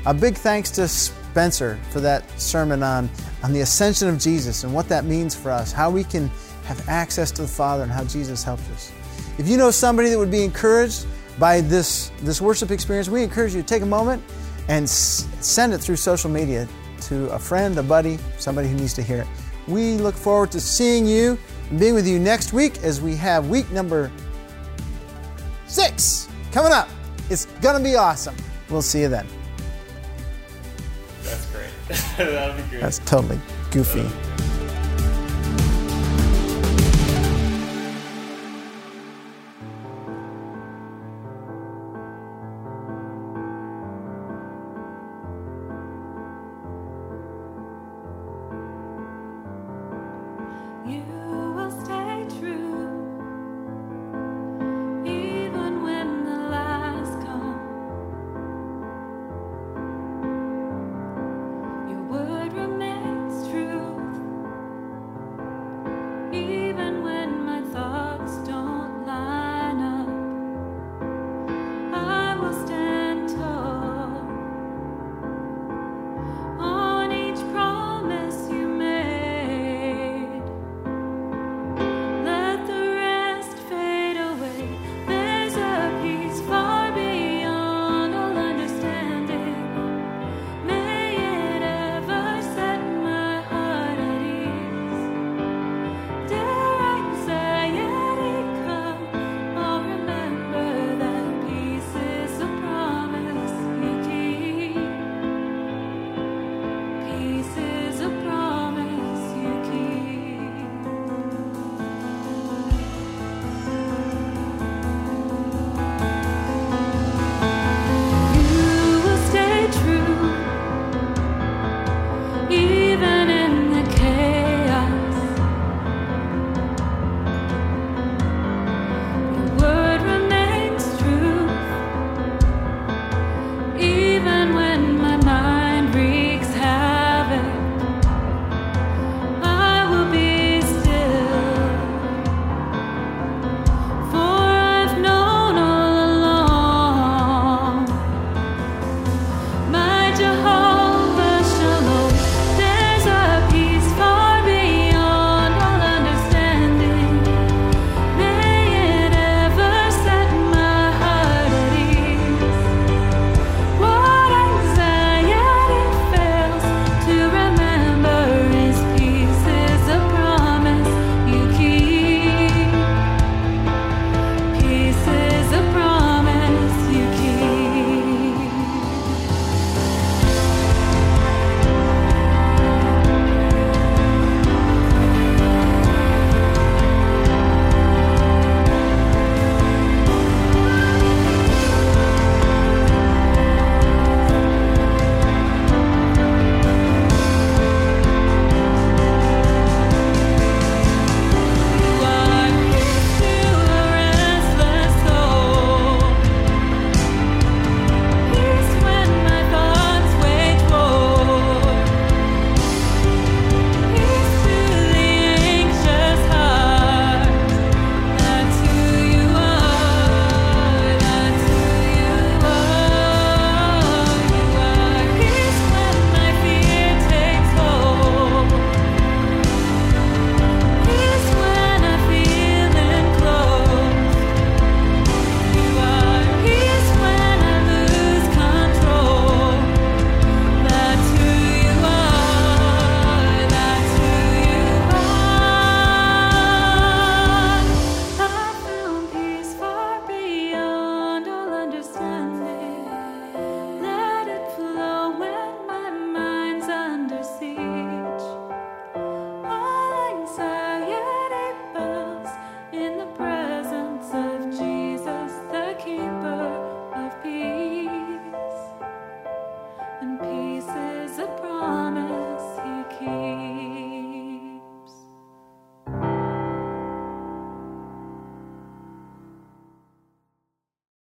A 0.04 0.12
big 0.12 0.34
thanks 0.34 0.70
to 0.72 0.86
Spencer 0.86 1.80
for 1.88 2.00
that 2.00 2.38
sermon 2.38 2.82
on, 2.82 3.08
on 3.42 3.50
the 3.54 3.62
ascension 3.62 4.08
of 4.08 4.18
Jesus 4.18 4.64
and 4.64 4.74
what 4.74 4.90
that 4.90 5.06
means 5.06 5.34
for 5.34 5.50
us, 5.50 5.72
how 5.72 5.88
we 5.88 6.04
can 6.04 6.30
have 6.64 6.88
access 6.88 7.30
to 7.32 7.42
the 7.42 7.48
Father 7.48 7.82
and 7.82 7.92
how 7.92 8.04
Jesus 8.04 8.42
helped 8.44 8.68
us. 8.70 8.92
If 9.38 9.48
you 9.48 9.56
know 9.56 9.70
somebody 9.70 10.10
that 10.10 10.18
would 10.18 10.30
be 10.30 10.44
encouraged 10.44 11.06
by 11.38 11.60
this, 11.60 12.10
this 12.22 12.40
worship 12.40 12.70
experience, 12.70 13.08
we 13.08 13.22
encourage 13.22 13.54
you 13.54 13.62
to 13.62 13.66
take 13.66 13.82
a 13.82 13.86
moment 13.86 14.22
and 14.68 14.84
s- 14.84 15.26
send 15.40 15.72
it 15.72 15.78
through 15.78 15.96
social 15.96 16.30
media 16.30 16.68
to 17.02 17.28
a 17.30 17.38
friend, 17.38 17.76
a 17.78 17.82
buddy, 17.82 18.18
somebody 18.38 18.68
who 18.68 18.74
needs 18.76 18.94
to 18.94 19.02
hear 19.02 19.22
it. 19.22 19.26
We 19.66 19.94
look 19.96 20.14
forward 20.14 20.50
to 20.52 20.60
seeing 20.60 21.06
you 21.06 21.38
and 21.70 21.80
being 21.80 21.94
with 21.94 22.06
you 22.06 22.18
next 22.18 22.52
week 22.52 22.82
as 22.82 23.00
we 23.00 23.16
have 23.16 23.48
week 23.48 23.70
number 23.70 24.10
six 25.66 26.28
coming 26.52 26.72
up. 26.72 26.88
It's 27.30 27.46
going 27.60 27.76
to 27.76 27.82
be 27.82 27.96
awesome. 27.96 28.36
We'll 28.68 28.82
see 28.82 29.00
you 29.00 29.08
then. 29.08 29.26
That's 31.22 31.46
great. 31.46 31.70
That'll 32.18 32.56
be 32.56 32.68
great. 32.68 32.80
That's 32.82 32.98
totally 33.00 33.40
goofy. 33.70 34.00
Uh, 34.00 34.10